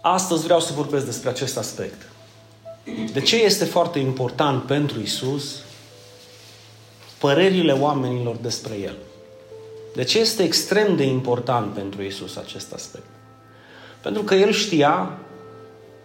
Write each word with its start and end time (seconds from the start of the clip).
Astăzi 0.00 0.44
vreau 0.44 0.60
să 0.60 0.72
vorbesc 0.72 1.04
despre 1.04 1.28
acest 1.28 1.58
aspect. 1.58 2.08
De 3.12 3.20
ce 3.20 3.44
este 3.44 3.64
foarte 3.64 3.98
important 3.98 4.62
pentru 4.62 5.00
Isus 5.00 5.62
părerile 7.18 7.72
oamenilor 7.72 8.36
despre 8.36 8.74
El? 8.74 8.96
De 9.94 10.04
ce 10.04 10.18
este 10.18 10.42
extrem 10.42 10.96
de 10.96 11.04
important 11.04 11.72
pentru 11.72 12.02
Isus 12.02 12.36
acest 12.36 12.72
aspect? 12.72 13.06
Pentru 14.02 14.22
că 14.22 14.34
El 14.34 14.52
știa 14.52 15.18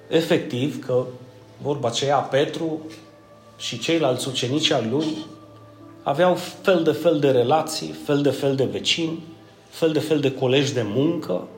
efectiv 0.08 0.86
că 0.86 1.06
vorba 1.62 1.88
aceea 1.88 2.18
Petru 2.18 2.82
și 3.58 3.80
ceilalți 3.80 4.28
ucenici 4.28 4.72
al 4.72 4.88
lui 4.90 5.26
aveau 6.04 6.36
fel 6.62 6.84
de 6.84 6.92
fel 6.92 7.20
de 7.20 7.32
relații, 7.32 7.96
fel 8.06 8.22
de 8.22 8.30
fel 8.30 8.56
de 8.56 8.66
vecini, 8.66 9.24
fel 9.70 9.92
de 9.92 10.00
fel 10.00 10.20
de 10.20 10.32
colegi 10.32 10.74
de 10.74 10.82
muncă, 10.82 11.32
cu 11.32 11.55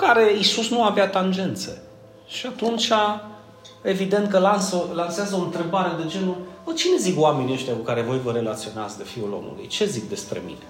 care 0.00 0.36
Isus 0.38 0.68
nu 0.68 0.82
avea 0.82 1.08
tangențe. 1.08 1.82
Și 2.26 2.46
atunci, 2.46 2.90
evident 3.82 4.30
că 4.30 4.38
lansă, 4.38 4.84
lansează 4.94 5.36
o 5.36 5.42
întrebare 5.42 6.02
de 6.02 6.08
genul, 6.08 6.36
o, 6.64 6.72
cine 6.72 6.96
zic 6.98 7.20
oamenii 7.20 7.54
ăștia 7.54 7.72
cu 7.72 7.82
care 7.82 8.02
voi 8.02 8.20
vă 8.24 8.32
relaționați 8.32 8.98
de 8.98 9.04
Fiul 9.04 9.32
omului? 9.32 9.66
Ce 9.66 9.84
zic 9.84 10.08
despre 10.08 10.42
mine? 10.44 10.66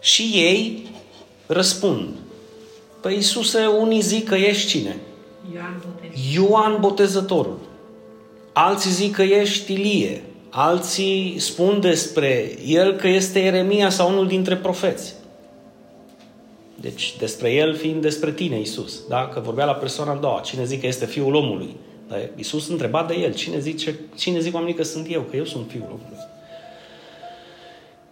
Și 0.00 0.22
ei 0.22 0.88
răspund, 1.46 2.08
păi 3.00 3.14
Iisuse, 3.14 3.66
unii 3.66 4.00
zic 4.00 4.28
că 4.28 4.34
ești 4.34 4.68
cine? 4.68 4.96
Ioan 5.52 5.80
Botezătorul. 5.80 6.32
Ioan 6.32 6.80
Botezătorul. 6.80 7.58
Alții 8.52 8.90
zic 8.90 9.14
că 9.14 9.22
ești 9.22 9.72
Ilie. 9.72 10.22
Alții 10.50 11.36
spun 11.38 11.80
despre 11.80 12.58
el 12.66 12.92
că 12.92 13.08
este 13.08 13.40
Eremia 13.40 13.90
sau 13.90 14.10
unul 14.10 14.26
dintre 14.26 14.56
profeți. 14.56 15.14
Deci 16.80 17.16
despre 17.18 17.52
el 17.52 17.76
fiind 17.76 18.02
despre 18.02 18.32
tine, 18.32 18.60
Isus. 18.60 19.00
Da? 19.08 19.28
Că 19.28 19.40
vorbea 19.40 19.64
la 19.64 19.74
persoana 19.74 20.12
a 20.12 20.14
doua. 20.16 20.40
Cine 20.40 20.64
zic 20.64 20.80
că 20.80 20.86
este 20.86 21.06
fiul 21.06 21.34
omului? 21.34 21.76
Dar 22.08 22.28
Isus 22.36 22.68
întreba 22.68 23.04
de 23.08 23.14
el. 23.14 23.34
Cine, 23.34 23.58
zice, 23.58 23.98
cine 24.16 24.40
zic 24.40 24.54
oamenii 24.54 24.74
că 24.74 24.82
sunt 24.82 25.06
eu? 25.10 25.20
Că 25.20 25.36
eu 25.36 25.44
sunt 25.44 25.70
fiul 25.70 25.86
omului. 25.86 26.26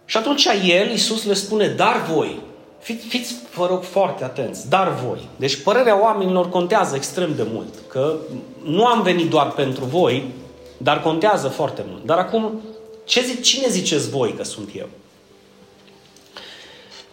Și 0.05 0.17
atunci 0.17 0.47
el, 0.67 0.91
Isus 0.91 1.25
le 1.25 1.33
spune, 1.33 1.67
dar 1.67 2.05
voi, 2.13 2.39
Fiți, 2.79 3.07
fiți, 3.07 3.35
vă 3.55 3.67
rog, 3.69 3.83
foarte 3.83 4.23
atenți, 4.23 4.69
dar 4.69 4.93
voi. 5.05 5.19
Deci 5.35 5.61
părerea 5.61 6.01
oamenilor 6.01 6.49
contează 6.49 6.95
extrem 6.95 7.35
de 7.35 7.45
mult. 7.51 7.73
Că 7.87 8.15
nu 8.63 8.85
am 8.85 9.01
venit 9.01 9.29
doar 9.29 9.51
pentru 9.51 9.85
voi, 9.85 10.31
dar 10.77 11.01
contează 11.01 11.47
foarte 11.47 11.85
mult. 11.89 12.05
Dar 12.05 12.17
acum, 12.17 12.61
ce 13.05 13.21
zi, 13.21 13.41
cine 13.41 13.67
ziceți 13.69 14.09
voi 14.09 14.33
că 14.33 14.43
sunt 14.43 14.69
eu? 14.75 14.87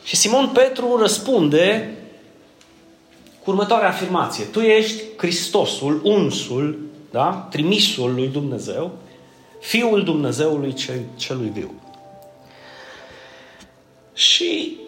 Și 0.05 0.17
Simon 0.17 0.51
Petru 0.53 0.97
răspunde 0.97 1.95
cu 3.43 3.51
următoarea 3.51 3.89
afirmație. 3.89 4.45
Tu 4.45 4.61
ești 4.61 5.03
Hristosul, 5.17 6.01
unsul, 6.05 6.79
da? 7.11 7.49
trimisul 7.51 8.15
lui 8.15 8.29
Dumnezeu, 8.29 8.91
Fiul 9.61 10.05
Dumnezeului 10.05 10.75
celui 11.17 11.49
viu. 11.49 11.71
Și 14.13 14.79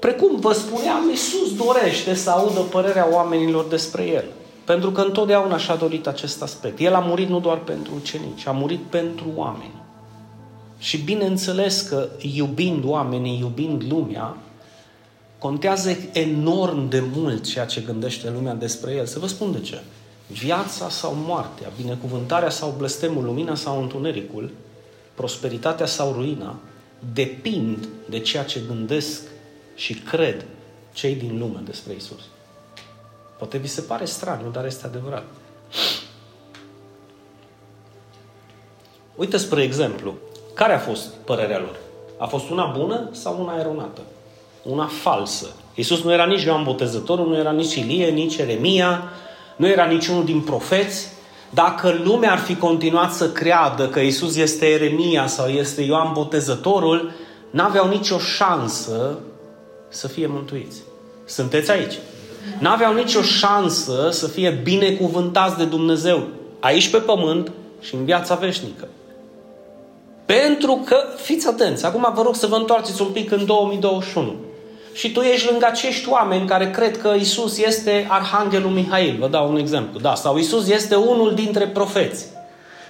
Precum 0.00 0.40
vă 0.40 0.52
spuneam, 0.52 1.08
Iisus 1.10 1.56
dorește 1.56 2.14
să 2.14 2.30
audă 2.30 2.60
părerea 2.60 3.08
oamenilor 3.12 3.64
despre 3.64 4.06
El. 4.06 4.24
Pentru 4.64 4.90
că 4.90 5.00
întotdeauna 5.00 5.58
și-a 5.58 5.74
dorit 5.74 6.06
acest 6.06 6.42
aspect. 6.42 6.80
El 6.80 6.94
a 6.94 6.98
murit 6.98 7.28
nu 7.28 7.40
doar 7.40 7.58
pentru 7.58 7.92
ucenici, 7.94 8.46
a 8.46 8.50
murit 8.50 8.80
pentru 8.80 9.26
oameni. 9.34 9.74
Și 10.78 10.96
bineînțeles 10.96 11.80
că 11.80 12.08
iubind 12.34 12.84
oamenii, 12.86 13.38
iubind 13.38 13.84
lumea, 13.88 14.36
contează 15.38 15.96
enorm 16.12 16.88
de 16.88 17.00
mult 17.14 17.44
ceea 17.44 17.64
ce 17.64 17.80
gândește 17.80 18.30
lumea 18.30 18.54
despre 18.54 18.92
el. 18.92 19.06
Să 19.06 19.18
vă 19.18 19.26
spun 19.26 19.52
de 19.52 19.60
ce. 19.60 19.80
Viața 20.26 20.88
sau 20.88 21.14
moartea, 21.14 21.72
binecuvântarea 21.76 22.50
sau 22.50 22.74
blestemul, 22.78 23.24
lumina 23.24 23.54
sau 23.54 23.82
întunericul, 23.82 24.50
prosperitatea 25.14 25.86
sau 25.86 26.12
ruina, 26.12 26.56
depind 27.12 27.88
de 28.08 28.18
ceea 28.18 28.44
ce 28.44 28.60
gândesc 28.66 29.22
și 29.74 29.94
cred 29.94 30.44
cei 30.92 31.14
din 31.14 31.38
lume 31.38 31.60
despre 31.64 31.94
Isus. 31.94 32.20
Poate 33.38 33.58
vi 33.58 33.66
se 33.66 33.80
pare 33.80 34.04
straniu, 34.04 34.50
dar 34.50 34.66
este 34.66 34.86
adevărat. 34.86 35.24
Uite, 39.14 39.36
spre 39.36 39.62
exemplu, 39.62 40.14
care 40.54 40.72
a 40.72 40.78
fost 40.78 41.06
părerea 41.06 41.58
lor? 41.58 41.76
A 42.18 42.26
fost 42.26 42.50
una 42.50 42.66
bună 42.66 43.08
sau 43.12 43.42
una 43.42 43.58
eronată? 43.58 44.00
Una 44.70 44.86
falsă. 44.86 45.46
Iisus 45.74 46.02
nu 46.02 46.12
era 46.12 46.24
nici 46.24 46.42
Ioan 46.42 46.64
Botezătorul, 46.64 47.28
nu 47.28 47.36
era 47.36 47.50
nici 47.50 47.74
Ilie, 47.74 48.08
nici 48.08 48.36
Eremia, 48.36 49.02
nu 49.56 49.66
era 49.68 49.84
niciunul 49.84 50.24
din 50.24 50.40
profeți. 50.40 51.08
Dacă 51.50 52.00
lumea 52.04 52.32
ar 52.32 52.38
fi 52.38 52.54
continuat 52.54 53.12
să 53.12 53.30
creadă 53.30 53.88
că 53.88 54.00
Iisus 54.00 54.36
este 54.36 54.66
Eremia 54.66 55.26
sau 55.26 55.46
este 55.46 55.82
Ioan 55.82 56.12
Botezătorul, 56.12 57.12
n-aveau 57.50 57.88
nicio 57.88 58.18
șansă 58.18 59.18
să 59.88 60.08
fie 60.08 60.26
mântuiți. 60.26 60.82
Sunteți 61.24 61.70
aici. 61.70 61.94
N-aveau 62.58 62.94
nicio 62.94 63.22
șansă 63.22 64.08
să 64.10 64.26
fie 64.26 64.60
binecuvântați 64.62 65.56
de 65.56 65.64
Dumnezeu 65.64 66.26
aici 66.60 66.90
pe 66.90 66.98
pământ 66.98 67.52
și 67.80 67.94
în 67.94 68.04
viața 68.04 68.34
veșnică. 68.34 68.88
Pentru 70.26 70.82
că, 70.84 70.96
fiți 71.16 71.48
atenți, 71.48 71.84
acum 71.84 72.12
vă 72.14 72.22
rog 72.22 72.34
să 72.34 72.46
vă 72.46 72.56
întoarceți 72.56 73.02
un 73.02 73.08
pic 73.08 73.30
în 73.30 73.46
2021. 73.46 74.34
Și 74.96 75.12
tu 75.12 75.20
ești 75.20 75.48
lângă 75.50 75.66
acești 75.66 76.08
oameni 76.08 76.46
care 76.46 76.70
cred 76.70 76.98
că 76.98 77.14
Isus 77.18 77.58
este 77.58 78.06
Arhanghelul 78.08 78.70
Mihail, 78.70 79.16
vă 79.18 79.28
dau 79.28 79.50
un 79.50 79.56
exemplu, 79.56 80.00
da, 80.00 80.14
sau 80.14 80.38
Isus 80.38 80.68
este 80.68 80.94
unul 80.94 81.34
dintre 81.34 81.66
profeți. 81.66 82.26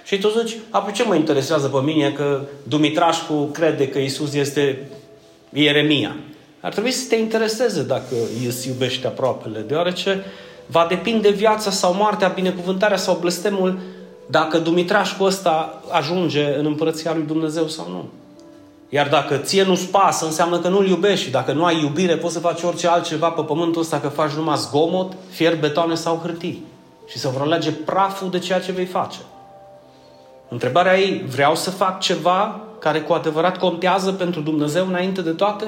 Și 0.03 0.19
tu 0.19 0.29
zici, 0.29 0.57
apoi 0.69 0.93
ce 0.93 1.03
mă 1.03 1.15
interesează 1.15 1.67
pe 1.67 1.79
mine 1.83 2.11
că 2.11 2.41
Dumitrașcu 2.63 3.33
crede 3.33 3.87
că 3.87 3.99
Isus 3.99 4.33
este 4.33 4.89
Ieremia? 5.53 6.15
Ar 6.59 6.71
trebui 6.71 6.91
să 6.91 7.05
te 7.09 7.15
intereseze 7.15 7.83
dacă 7.83 8.15
îți 8.47 8.67
iubește 8.67 9.07
aproapele, 9.07 9.59
deoarece 9.59 10.25
va 10.65 10.85
depinde 10.89 11.29
viața 11.29 11.71
sau 11.71 11.93
moartea, 11.93 12.27
binecuvântarea 12.27 12.97
sau 12.97 13.17
blestemul 13.21 13.79
dacă 14.29 14.57
Dumitrașcu 14.57 15.23
ăsta 15.23 15.81
ajunge 15.89 16.55
în 16.57 16.65
împărăția 16.65 17.13
lui 17.13 17.23
Dumnezeu 17.27 17.67
sau 17.67 17.89
nu. 17.89 18.09
Iar 18.89 19.07
dacă 19.07 19.35
ție 19.35 19.63
nu-ți 19.63 19.87
pasă, 19.87 20.25
înseamnă 20.25 20.59
că 20.59 20.67
nu-L 20.67 20.87
iubești 20.87 21.25
și 21.25 21.31
dacă 21.31 21.51
nu 21.51 21.65
ai 21.65 21.81
iubire, 21.81 22.17
poți 22.17 22.33
să 22.33 22.39
faci 22.39 22.61
orice 22.61 22.87
altceva 22.87 23.29
pe 23.29 23.41
pământul 23.41 23.81
ăsta, 23.81 23.99
că 23.99 24.07
faci 24.07 24.31
numai 24.31 24.57
zgomot, 24.57 25.13
fier, 25.29 25.59
betoane 25.59 25.95
sau 25.95 26.19
hârtii. 26.23 26.65
Și 27.07 27.17
să 27.17 27.27
vor 27.27 27.41
alege 27.41 27.71
praful 27.71 28.29
de 28.29 28.39
ceea 28.39 28.59
ce 28.59 28.71
vei 28.71 28.85
face. 28.85 29.17
Întrebarea 30.49 30.99
ei, 30.99 31.25
vreau 31.29 31.55
să 31.55 31.69
fac 31.69 31.99
ceva 31.99 32.61
care 32.79 32.99
cu 32.99 33.13
adevărat 33.13 33.57
contează 33.57 34.11
pentru 34.11 34.41
Dumnezeu 34.41 34.87
înainte 34.87 35.21
de 35.21 35.31
toate? 35.31 35.65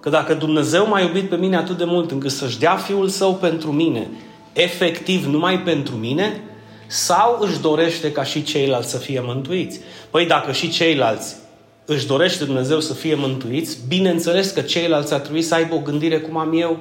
Că 0.00 0.08
dacă 0.08 0.34
Dumnezeu 0.34 0.88
m-a 0.88 1.00
iubit 1.00 1.28
pe 1.28 1.36
mine 1.36 1.56
atât 1.56 1.76
de 1.76 1.84
mult 1.84 2.10
încât 2.10 2.30
să-și 2.30 2.58
dea 2.58 2.76
Fiul 2.76 3.08
Său 3.08 3.34
pentru 3.34 3.72
mine, 3.72 4.10
efectiv 4.52 5.26
numai 5.26 5.60
pentru 5.60 5.94
mine, 5.94 6.40
sau 6.86 7.38
își 7.40 7.60
dorește 7.60 8.12
ca 8.12 8.24
și 8.24 8.42
ceilalți 8.42 8.90
să 8.90 8.96
fie 8.96 9.20
mântuiți? 9.24 9.80
Păi 10.10 10.26
dacă 10.26 10.52
și 10.52 10.70
ceilalți 10.70 11.36
își 11.84 12.06
dorește 12.06 12.44
Dumnezeu 12.44 12.80
să 12.80 12.94
fie 12.94 13.14
mântuiți, 13.14 13.78
bineînțeles 13.88 14.50
că 14.50 14.60
ceilalți 14.60 15.14
ar 15.14 15.20
trebui 15.20 15.42
să 15.42 15.54
aibă 15.54 15.74
o 15.74 15.78
gândire 15.78 16.20
cum 16.20 16.36
am 16.36 16.60
eu. 16.60 16.78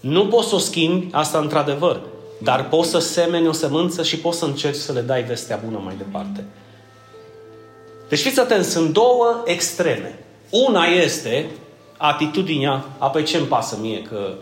Nu 0.00 0.26
poți 0.26 0.48
să 0.48 0.54
o 0.54 0.58
schimbi, 0.58 1.06
asta 1.10 1.38
într-adevăr, 1.38 2.00
dar 2.42 2.68
poți 2.68 2.90
să 2.90 2.98
semeni 2.98 3.48
o 3.48 3.52
sămânță 3.52 4.02
și 4.02 4.18
poți 4.18 4.38
să 4.38 4.44
încerci 4.44 4.76
să 4.76 4.92
le 4.92 5.00
dai 5.00 5.22
vestea 5.22 5.60
bună 5.64 5.80
mai 5.84 5.94
departe. 5.96 6.44
Deci 8.08 8.20
fiți 8.20 8.40
atenți, 8.40 8.70
sunt 8.70 8.92
două 8.92 9.42
extreme. 9.44 10.18
Una 10.50 10.84
este 10.84 11.50
atitudinea, 11.96 12.84
apoi 12.98 13.22
ce-mi 13.22 13.46
pasă 13.46 13.78
mie 13.80 14.02
că 14.02 14.32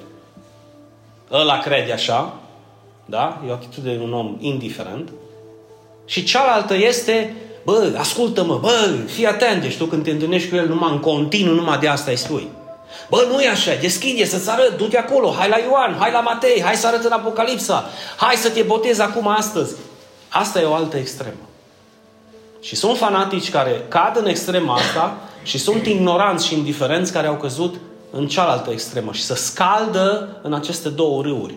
ăla 1.32 1.58
crede 1.58 1.92
așa, 1.92 2.40
da? 3.04 3.42
E 3.46 3.50
o 3.50 3.54
atitudine 3.54 3.94
de 3.94 4.02
un 4.02 4.12
om 4.12 4.36
indiferent. 4.40 5.08
Și 6.04 6.24
cealaltă 6.24 6.74
este, 6.74 7.34
bă, 7.66 7.94
ascultă-mă, 7.96 8.58
bă, 8.60 8.94
fii 9.06 9.26
atent, 9.26 9.62
deci 9.62 9.76
tu 9.76 9.84
când 9.84 10.04
te 10.04 10.10
întâlnești 10.10 10.48
cu 10.48 10.56
el 10.56 10.68
numai 10.68 10.92
în 10.92 11.00
continuu, 11.00 11.54
numai 11.54 11.78
de 11.78 11.88
asta 11.88 12.10
îi 12.10 12.16
spui. 12.16 12.48
Bă, 13.10 13.26
nu 13.30 13.40
e 13.40 13.48
așa, 13.48 13.70
deschide, 13.80 14.24
să-ți 14.24 14.50
arăt, 14.50 14.76
du-te 14.76 14.98
acolo, 14.98 15.34
hai 15.38 15.48
la 15.48 15.56
Ioan, 15.58 15.96
hai 15.98 16.12
la 16.12 16.20
Matei, 16.20 16.62
hai 16.62 16.74
să 16.74 16.86
arăt 16.86 17.04
în 17.04 17.12
Apocalipsa, 17.12 17.84
hai 18.16 18.34
să 18.34 18.50
te 18.50 18.62
botezi 18.62 19.00
acum 19.00 19.28
astăzi. 19.28 19.74
Asta 20.28 20.60
e 20.60 20.64
o 20.64 20.74
altă 20.74 20.96
extremă. 20.96 21.48
Și 22.60 22.76
sunt 22.76 22.96
fanatici 22.96 23.50
care 23.50 23.84
cad 23.88 24.16
în 24.16 24.26
extrema 24.26 24.74
asta 24.74 25.16
și 25.42 25.58
sunt 25.58 25.86
ignoranți 25.86 26.46
și 26.46 26.54
indiferenți 26.54 27.12
care 27.12 27.26
au 27.26 27.36
căzut 27.36 27.74
în 28.10 28.26
cealaltă 28.28 28.70
extremă 28.70 29.12
și 29.12 29.22
să 29.22 29.34
scaldă 29.34 30.28
în 30.42 30.54
aceste 30.54 30.88
două 30.88 31.22
râuri. 31.22 31.54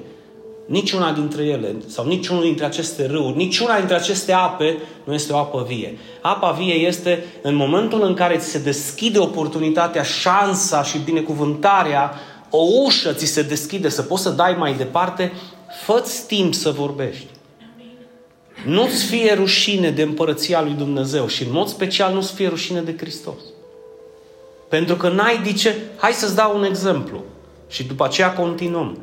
Niciuna 0.69 1.11
dintre 1.11 1.43
ele, 1.43 1.75
sau 1.87 2.07
niciunul 2.07 2.43
dintre 2.43 2.65
aceste 2.65 3.05
râuri, 3.05 3.37
niciuna 3.37 3.77
dintre 3.77 3.95
aceste 3.95 4.31
ape 4.31 4.77
nu 5.03 5.13
este 5.13 5.33
o 5.33 5.37
apă 5.37 5.65
vie. 5.67 5.97
Apa 6.21 6.51
vie 6.51 6.73
este 6.73 7.25
în 7.41 7.55
momentul 7.55 8.03
în 8.03 8.13
care 8.13 8.37
ți 8.37 8.49
se 8.49 8.59
deschide 8.59 9.19
oportunitatea, 9.19 10.03
șansa 10.03 10.83
și 10.83 10.97
binecuvântarea 10.97 12.13
o 12.49 12.63
ușă 12.85 13.13
ți 13.13 13.25
se 13.25 13.41
deschide 13.41 13.89
să 13.89 14.01
poți 14.01 14.23
să 14.23 14.29
dai 14.29 14.55
mai 14.57 14.73
departe, 14.73 15.31
fă-ți 15.85 16.27
timp 16.27 16.53
să 16.53 16.69
vorbești. 16.69 17.27
Nu-ți 18.65 19.05
fie 19.05 19.33
rușine 19.33 19.89
de 19.89 20.01
împărăția 20.01 20.61
lui 20.61 20.73
Dumnezeu 20.73 21.27
și 21.27 21.43
în 21.43 21.51
mod 21.51 21.67
special 21.67 22.13
nu-ți 22.13 22.33
fie 22.33 22.47
rușine 22.47 22.81
de 22.81 22.95
Hristos. 22.97 23.39
Pentru 24.67 24.95
că 24.95 25.09
n-ai 25.09 25.41
de 25.43 25.53
ce... 25.53 25.75
Hai 25.97 26.11
să-ți 26.11 26.35
dau 26.35 26.57
un 26.57 26.63
exemplu 26.63 27.23
și 27.69 27.83
după 27.83 28.05
aceea 28.05 28.33
continuăm. 28.33 28.97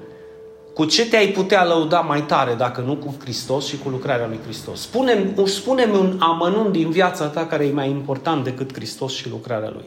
Cu 0.77 0.85
ce 0.85 1.09
te-ai 1.09 1.27
putea 1.27 1.65
lăuda 1.65 2.01
mai 2.01 2.23
tare 2.23 2.55
dacă 2.55 2.81
nu 2.81 2.97
cu 2.97 3.15
Hristos 3.19 3.67
și 3.67 3.79
cu 3.79 3.89
lucrarea 3.89 4.27
lui 4.27 4.41
Hristos? 4.45 4.81
Spune-mi, 4.81 5.49
spune 5.49 5.85
un 5.85 6.17
amănunt 6.21 6.73
din 6.73 6.91
viața 6.91 7.27
ta 7.27 7.47
care 7.47 7.65
e 7.65 7.73
mai 7.73 7.91
important 7.91 8.45
decât 8.45 8.75
Hristos 8.75 9.15
și 9.15 9.29
lucrarea 9.29 9.71
lui. 9.73 9.85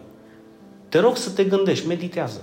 Te 0.88 1.00
rog 1.00 1.18
să 1.18 1.30
te 1.30 1.44
gândești, 1.44 1.88
meditează. 1.88 2.42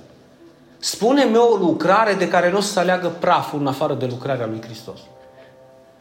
Spune-mi 0.79 1.37
o 1.37 1.57
lucrare 1.57 2.15
de 2.15 2.29
care 2.29 2.51
nu 2.51 2.57
o 2.57 2.61
să 2.61 2.79
aleagă 2.79 3.09
praful 3.21 3.61
în 3.61 3.67
afară 3.67 3.95
de 3.95 4.07
lucrarea 4.07 4.47
lui 4.47 4.63
Hristos. 4.63 4.99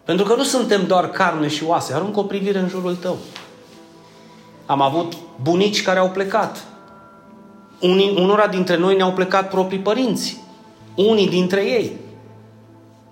Pentru 0.04 0.26
că 0.26 0.36
nu 0.36 0.44
suntem 0.44 0.88
doar 0.88 1.10
carne 1.10 1.48
și 1.48 1.64
oase. 1.64 1.94
Aruncă 1.94 2.20
o 2.20 2.24
privire 2.24 2.60
în 2.60 2.68
jurul 2.68 2.96
tău. 2.96 3.18
Am 4.66 4.82
avut 4.82 5.14
bunici 5.42 5.84
care 5.84 6.00
au 6.00 6.10
plecat. 6.10 6.64
Unii, 7.82 8.16
unora 8.18 8.48
dintre 8.48 8.78
noi 8.78 8.96
ne-au 8.96 9.12
plecat 9.12 9.50
proprii 9.50 9.80
părinți. 9.80 10.44
Unii 10.96 11.30
dintre 11.30 11.62
ei. 11.62 12.04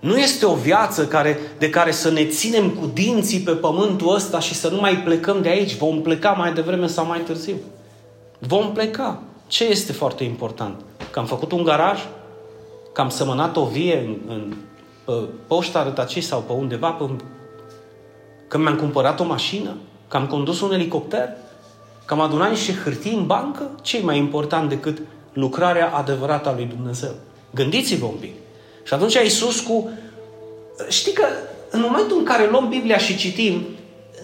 Nu 0.03 0.17
este 0.17 0.45
o 0.45 0.53
viață 0.53 1.07
care, 1.07 1.39
de 1.57 1.69
care 1.69 1.91
să 1.91 2.11
ne 2.11 2.25
ținem 2.25 2.69
cu 2.69 2.85
dinții 2.85 3.39
pe 3.39 3.51
pământul 3.51 4.15
ăsta 4.15 4.39
și 4.39 4.53
să 4.53 4.69
nu 4.69 4.79
mai 4.79 4.97
plecăm 4.97 5.41
de 5.41 5.49
aici. 5.49 5.77
Vom 5.77 6.01
pleca 6.01 6.31
mai 6.31 6.53
devreme 6.53 6.87
sau 6.87 7.05
mai 7.05 7.19
târziu. 7.19 7.55
Vom 8.39 8.71
pleca. 8.71 9.21
Ce 9.47 9.63
este 9.63 9.91
foarte 9.91 10.23
important? 10.23 10.75
Că 11.11 11.19
am 11.19 11.25
făcut 11.25 11.51
un 11.51 11.63
garaj? 11.63 11.99
Că 12.93 13.01
am 13.01 13.09
sămănat 13.09 13.57
o 13.57 13.65
vie 13.65 13.97
în, 13.97 14.15
în 14.27 14.53
pe 15.05 15.11
poșta 15.47 15.83
rătacii 15.83 16.21
sau 16.21 16.39
pe 16.39 16.53
undeva? 16.53 16.89
Pe... 16.89 17.05
Că 18.47 18.57
mi-am 18.57 18.75
cumpărat 18.75 19.19
o 19.19 19.23
mașină? 19.23 19.75
Că 20.07 20.17
am 20.17 20.27
condus 20.27 20.61
un 20.61 20.73
elicopter? 20.73 21.29
Că 22.05 22.13
am 22.13 22.19
adunat 22.19 22.49
niște 22.49 22.73
hârtii 22.83 23.15
în 23.15 23.25
bancă? 23.25 23.69
ce 23.81 24.01
mai 24.03 24.17
important 24.17 24.69
decât 24.69 25.01
lucrarea 25.33 25.89
adevărată 25.89 26.49
a 26.49 26.53
lui 26.53 26.65
Dumnezeu? 26.65 27.11
Gândiți-vă 27.53 28.05
un 28.05 28.17
pic. 28.19 28.33
Și 28.83 28.93
atunci 28.93 29.13
Iisus 29.13 29.59
cu... 29.59 29.89
Știi 30.89 31.13
că 31.13 31.25
în 31.69 31.81
momentul 31.81 32.17
în 32.17 32.23
care 32.23 32.49
luăm 32.49 32.69
Biblia 32.69 32.97
și 32.97 33.17
citim, 33.17 33.65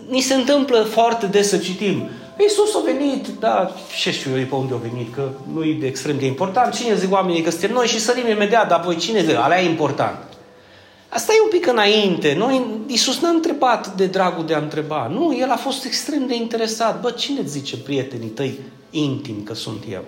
ni 0.10 0.22
se 0.22 0.34
întâmplă 0.34 0.82
foarte 0.82 1.26
des 1.26 1.50
să 1.50 1.58
citim. 1.58 2.10
Iisus 2.40 2.76
a 2.76 2.82
venit, 2.86 3.28
da, 3.40 3.76
ce 4.02 4.12
știu 4.12 4.40
eu 4.40 4.46
pe 4.46 4.56
unde 4.56 4.74
a 4.74 4.90
venit, 4.90 5.14
că 5.14 5.30
nu 5.54 5.64
e 5.64 5.86
extrem 5.86 6.18
de 6.18 6.26
important. 6.26 6.74
Cine 6.74 6.96
zic 6.96 7.12
oamenii 7.12 7.42
că 7.42 7.50
suntem 7.50 7.72
noi 7.72 7.88
și 7.88 8.00
sărim 8.00 8.28
imediat, 8.28 8.68
dar 8.68 8.82
voi 8.82 8.96
cine 8.96 9.24
zic? 9.24 9.36
Alea 9.36 9.62
e 9.62 9.70
important. 9.70 10.18
Asta 11.10 11.34
e 11.34 11.44
un 11.44 11.50
pic 11.50 11.68
înainte. 11.68 12.36
Noi, 12.38 12.66
Iisus 12.88 13.20
n-a 13.20 13.30
întrebat 13.30 13.96
de 13.96 14.06
dragul 14.06 14.46
de 14.46 14.54
a 14.54 14.58
întreba. 14.58 15.08
Nu, 15.14 15.38
El 15.40 15.50
a 15.50 15.56
fost 15.56 15.86
extrem 15.86 16.28
de 16.28 16.36
interesat. 16.36 17.02
Bă, 17.02 17.12
cine 17.12 17.42
zice 17.46 17.78
prietenii 17.78 18.28
tăi 18.28 18.60
intim 18.90 19.44
că 19.44 19.54
sunt 19.54 19.84
eu? 19.92 20.04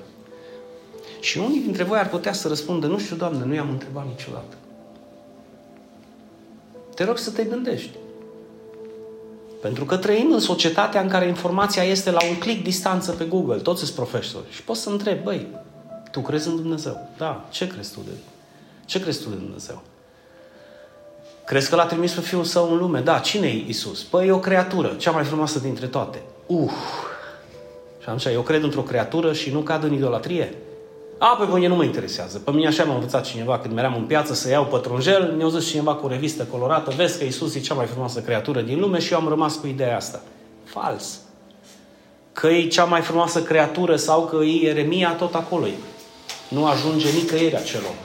Și 1.22 1.38
unii 1.38 1.62
dintre 1.62 1.84
voi 1.84 2.00
ar 2.00 2.10
putea 2.10 2.34
să 2.34 2.48
răspundă, 2.48 2.88
nu 2.88 3.00
știu, 3.00 3.16
Doamne, 3.16 3.46
nu 3.46 3.54
i-am 3.54 3.70
întrebat 3.70 4.06
niciodată. 4.08 4.56
Te 6.96 7.04
rog 7.04 7.18
să 7.18 7.32
te 7.32 7.44
gândești. 7.44 7.98
Pentru 9.62 9.86
că 9.86 9.98
trăim 9.98 10.32
în 10.32 10.40
societatea 10.40 11.02
în 11.02 11.08
care 11.08 11.28
informația 11.28 11.84
este 11.84 12.12
la 12.12 12.26
un 12.30 12.38
click 12.38 12.64
distanță 12.64 13.12
pe 13.12 13.24
Google. 13.24 13.58
Toți 13.58 13.84
sunt 13.84 13.96
profesori. 13.96 14.46
Și 14.50 14.64
poți 14.64 14.82
să 14.82 14.90
întrebi, 14.90 15.24
băi, 15.24 15.48
tu 16.12 16.20
crezi 16.20 16.48
în 16.48 16.56
Dumnezeu? 16.56 17.10
Da. 17.18 17.46
Ce 17.50 17.68
crezi 17.68 17.94
tu 17.94 18.00
de 18.06 18.12
Ce 18.86 19.02
crezi 19.02 19.24
tu 19.24 19.30
de 19.30 19.36
Dumnezeu? 19.36 19.82
Crezi 21.46 21.70
că 21.70 21.76
l-a 21.76 21.86
trimis 21.86 22.12
pe 22.12 22.22
Fiul 22.22 22.44
Său 22.44 22.72
în 22.72 22.78
lume? 22.78 23.00
Da. 23.00 23.20
Cine 23.20 23.48
e 23.48 23.66
Isus? 23.68 24.04
Păi 24.04 24.28
e 24.28 24.32
o 24.32 24.40
creatură, 24.40 24.96
cea 24.98 25.12
mai 25.12 25.24
frumoasă 25.24 25.60
dintre 25.60 25.88
toate. 25.88 26.22
Uh! 26.46 26.72
Și 28.00 28.06
atunci 28.08 28.26
eu 28.26 28.42
cred 28.42 28.64
într-o 28.64 28.82
creatură 28.82 29.34
și 29.34 29.52
nu 29.52 29.60
cad 29.60 29.84
în 29.84 29.94
idolatrie. 29.94 30.56
A, 31.24 31.36
pe 31.36 31.54
mine 31.54 31.68
nu 31.68 31.76
mă 31.76 31.84
interesează. 31.84 32.40
Pe 32.40 32.52
mine 32.52 32.68
așa 32.68 32.84
m-a 32.84 32.94
învățat 32.94 33.26
cineva 33.26 33.60
când 33.60 33.74
meream 33.74 33.96
în 33.96 34.04
piață 34.04 34.34
să 34.34 34.50
iau 34.50 34.66
pătrunjel, 34.66 35.34
mi-a 35.38 35.48
zis 35.48 35.70
cineva 35.70 35.96
cu 35.96 36.06
o 36.06 36.10
revistă 36.10 36.44
colorată, 36.44 36.94
vezi 36.96 37.18
că 37.18 37.24
Isus 37.24 37.56
e 37.56 37.60
cea 37.60 37.74
mai 37.74 37.86
frumoasă 37.86 38.20
creatură 38.20 38.62
din 38.62 38.80
lume 38.80 39.00
și 39.00 39.14
eu 39.14 39.20
am 39.20 39.28
rămas 39.28 39.56
cu 39.56 39.68
ideea 39.68 39.96
asta. 39.96 40.22
Fals. 40.64 41.20
Că 42.34 42.48
e 42.48 42.68
cea 42.68 42.84
mai 42.84 43.02
frumoasă 43.02 43.42
creatură 43.42 43.96
sau 43.96 44.26
că 44.26 44.44
e 44.44 44.64
Ieremia, 44.64 45.12
tot 45.12 45.36
acolo 45.36 45.68
e. 45.68 45.74
Nu 46.48 46.66
ajunge 46.66 47.08
nicăieri 47.12 47.56
acel 47.56 47.82
om. 47.88 47.96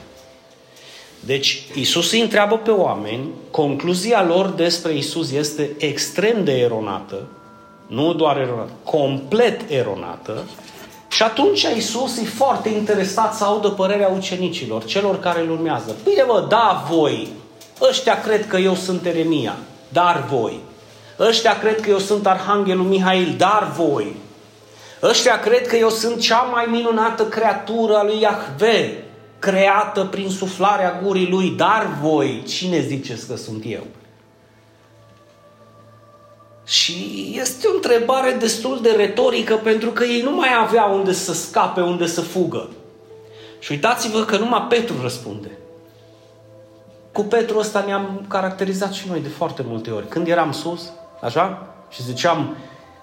Deci, 1.19 1.63
Isus 1.73 2.11
îi 2.11 2.21
întreabă 2.21 2.57
pe 2.57 2.71
oameni, 2.71 3.29
concluzia 3.51 4.25
lor 4.25 4.47
despre 4.47 4.95
Isus 4.95 5.31
este 5.31 5.69
extrem 5.77 6.43
de 6.43 6.57
eronată, 6.57 7.27
nu 7.87 8.13
doar 8.13 8.37
eronată, 8.37 8.71
complet 8.83 9.69
eronată, 9.69 10.43
și 11.07 11.23
atunci 11.23 11.67
Isus 11.75 12.17
e 12.17 12.25
foarte 12.25 12.69
interesat 12.69 13.35
să 13.35 13.43
audă 13.43 13.69
părerea 13.69 14.07
ucenicilor, 14.07 14.85
celor 14.85 15.19
care 15.19 15.41
îl 15.41 15.51
urmează. 15.51 15.95
Bine 16.03 16.23
mă, 16.23 16.45
da 16.49 16.85
voi, 16.89 17.27
ăștia 17.81 18.21
cred 18.21 18.47
că 18.47 18.57
eu 18.57 18.75
sunt 18.75 19.05
Eremia, 19.05 19.55
dar 19.89 20.25
voi. 20.29 20.59
Ăștia 21.19 21.59
cred 21.59 21.81
că 21.81 21.89
eu 21.89 21.97
sunt 21.97 22.27
Arhanghelul 22.27 22.85
Mihail, 22.85 23.35
dar 23.37 23.71
voi. 23.75 24.15
Ăștia 25.03 25.39
cred 25.39 25.67
că 25.67 25.75
eu 25.75 25.89
sunt 25.89 26.19
cea 26.19 26.41
mai 26.41 26.65
minunată 26.69 27.25
creatură 27.25 27.95
a 27.95 28.03
lui 28.03 28.21
Iahve, 28.21 29.03
creată 29.39 30.07
prin 30.11 30.29
suflarea 30.29 31.01
gurii 31.03 31.29
lui, 31.29 31.49
dar 31.49 31.97
voi, 32.01 32.43
cine 32.47 32.79
ziceți 32.79 33.27
că 33.27 33.35
sunt 33.35 33.63
eu? 33.67 33.83
Și 36.67 37.31
este 37.39 37.67
o 37.67 37.75
întrebare 37.75 38.31
destul 38.31 38.79
de 38.81 38.91
retorică 38.91 39.55
pentru 39.55 39.89
că 39.89 40.03
ei 40.03 40.21
nu 40.21 40.31
mai 40.31 40.49
aveau 40.61 40.93
unde 40.97 41.13
să 41.13 41.33
scape, 41.33 41.81
unde 41.81 42.07
să 42.07 42.21
fugă. 42.21 42.69
Și 43.59 43.71
uitați-vă 43.71 44.23
că 44.23 44.37
numai 44.37 44.65
Petru 44.69 44.95
răspunde. 45.01 45.51
Cu 47.11 47.23
Petru 47.23 47.57
ăsta 47.57 47.83
ne-am 47.87 48.25
caracterizat 48.27 48.93
și 48.93 49.07
noi 49.07 49.19
de 49.19 49.27
foarte 49.27 49.63
multe 49.67 49.91
ori. 49.91 50.07
Când 50.07 50.27
eram 50.27 50.51
sus, 50.51 50.81
așa, 51.21 51.67
și 51.89 52.03
ziceam, 52.03 52.55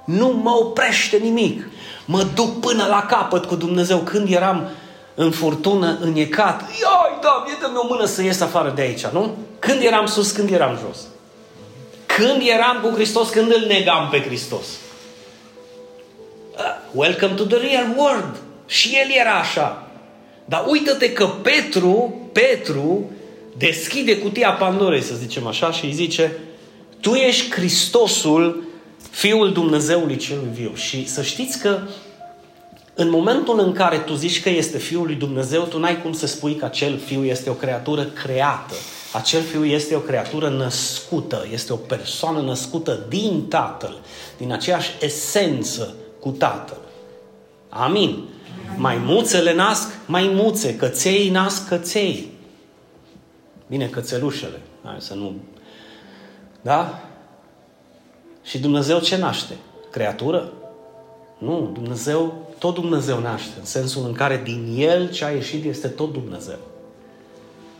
nu 0.04 0.40
mă 0.42 0.50
oprește 0.50 1.16
nimic, 1.16 1.66
mă 2.04 2.22
duc 2.34 2.60
până 2.60 2.86
la 2.86 3.06
capăt 3.08 3.44
cu 3.44 3.54
Dumnezeu. 3.54 3.98
Când 3.98 4.32
eram 4.32 4.68
în 5.14 5.30
furtună, 5.30 5.98
îniecat, 6.00 6.60
ioi, 6.60 7.18
da, 7.22 7.44
dă-mi 7.60 7.76
o 7.76 7.86
mână 7.88 8.04
să 8.04 8.22
ies 8.22 8.40
afară 8.40 8.72
de 8.74 8.82
aici, 8.82 9.06
nu? 9.06 9.36
Când 9.58 9.82
eram 9.82 10.06
sus, 10.06 10.30
când 10.30 10.50
eram 10.50 10.78
jos. 10.86 10.98
Când 12.16 12.42
eram 12.44 12.80
cu 12.82 12.94
Hristos, 12.94 13.28
când 13.28 13.52
îl 13.52 13.64
negam 13.68 14.08
pe 14.10 14.20
Hristos. 14.20 14.66
Uh, 16.56 16.60
welcome 16.92 17.34
to 17.34 17.44
the 17.44 17.56
real 17.56 17.94
world. 17.96 18.36
Și 18.66 18.96
el 19.02 19.20
era 19.20 19.34
așa. 19.34 19.90
Dar 20.44 20.64
uită-te 20.68 21.12
că 21.12 21.26
Petru, 21.26 22.20
Petru, 22.32 23.10
deschide 23.56 24.18
cutia 24.18 24.50
Pandorei, 24.50 25.02
să 25.02 25.14
zicem 25.14 25.46
așa, 25.46 25.72
și 25.72 25.84
îi 25.84 25.92
zice, 25.92 26.32
tu 27.00 27.14
ești 27.14 27.50
Hristosul, 27.50 28.62
Fiul 29.10 29.52
Dumnezeului 29.52 30.16
celui 30.16 30.48
viu. 30.52 30.72
Și 30.74 31.08
să 31.08 31.22
știți 31.22 31.58
că 31.60 31.78
în 32.94 33.10
momentul 33.10 33.58
în 33.60 33.72
care 33.72 33.98
tu 33.98 34.14
zici 34.14 34.42
că 34.42 34.48
este 34.48 34.78
Fiul 34.78 35.06
lui 35.06 35.14
Dumnezeu, 35.14 35.62
tu 35.62 35.78
n-ai 35.78 36.02
cum 36.02 36.12
să 36.12 36.26
spui 36.26 36.54
că 36.54 36.64
acel 36.64 36.98
Fiu 37.06 37.24
este 37.24 37.50
o 37.50 37.54
creatură 37.54 38.04
creată. 38.04 38.74
Acel 39.14 39.42
fiu 39.42 39.64
este 39.64 39.94
o 39.94 39.98
creatură 39.98 40.48
născută, 40.48 41.46
este 41.52 41.72
o 41.72 41.76
persoană 41.76 42.40
născută 42.40 43.04
din 43.08 43.46
Tatăl, 43.48 43.96
din 44.36 44.52
aceeași 44.52 44.90
esență 45.00 45.94
cu 46.20 46.30
Tatăl. 46.30 46.78
Amin. 47.68 48.28
Maimuțele 48.76 49.54
nasc 49.54 49.88
maimuțe, 50.06 50.76
căței 50.76 51.30
nasc 51.30 51.68
căței. 51.68 52.30
Bine, 53.68 53.86
cățelușele. 53.86 54.60
Hai 54.84 54.96
să 54.98 55.14
nu... 55.14 55.34
Da? 56.60 57.08
Și 58.42 58.58
Dumnezeu 58.58 58.98
ce 58.98 59.16
naște? 59.16 59.54
Creatură? 59.90 60.52
Nu, 61.38 61.70
Dumnezeu, 61.72 62.48
tot 62.58 62.74
Dumnezeu 62.74 63.20
naște, 63.20 63.52
în 63.58 63.64
sensul 63.64 64.04
în 64.06 64.12
care 64.12 64.40
din 64.44 64.74
El 64.78 65.10
ce 65.10 65.24
a 65.24 65.30
ieșit 65.30 65.64
este 65.64 65.88
tot 65.88 66.12
Dumnezeu. 66.12 66.58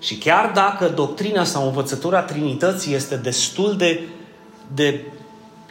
Și 0.04 0.14
chiar 0.14 0.50
dacă 0.54 0.88
doctrina 0.88 1.44
sau 1.44 1.66
învățătura 1.66 2.22
Trinității 2.22 2.94
este 2.94 3.16
destul 3.16 3.76
de, 3.76 4.00
de 4.74 5.00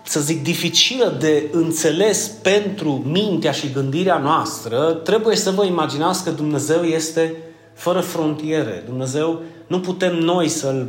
să 0.03 0.19
zic, 0.19 0.43
dificilă 0.43 1.15
de 1.19 1.43
înțeles 1.51 2.31
pentru 2.41 3.03
mintea 3.05 3.51
și 3.51 3.71
gândirea 3.71 4.17
noastră, 4.17 4.77
trebuie 5.03 5.35
să 5.35 5.51
vă 5.51 5.65
imaginați 5.65 6.23
că 6.23 6.29
Dumnezeu 6.29 6.83
este 6.83 7.33
fără 7.73 7.99
frontiere. 7.99 8.83
Dumnezeu, 8.85 9.41
nu 9.67 9.79
putem 9.79 10.15
noi 10.15 10.47
să-L 10.47 10.87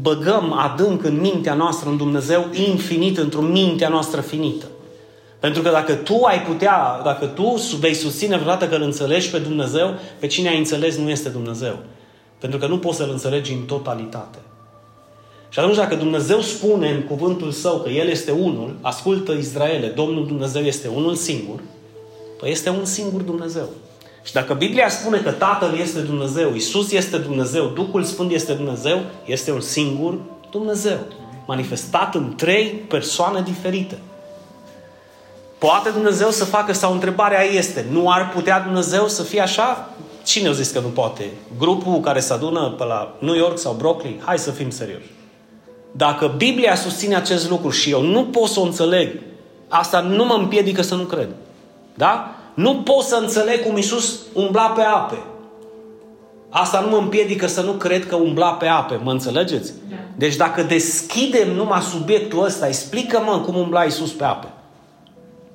băgăm 0.00 0.52
adânc 0.52 1.04
în 1.04 1.20
mintea 1.20 1.54
noastră 1.54 1.88
în 1.88 1.96
Dumnezeu 1.96 2.46
infinit, 2.68 3.18
într-o 3.18 3.40
mintea 3.40 3.88
noastră 3.88 4.20
finită. 4.20 4.66
Pentru 5.40 5.62
că 5.62 5.70
dacă 5.70 5.94
tu 5.94 6.22
ai 6.22 6.42
putea, 6.42 7.00
dacă 7.04 7.26
tu 7.26 7.54
vei 7.80 7.94
susține 7.94 8.36
vreodată 8.36 8.68
că 8.68 8.74
îl 8.74 8.82
înțelegi 8.82 9.30
pe 9.30 9.38
Dumnezeu, 9.38 9.94
pe 10.18 10.26
cine 10.26 10.48
ai 10.48 10.58
înțeles 10.58 10.96
nu 10.96 11.10
este 11.10 11.28
Dumnezeu. 11.28 11.78
Pentru 12.44 12.62
că 12.62 12.66
nu 12.66 12.78
poți 12.78 12.96
să-L 12.96 13.10
înțelegi 13.10 13.52
în 13.52 13.60
totalitate. 13.60 14.38
Și 15.48 15.58
atunci 15.58 15.76
dacă 15.76 15.94
Dumnezeu 15.94 16.40
spune 16.40 16.90
în 16.90 17.02
cuvântul 17.02 17.50
Său 17.50 17.78
că 17.78 17.88
El 17.88 18.08
este 18.08 18.30
unul, 18.30 18.76
ascultă 18.80 19.32
Israele, 19.32 19.86
Domnul 19.86 20.26
Dumnezeu 20.26 20.62
este 20.62 20.88
unul 20.88 21.14
singur, 21.14 21.60
păi 22.38 22.50
este 22.50 22.70
un 22.70 22.84
singur 22.84 23.20
Dumnezeu. 23.20 23.68
Și 24.22 24.32
dacă 24.32 24.54
Biblia 24.54 24.88
spune 24.88 25.18
că 25.18 25.30
Tatăl 25.30 25.78
este 25.78 26.00
Dumnezeu, 26.00 26.54
Isus 26.54 26.92
este 26.92 27.16
Dumnezeu, 27.16 27.66
Duhul 27.66 28.02
Sfânt 28.02 28.32
este 28.32 28.52
Dumnezeu, 28.52 29.00
este 29.24 29.52
un 29.52 29.60
singur 29.60 30.18
Dumnezeu. 30.50 30.98
Manifestat 31.46 32.14
în 32.14 32.34
trei 32.36 32.66
persoane 32.66 33.40
diferite. 33.40 33.98
Poate 35.58 35.90
Dumnezeu 35.90 36.30
să 36.30 36.44
facă, 36.44 36.72
sau 36.72 36.92
întrebarea 36.92 37.42
este, 37.42 37.86
nu 37.90 38.10
ar 38.10 38.30
putea 38.34 38.60
Dumnezeu 38.60 39.08
să 39.08 39.22
fie 39.22 39.40
așa? 39.40 39.88
Cine 40.24 40.48
a 40.48 40.52
zis 40.52 40.70
că 40.70 40.80
nu 40.80 40.88
poate? 40.88 41.30
Grupul 41.58 42.00
care 42.00 42.20
se 42.20 42.32
adună 42.32 42.74
pe 42.78 42.84
la 42.84 43.16
New 43.18 43.34
York 43.34 43.58
sau 43.58 43.72
Brooklyn? 43.72 44.20
Hai 44.24 44.38
să 44.38 44.50
fim 44.50 44.70
serioși. 44.70 45.10
Dacă 45.92 46.34
Biblia 46.36 46.74
susține 46.74 47.16
acest 47.16 47.50
lucru 47.50 47.70
și 47.70 47.90
eu 47.90 48.02
nu 48.02 48.24
pot 48.24 48.48
să 48.48 48.60
o 48.60 48.62
înțeleg, 48.62 49.20
asta 49.68 50.00
nu 50.00 50.24
mă 50.24 50.34
împiedică 50.34 50.82
să 50.82 50.94
nu 50.94 51.02
cred. 51.02 51.28
Da? 51.94 52.34
Nu 52.54 52.74
pot 52.74 53.02
să 53.02 53.16
înțeleg 53.20 53.62
cum 53.62 53.76
Isus 53.76 54.20
umbla 54.32 54.66
pe 54.66 54.82
ape. 54.82 55.18
Asta 56.48 56.80
nu 56.80 56.88
mă 56.88 56.96
împiedică 56.96 57.46
să 57.46 57.60
nu 57.60 57.72
cred 57.72 58.06
că 58.06 58.16
umbla 58.16 58.52
pe 58.52 58.66
ape. 58.66 59.00
Mă 59.02 59.10
înțelegeți? 59.10 59.72
Da. 59.90 59.96
Deci 60.16 60.36
dacă 60.36 60.62
deschidem 60.62 61.54
numai 61.54 61.80
subiectul 61.80 62.44
ăsta, 62.44 62.66
explică-mă 62.66 63.38
cum 63.38 63.56
umbla 63.56 63.82
Isus 63.82 64.10
pe 64.10 64.24
ape. 64.24 64.46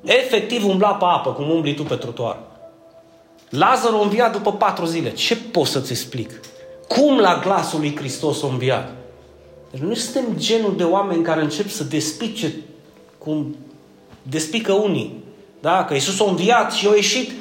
Efectiv 0.04 0.66
umbla 0.66 0.90
pe 0.90 1.06
apă, 1.06 1.32
cum 1.32 1.50
umbli 1.50 1.74
tu 1.74 1.84
pe 1.84 1.96
trotuar. 1.96 2.38
Lazar 3.50 3.94
a 3.94 4.02
înviat 4.02 4.32
după 4.32 4.52
patru 4.52 4.86
zile. 4.86 5.12
Ce 5.12 5.36
pot 5.36 5.66
să-ți 5.66 5.92
explic? 5.92 6.40
Cum 6.88 7.18
la 7.18 7.40
glasul 7.44 7.80
lui 7.80 7.96
Hristos 7.96 8.44
a 8.44 8.48
înviat? 8.48 8.92
Deci 9.72 9.82
nu 9.82 9.94
suntem 9.94 10.26
genul 10.38 10.74
de 10.78 10.84
oameni 10.84 11.24
care 11.24 11.42
încep 11.42 11.70
să 11.70 11.84
despice 11.84 12.54
cum 13.18 13.56
despică 14.22 14.74
unii. 14.74 15.24
Da? 15.62 15.86
Că 15.86 15.94
Iisus 15.94 16.20
a 16.20 16.26
înviat 16.28 16.72
și 16.72 16.88
a 16.88 16.96
ieșit 16.96 17.32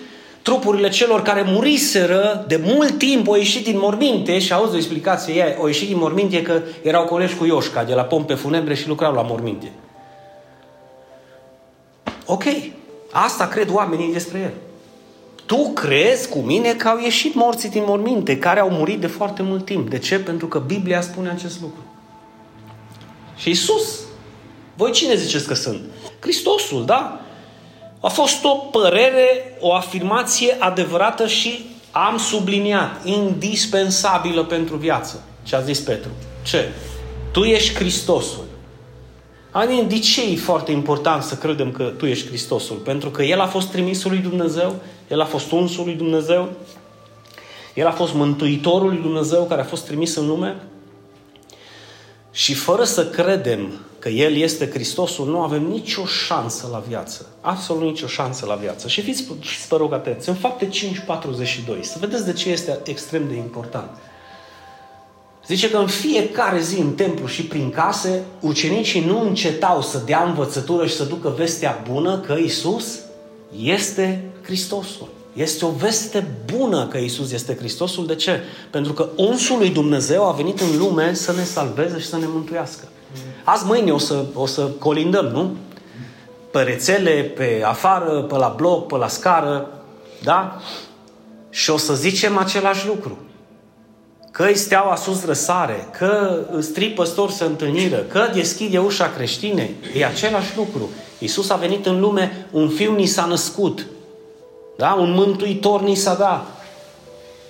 trupurile 0.43 0.88
celor 0.88 1.23
care 1.23 1.43
muriseră 1.47 2.45
de 2.49 2.61
mult 2.65 2.99
timp, 2.99 3.29
au 3.29 3.35
ieșit 3.35 3.65
din 3.65 3.79
morminte 3.79 4.38
și 4.38 4.53
auzi 4.53 4.75
o 4.75 4.77
explicație 4.77 5.35
ei, 5.35 5.57
au 5.59 5.67
ieșit 5.67 5.88
din 5.88 5.99
morminte 5.99 6.43
că 6.43 6.62
erau 6.83 7.05
colegi 7.05 7.35
cu 7.35 7.45
Ioșca 7.45 7.85
de 7.85 7.95
la 7.95 8.03
pompe 8.03 8.35
funebre 8.35 8.75
și 8.75 8.88
lucrau 8.88 9.15
la 9.15 9.23
morminte. 9.23 9.73
Ok, 12.27 12.45
asta 13.11 13.47
cred 13.47 13.71
oamenii 13.73 14.12
despre 14.12 14.38
el. 14.38 14.68
Tu 15.49 15.71
crezi 15.73 16.28
cu 16.28 16.38
mine 16.38 16.75
că 16.75 16.88
au 16.88 16.99
ieșit 16.99 17.35
morții 17.35 17.69
din 17.69 17.83
morminte, 17.87 18.38
care 18.38 18.61
au 18.61 18.71
murit 18.71 19.00
de 19.00 19.07
foarte 19.07 19.43
mult 19.43 19.64
timp. 19.64 19.90
De 19.90 19.99
ce? 19.99 20.19
Pentru 20.19 20.47
că 20.47 20.59
Biblia 20.59 21.00
spune 21.00 21.31
acest 21.31 21.61
lucru. 21.61 21.81
Și 23.37 23.50
Isus, 23.50 23.99
voi 24.76 24.90
cine 24.90 25.14
ziceți 25.14 25.47
că 25.47 25.55
sunt? 25.55 25.81
Hristosul, 26.21 26.85
da? 26.85 27.21
A 28.00 28.09
fost 28.09 28.45
o 28.45 28.49
părere, 28.49 29.57
o 29.61 29.75
afirmație 29.75 30.57
adevărată 30.59 31.26
și 31.26 31.64
am 31.90 32.19
subliniat, 32.19 33.05
indispensabilă 33.05 34.45
pentru 34.45 34.76
viață. 34.76 35.23
Ce 35.43 35.57
a 35.57 35.61
zis 35.61 35.81
Petru? 35.81 36.11
Ce? 36.43 36.69
Tu 37.33 37.43
ești 37.43 37.75
Hristosul. 37.75 38.45
Adică 39.50 39.83
de 39.83 39.99
ce 39.99 40.31
e 40.31 40.37
foarte 40.37 40.73
important 40.73 41.23
să 41.23 41.35
credem 41.35 41.73
că 41.73 41.83
tu 41.83 42.07
ești 42.07 42.26
Hristosul? 42.26 42.76
Pentru 42.76 43.11
că 43.11 43.23
El 43.23 43.40
a 43.40 43.47
fost 43.47 43.69
trimisul 43.69 44.11
lui 44.11 44.21
Dumnezeu, 44.21 44.75
El 45.09 45.21
a 45.21 45.25
fost 45.25 45.50
unsul 45.50 45.85
lui 45.85 45.95
Dumnezeu, 45.95 46.49
El 47.75 47.87
a 47.87 47.93
fost 47.93 48.15
mântuitorul 48.15 48.88
lui 48.88 49.00
Dumnezeu 49.03 49.45
care 49.45 49.61
a 49.61 49.65
fost 49.65 49.85
trimis 49.85 50.17
în 50.17 50.27
lume 50.27 50.57
și 52.31 52.55
fără 52.55 52.85
să 52.85 53.07
credem 53.07 53.73
că 53.99 54.09
El 54.09 54.37
este 54.37 54.71
Hristosul, 54.71 55.27
nu 55.27 55.41
avem 55.41 55.62
nicio 55.62 56.05
șansă 56.05 56.69
la 56.73 56.79
viață. 56.88 57.27
Absolut 57.41 57.83
nicio 57.83 58.07
șansă 58.07 58.47
la 58.47 58.55
viață. 58.55 58.88
Și 58.88 59.00
fiți, 59.03 59.25
vă 59.69 59.77
rog 59.77 59.93
atenți, 59.93 60.29
în 60.29 60.35
fapte 60.35 60.69
5.42, 60.69 61.81
să 61.81 61.97
vedeți 62.00 62.25
de 62.25 62.33
ce 62.33 62.50
este 62.50 62.79
extrem 62.85 63.29
de 63.29 63.35
important. 63.35 63.91
Zice 65.47 65.71
că 65.71 65.77
în 65.77 65.87
fiecare 65.87 66.61
zi 66.61 66.79
în 66.79 66.93
templu 66.95 67.27
și 67.27 67.43
prin 67.45 67.71
case, 67.71 68.23
ucenicii 68.41 69.05
nu 69.05 69.21
încetau 69.21 69.83
să 69.83 70.03
dea 70.07 70.23
învățătură 70.23 70.87
și 70.87 70.95
să 70.95 71.05
ducă 71.05 71.29
vestea 71.37 71.85
bună 71.91 72.19
că 72.19 72.33
Isus 72.33 72.99
este 73.57 74.31
Hristosul. 74.43 75.09
Este 75.33 75.64
o 75.64 75.71
veste 75.71 76.26
bună 76.55 76.87
că 76.87 76.99
Isus 76.99 77.33
este 77.33 77.57
Hristosul. 77.57 78.07
De 78.07 78.14
ce? 78.14 78.40
Pentru 78.71 78.93
că 78.93 79.09
unsul 79.17 79.59
lui 79.59 79.71
Dumnezeu 79.71 80.28
a 80.28 80.33
venit 80.33 80.61
în 80.61 80.78
lume 80.78 81.14
să 81.14 81.33
ne 81.33 81.45
salveze 81.45 81.99
și 81.99 82.07
să 82.07 82.17
ne 82.17 82.26
mântuiască. 82.26 82.85
Azi 83.45 83.64
mâine 83.64 83.93
o 83.93 83.99
să, 83.99 84.25
o 84.35 84.47
să 84.47 84.62
colindăm, 84.62 85.26
nu? 85.26 85.57
Pe 86.50 86.61
rețele, 86.61 87.33
pe 87.37 87.62
afară, 87.64 88.23
pe 88.23 88.37
la 88.37 88.55
bloc, 88.57 88.87
pe 88.87 88.97
la 88.97 89.09
scară, 89.09 89.83
da? 90.23 90.61
Și 91.50 91.71
o 91.71 91.76
să 91.76 91.95
zicem 91.95 92.37
același 92.37 92.87
lucru. 92.87 93.19
Că 94.38 94.54
steaua 94.54 94.97
sus 94.97 95.25
răsare, 95.25 95.88
că 95.99 96.40
strii 96.61 96.90
păstori 96.90 97.33
să 97.33 97.45
întâlniră, 97.45 97.97
că 97.97 98.30
deschide 98.35 98.78
ușa 98.78 99.11
creștine, 99.16 99.71
e 99.97 100.07
același 100.07 100.57
lucru. 100.57 100.88
Iisus 101.18 101.50
a 101.50 101.57
venit 101.57 101.87
în 101.87 102.00
lume, 102.00 102.47
un 102.50 102.68
fiu 102.68 102.95
ni 102.95 103.07
s-a 103.07 103.25
născut, 103.25 103.87
da? 104.76 104.92
Un 104.92 105.12
mântuitor 105.12 105.83
ni 105.83 105.95
s-a 105.95 106.14
dat. 106.14 106.47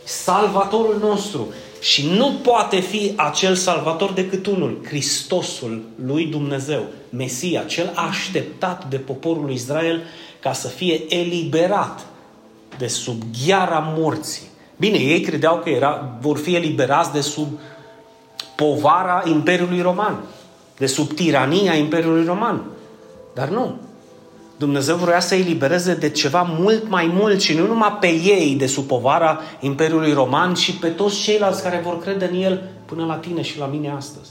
Salvatorul 0.04 0.99
nostru. 1.00 1.52
Și 1.80 2.11
nu 2.16 2.33
poate 2.42 2.80
fi 2.80 3.12
acel 3.16 3.54
salvator 3.54 4.12
decât 4.12 4.47
unul, 4.47 4.80
Hristosul 4.87 5.83
lui 6.04 6.26
Dumnezeu, 6.26 6.85
Mesia, 7.11 7.62
cel 7.62 7.92
așteptat 7.95 8.85
de 8.88 8.97
poporul 8.97 9.45
lui 9.45 9.54
Israel 9.54 10.02
ca 10.40 10.52
să 10.52 10.68
fie 10.68 11.04
eliberat 11.09 12.07
de 12.78 12.87
sub 12.87 13.23
gheara 13.47 13.92
morții. 13.97 14.47
Bine, 14.79 14.99
ei 14.99 15.21
credeau 15.21 15.57
că 15.59 15.69
era, 15.69 16.17
vor 16.21 16.39
fi 16.39 16.55
eliberați 16.55 17.13
de 17.13 17.21
sub 17.21 17.49
povara 18.57 19.23
Imperiului 19.27 19.81
Roman, 19.81 20.21
de 20.77 20.87
sub 20.87 21.13
tirania 21.13 21.75
Imperiului 21.75 22.25
Roman. 22.25 22.65
Dar 23.35 23.49
nu. 23.49 23.77
Dumnezeu 24.57 24.97
vrea 24.97 25.21
să-i 25.21 25.43
libereze 25.43 25.95
de 25.95 26.11
ceva 26.11 26.43
mult 26.43 26.89
mai 26.89 27.07
mult 27.07 27.41
și 27.41 27.55
nu 27.55 27.67
numai 27.67 27.97
pe 28.01 28.07
ei 28.07 28.55
de 28.59 28.67
sub 28.67 28.87
povara 28.87 29.41
Imperiului 29.61 30.13
Roman, 30.13 30.55
ci 30.55 30.79
pe 30.79 30.89
toți 30.89 31.23
ceilalți 31.23 31.63
care 31.63 31.81
vor 31.85 31.99
crede 31.99 32.25
în 32.33 32.43
El 32.43 32.71
până 32.85 33.05
la 33.05 33.15
tine 33.15 33.43
și 33.43 33.59
la 33.59 33.67
mine 33.67 33.91
astăzi. 33.91 34.31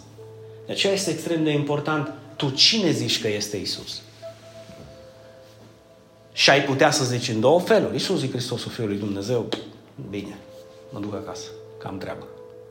De 0.66 0.72
aceea 0.72 0.94
este 0.94 1.12
extrem 1.12 1.44
de 1.44 1.52
important. 1.52 2.12
Tu 2.36 2.50
cine 2.50 2.92
zici 2.92 3.22
că 3.22 3.28
este 3.28 3.58
Isus? 3.58 4.02
Și 6.34 6.50
ai 6.50 6.62
putea 6.62 6.92
să 6.92 7.04
zici 7.04 7.30
în 7.30 7.40
două 7.40 7.60
feluri. 7.60 7.96
Isus 7.96 8.24
e 8.24 8.30
Hristosul 8.30 8.72
Fiului 8.72 8.98
lui 8.98 9.06
Dumnezeu. 9.06 9.50
Bine, 10.10 10.38
mă 10.90 11.00
duc 11.00 11.14
acasă, 11.14 11.48
că 11.78 11.88
am 11.88 11.98
treabă. 11.98 12.28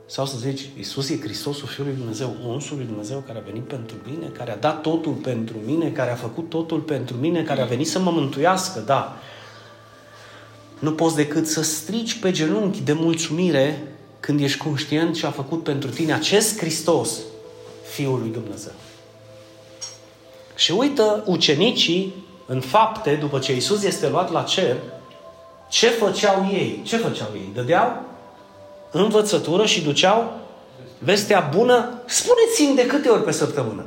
Sau 0.06 0.26
să 0.26 0.36
zici, 0.38 0.70
Iisus 0.76 1.08
e 1.08 1.20
Hristosul 1.20 1.68
Fiul 1.68 1.86
lui 1.86 1.96
Dumnezeu, 1.96 2.36
unsul 2.46 2.76
lui 2.76 2.86
Dumnezeu 2.86 3.22
care 3.26 3.38
a 3.38 3.42
venit 3.46 3.62
pentru 3.62 3.96
mine, 4.10 4.26
care 4.26 4.50
a 4.50 4.56
dat 4.56 4.80
totul 4.80 5.12
pentru 5.12 5.56
mine, 5.64 5.90
care 5.90 6.10
a 6.10 6.14
făcut 6.14 6.48
totul 6.48 6.80
pentru 6.80 7.16
mine, 7.16 7.42
care 7.42 7.60
a 7.60 7.64
venit 7.64 7.88
să 7.88 7.98
mă 7.98 8.10
mântuiască, 8.10 8.80
da. 8.80 9.16
Nu 10.78 10.92
poți 10.92 11.14
decât 11.14 11.46
să 11.46 11.62
strici 11.62 12.18
pe 12.18 12.30
genunchi 12.30 12.80
de 12.80 12.92
mulțumire 12.92 13.82
când 14.20 14.40
ești 14.40 14.58
conștient 14.58 15.16
și 15.16 15.24
a 15.24 15.30
făcut 15.30 15.62
pentru 15.62 15.90
tine 15.90 16.12
acest 16.12 16.58
Hristos, 16.58 17.18
Fiul 17.84 18.18
lui 18.18 18.30
Dumnezeu. 18.30 18.72
Și 20.54 20.72
uită 20.72 21.22
ucenicii 21.26 22.14
în 22.46 22.60
fapte, 22.60 23.14
după 23.14 23.38
ce 23.38 23.52
Iisus 23.52 23.82
este 23.82 24.08
luat 24.08 24.32
la 24.32 24.42
cer, 24.42 24.76
ce 25.68 25.88
făceau 25.88 26.48
ei? 26.52 26.80
Ce 26.84 26.96
făceau 26.96 27.28
ei? 27.34 27.50
Dădeau 27.54 28.02
învățătură 28.90 29.66
și 29.66 29.82
duceau 29.82 30.32
vestea 30.98 31.50
bună, 31.56 32.02
spuneți-mi 32.06 32.76
de 32.76 32.86
câte 32.86 33.08
ori 33.08 33.22
pe 33.22 33.32
săptămână? 33.32 33.84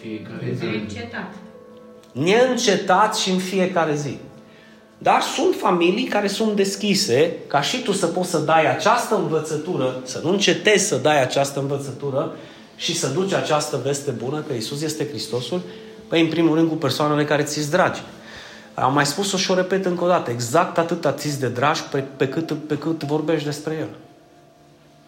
Fiecare 0.00 0.56
zi. 0.58 0.64
Neîncetat. 0.64 1.32
Neîncetat 2.12 3.16
și 3.16 3.30
în 3.30 3.38
fiecare 3.38 3.94
zi. 3.94 4.16
Dar 4.98 5.22
sunt 5.22 5.54
familii 5.54 6.04
care 6.04 6.26
sunt 6.26 6.56
deschise 6.56 7.32
ca 7.46 7.60
și 7.60 7.82
tu 7.82 7.92
să 7.92 8.06
poți 8.06 8.30
să 8.30 8.38
dai 8.38 8.70
această 8.70 9.14
învățătură, 9.16 10.00
să 10.04 10.20
nu 10.22 10.30
încetezi 10.30 10.86
să 10.86 10.96
dai 10.96 11.22
această 11.22 11.60
învățătură 11.60 12.36
și 12.76 12.96
să 12.96 13.06
duci 13.06 13.32
această 13.32 13.80
veste 13.84 14.10
bună 14.10 14.44
că 14.46 14.52
Isus 14.52 14.82
este 14.82 15.08
Hristosul, 15.08 15.60
păi 16.08 16.20
în 16.20 16.28
primul 16.28 16.54
rând 16.54 16.68
cu 16.68 16.74
persoanele 16.74 17.24
care 17.24 17.42
ți-s 17.42 17.68
dragi. 17.68 18.00
Am 18.82 18.92
mai 18.92 19.06
spus-o 19.06 19.36
și 19.36 19.50
o 19.50 19.54
repet 19.54 19.84
încă 19.84 20.04
o 20.04 20.06
dată. 20.06 20.30
Exact 20.30 20.78
atât 20.78 21.14
ți 21.16 21.40
de 21.40 21.48
drag 21.48 21.76
pe, 21.76 21.98
pe, 21.98 22.28
cât, 22.28 22.52
pe 22.52 22.78
cât 22.78 23.04
vorbești 23.04 23.44
despre 23.44 23.76
el. 23.80 23.88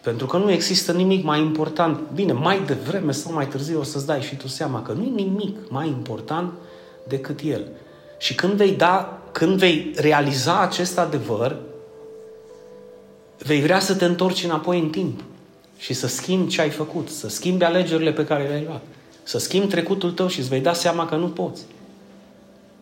Pentru 0.01 0.25
că 0.25 0.37
nu 0.37 0.51
există 0.51 0.91
nimic 0.91 1.23
mai 1.23 1.39
important. 1.39 1.99
Bine, 2.13 2.31
mai 2.31 2.61
devreme 2.65 3.11
sau 3.11 3.33
mai 3.33 3.47
târziu 3.47 3.79
o 3.79 3.83
să-ți 3.83 4.05
dai 4.05 4.21
și 4.21 4.35
tu 4.35 4.47
seama 4.47 4.81
că 4.81 4.91
nu 4.91 5.03
e 5.03 5.23
nimic 5.23 5.57
mai 5.69 5.87
important 5.87 6.51
decât 7.07 7.39
el. 7.43 7.67
Și 8.17 8.35
când 8.35 8.53
vei 8.53 8.71
da, 8.71 9.21
când 9.31 9.57
vei 9.57 9.91
realiza 9.95 10.59
acest 10.59 10.99
adevăr, 10.99 11.55
vei 13.37 13.61
vrea 13.61 13.79
să 13.79 13.95
te 13.95 14.05
întorci 14.05 14.43
înapoi 14.43 14.79
în 14.79 14.89
timp 14.89 15.23
și 15.77 15.93
să 15.93 16.07
schimbi 16.07 16.51
ce 16.51 16.61
ai 16.61 16.69
făcut, 16.69 17.09
să 17.09 17.29
schimbi 17.29 17.63
alegerile 17.63 18.11
pe 18.11 18.25
care 18.25 18.47
le-ai 18.47 18.63
luat, 18.67 18.81
să 19.23 19.37
schimbi 19.39 19.67
trecutul 19.67 20.11
tău 20.11 20.27
și 20.27 20.39
îți 20.39 20.49
vei 20.49 20.59
da 20.59 20.73
seama 20.73 21.05
că 21.05 21.15
nu 21.15 21.27
poți. 21.27 21.61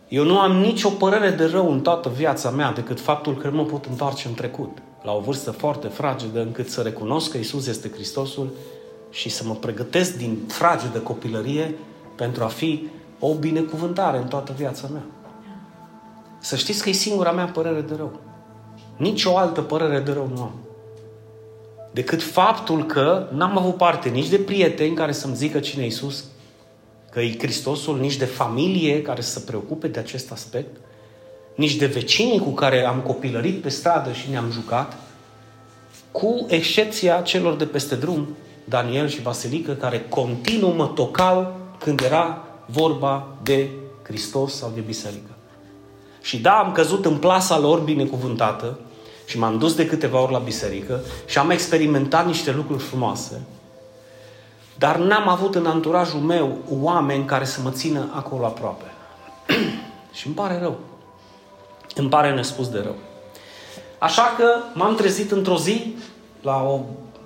Eu 0.09 0.23
nu 0.23 0.39
am 0.39 0.57
nicio 0.57 0.89
părere 0.89 1.29
de 1.29 1.45
rău 1.45 1.71
în 1.71 1.81
toată 1.81 2.09
viața 2.09 2.49
mea 2.49 2.71
decât 2.71 2.99
faptul 2.99 3.37
că 3.37 3.49
nu 3.49 3.55
mă 3.55 3.63
pot 3.63 3.85
întoarce 3.85 4.27
în 4.27 4.33
trecut, 4.33 4.77
la 5.03 5.11
o 5.11 5.19
vârstă 5.19 5.51
foarte 5.51 5.87
fragedă, 5.87 6.41
încât 6.41 6.69
să 6.69 6.81
recunosc 6.81 7.31
că 7.31 7.37
Isus 7.37 7.67
este 7.67 7.89
Hristosul 7.89 8.49
și 9.09 9.29
să 9.29 9.43
mă 9.45 9.53
pregătesc 9.53 10.17
din 10.17 10.37
fragedă 10.47 10.99
copilărie 10.99 11.75
pentru 12.15 12.43
a 12.43 12.47
fi 12.47 12.87
o 13.19 13.33
binecuvântare 13.33 14.17
în 14.17 14.27
toată 14.27 14.53
viața 14.57 14.87
mea. 14.91 15.03
Să 16.39 16.55
știți 16.55 16.83
că 16.83 16.89
e 16.89 16.93
singura 16.93 17.31
mea 17.31 17.45
părere 17.45 17.81
de 17.81 17.95
rău. 17.95 18.19
Nici 18.97 19.25
o 19.25 19.37
altă 19.37 19.61
părere 19.61 19.99
de 19.99 20.11
rău 20.11 20.31
nu 20.33 20.41
am. 20.41 20.53
Decât 21.91 22.23
faptul 22.23 22.85
că 22.85 23.27
n-am 23.33 23.57
avut 23.57 23.75
parte 23.75 24.09
nici 24.09 24.29
de 24.29 24.37
prieteni 24.37 24.95
care 24.95 25.11
să-mi 25.11 25.35
zică 25.35 25.59
cine 25.59 25.81
e 25.81 25.85
Iisus, 25.85 26.23
că 27.11 27.19
e 27.19 27.37
Hristosul, 27.37 27.99
nici 27.99 28.15
de 28.15 28.25
familie 28.25 29.01
care 29.01 29.21
să 29.21 29.39
se 29.39 29.45
preocupe 29.45 29.87
de 29.87 29.99
acest 29.99 30.31
aspect, 30.31 30.75
nici 31.55 31.75
de 31.75 31.85
vecinii 31.85 32.39
cu 32.39 32.49
care 32.49 32.85
am 32.85 32.99
copilărit 32.99 33.61
pe 33.61 33.69
stradă 33.69 34.11
și 34.11 34.29
ne-am 34.29 34.51
jucat, 34.51 34.97
cu 36.11 36.45
excepția 36.49 37.21
celor 37.21 37.55
de 37.55 37.65
peste 37.65 37.95
drum, 37.95 38.27
Daniel 38.63 39.07
și 39.07 39.21
Vasilică, 39.21 39.73
care 39.73 40.05
continuu 40.09 40.71
mă 40.71 40.85
tocau 40.85 41.57
când 41.79 41.99
era 41.99 42.43
vorba 42.65 43.27
de 43.43 43.69
Hristos 44.03 44.55
sau 44.55 44.71
de 44.75 44.79
biserică. 44.79 45.29
Și 46.21 46.37
da, 46.37 46.51
am 46.51 46.71
căzut 46.71 47.05
în 47.05 47.17
plasa 47.17 47.59
lor 47.59 47.79
binecuvântată 47.79 48.79
și 49.25 49.39
m-am 49.39 49.57
dus 49.57 49.75
de 49.75 49.85
câteva 49.85 50.21
ori 50.21 50.31
la 50.31 50.39
biserică 50.39 51.01
și 51.25 51.37
am 51.37 51.49
experimentat 51.49 52.25
niște 52.25 52.51
lucruri 52.51 52.83
frumoase, 52.83 53.41
dar 54.79 54.97
n-am 54.97 55.27
avut 55.27 55.55
în 55.55 55.65
anturajul 55.65 56.19
meu 56.19 56.57
oameni 56.81 57.25
care 57.25 57.45
să 57.45 57.59
mă 57.63 57.69
țină 57.69 58.09
acolo 58.13 58.45
aproape. 58.45 58.85
și 60.17 60.27
îmi 60.27 60.35
pare 60.35 60.59
rău. 60.61 60.77
Îmi 61.95 62.09
pare 62.09 62.33
nespus 62.33 62.69
de 62.69 62.79
rău. 62.79 62.95
Așa 63.97 64.33
că 64.37 64.45
m-am 64.73 64.95
trezit 64.95 65.31
într-o 65.31 65.57
zi 65.57 65.95
la 66.41 66.63
o 66.63 66.79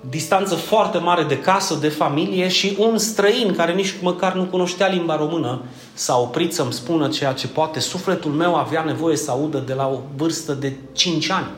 distanță 0.08 0.54
foarte 0.54 0.98
mare 0.98 1.22
de 1.22 1.38
casă, 1.38 1.74
de 1.74 1.88
familie 1.88 2.48
și 2.48 2.76
un 2.78 2.98
străin 2.98 3.54
care 3.54 3.72
nici 3.72 3.94
măcar 4.02 4.34
nu 4.34 4.44
cunoștea 4.44 4.86
limba 4.86 5.16
română 5.16 5.62
s-a 5.92 6.18
oprit 6.18 6.54
să-mi 6.54 6.72
spună 6.72 7.08
ceea 7.08 7.32
ce 7.32 7.48
poate 7.48 7.80
sufletul 7.80 8.30
meu 8.30 8.54
avea 8.54 8.82
nevoie 8.82 9.16
să 9.16 9.30
audă 9.30 9.58
de 9.58 9.74
la 9.74 9.88
o 9.88 9.98
vârstă 10.16 10.52
de 10.52 10.72
5 10.92 11.30
ani. 11.30 11.50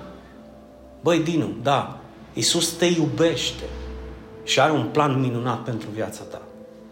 Băi, 1.01 1.19
Dinu, 1.19 1.49
da, 1.63 1.97
Iisus 2.33 2.69
te 2.69 2.85
iubește 2.85 3.65
și 4.47 4.61
are 4.61 4.73
un 4.73 4.87
plan 4.93 5.21
minunat 5.21 5.63
pentru 5.63 5.89
viața 5.95 6.23
ta. 6.31 6.41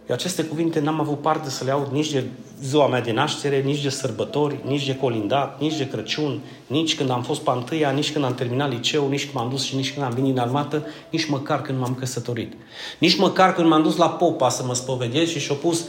Eu 0.09 0.15
aceste 0.15 0.45
cuvinte 0.45 0.81
n-am 0.81 1.01
avut 1.01 1.21
parte 1.21 1.51
să 1.51 1.65
le 1.65 1.71
aud 1.71 1.93
nici 1.93 2.11
de 2.11 2.25
ziua 2.63 2.87
mea 2.87 3.01
de 3.01 3.13
naștere, 3.13 3.61
nici 3.61 3.83
de 3.83 3.89
sărbători, 3.89 4.59
nici 4.67 4.87
de 4.87 4.97
colindat, 4.97 5.61
nici 5.61 5.77
de 5.77 5.89
Crăciun, 5.89 6.41
nici 6.67 6.97
când 6.97 7.11
am 7.11 7.23
fost 7.23 7.41
pe 7.41 7.51
întâia, 7.55 7.91
nici 7.91 8.13
când 8.13 8.25
am 8.25 8.35
terminat 8.35 8.71
liceu, 8.71 9.09
nici 9.09 9.23
când 9.23 9.35
m-am 9.35 9.49
dus 9.49 9.65
și 9.65 9.77
nici 9.77 9.93
când 9.93 10.05
am 10.07 10.13
venit 10.13 10.33
în 10.37 10.39
armată, 10.39 10.87
nici 11.11 11.25
măcar 11.25 11.63
când 11.63 11.79
m-am 11.79 11.95
căsătorit. 11.95 12.53
Nici 12.99 13.17
măcar 13.17 13.55
când 13.55 13.69
m-am 13.69 13.83
dus 13.83 13.97
la 13.97 14.09
popa 14.09 14.49
să 14.49 14.65
mă 14.65 14.75
spovedesc 14.75 15.31
și 15.31 15.39
și-o 15.39 15.55
pus 15.55 15.85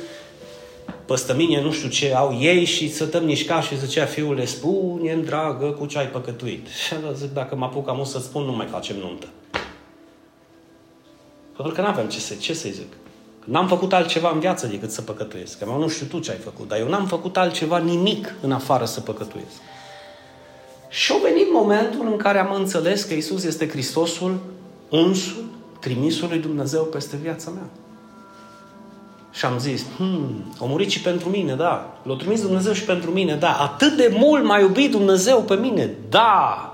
păstămine, 1.05 1.62
nu 1.62 1.72
știu 1.72 1.89
ce 1.89 2.13
au 2.13 2.38
ei 2.41 2.65
și 2.65 2.93
să 2.93 3.05
tăm 3.05 3.24
nișca 3.24 3.62
și 3.62 3.77
zicea 3.77 4.05
fiule, 4.05 4.45
spune 4.45 5.15
dragă, 5.15 5.65
cu 5.65 5.86
ce 5.86 5.98
ai 5.98 6.07
păcătuit. 6.07 6.67
Și 6.67 6.93
zic, 7.13 7.34
dacă 7.34 7.55
mă 7.55 7.65
apuc 7.65 7.89
am 7.89 8.03
să 8.03 8.19
spun, 8.19 8.43
nu 8.43 8.51
mai 8.51 8.67
facem 8.72 8.95
nuntă. 8.98 9.27
Pentru 11.55 11.74
că 11.74 11.81
nu 11.81 11.88
aveam 11.88 12.07
ce, 12.07 12.19
să, 12.19 12.33
ce 12.33 12.53
să-i 12.53 12.72
zic. 12.72 12.94
N-am 13.44 13.68
făcut 13.68 13.94
altceva 13.94 14.31
în 14.33 14.39
viață 14.39 14.68
decât 14.68 14.91
să 14.91 15.01
păcătuiesc. 15.01 15.57
Că 15.57 15.65
nu 15.65 15.87
știu 15.87 16.05
tu 16.05 16.20
ce 16.20 16.31
ai 16.31 16.37
făcut, 16.37 16.68
dar 16.68 16.79
eu 16.79 16.87
n-am 16.87 17.05
făcut 17.05 17.37
altceva 17.37 17.77
nimic 17.77 18.33
în 18.41 18.51
afară 18.51 18.85
să 18.85 19.01
păcătuiesc. 19.01 19.55
Și 20.89 21.11
a 21.11 21.15
venit 21.24 21.51
momentul 21.53 22.07
în 22.11 22.18
care 22.18 22.39
am 22.39 22.53
înțeles 22.53 23.03
că 23.03 23.13
Isus 23.13 23.44
este 23.44 23.70
Hristosul, 23.70 24.37
unsul, 24.89 25.44
trimisul 25.79 26.27
lui 26.29 26.39
Dumnezeu 26.39 26.83
peste 26.83 27.15
viața 27.22 27.51
mea. 27.51 27.70
Și 29.31 29.46
am 29.46 29.59
zis, 29.59 29.85
hmm, 29.98 30.53
a 30.61 30.65
murit 30.65 30.89
și 30.89 31.01
pentru 31.01 31.29
mine, 31.29 31.55
da. 31.55 31.98
L-a 32.03 32.15
trimis 32.15 32.41
Dumnezeu 32.41 32.74
și 32.74 32.83
pentru 32.83 33.11
mine, 33.11 33.35
da. 33.35 33.57
Atât 33.57 33.96
de 33.96 34.15
mult 34.18 34.44
m-a 34.44 34.59
iubit 34.59 34.91
Dumnezeu 34.91 35.41
pe 35.41 35.55
mine, 35.55 35.96
da. 36.09 36.70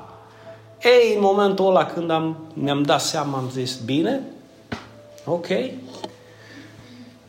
Ei, 0.84 1.14
în 1.16 1.22
momentul 1.22 1.68
ăla 1.68 1.86
când 1.86 2.12
am, 2.12 2.38
mi-am 2.54 2.84
dat 2.84 3.02
seama, 3.02 3.38
am 3.38 3.50
zis, 3.52 3.76
bine, 3.76 4.22
ok, 5.26 5.48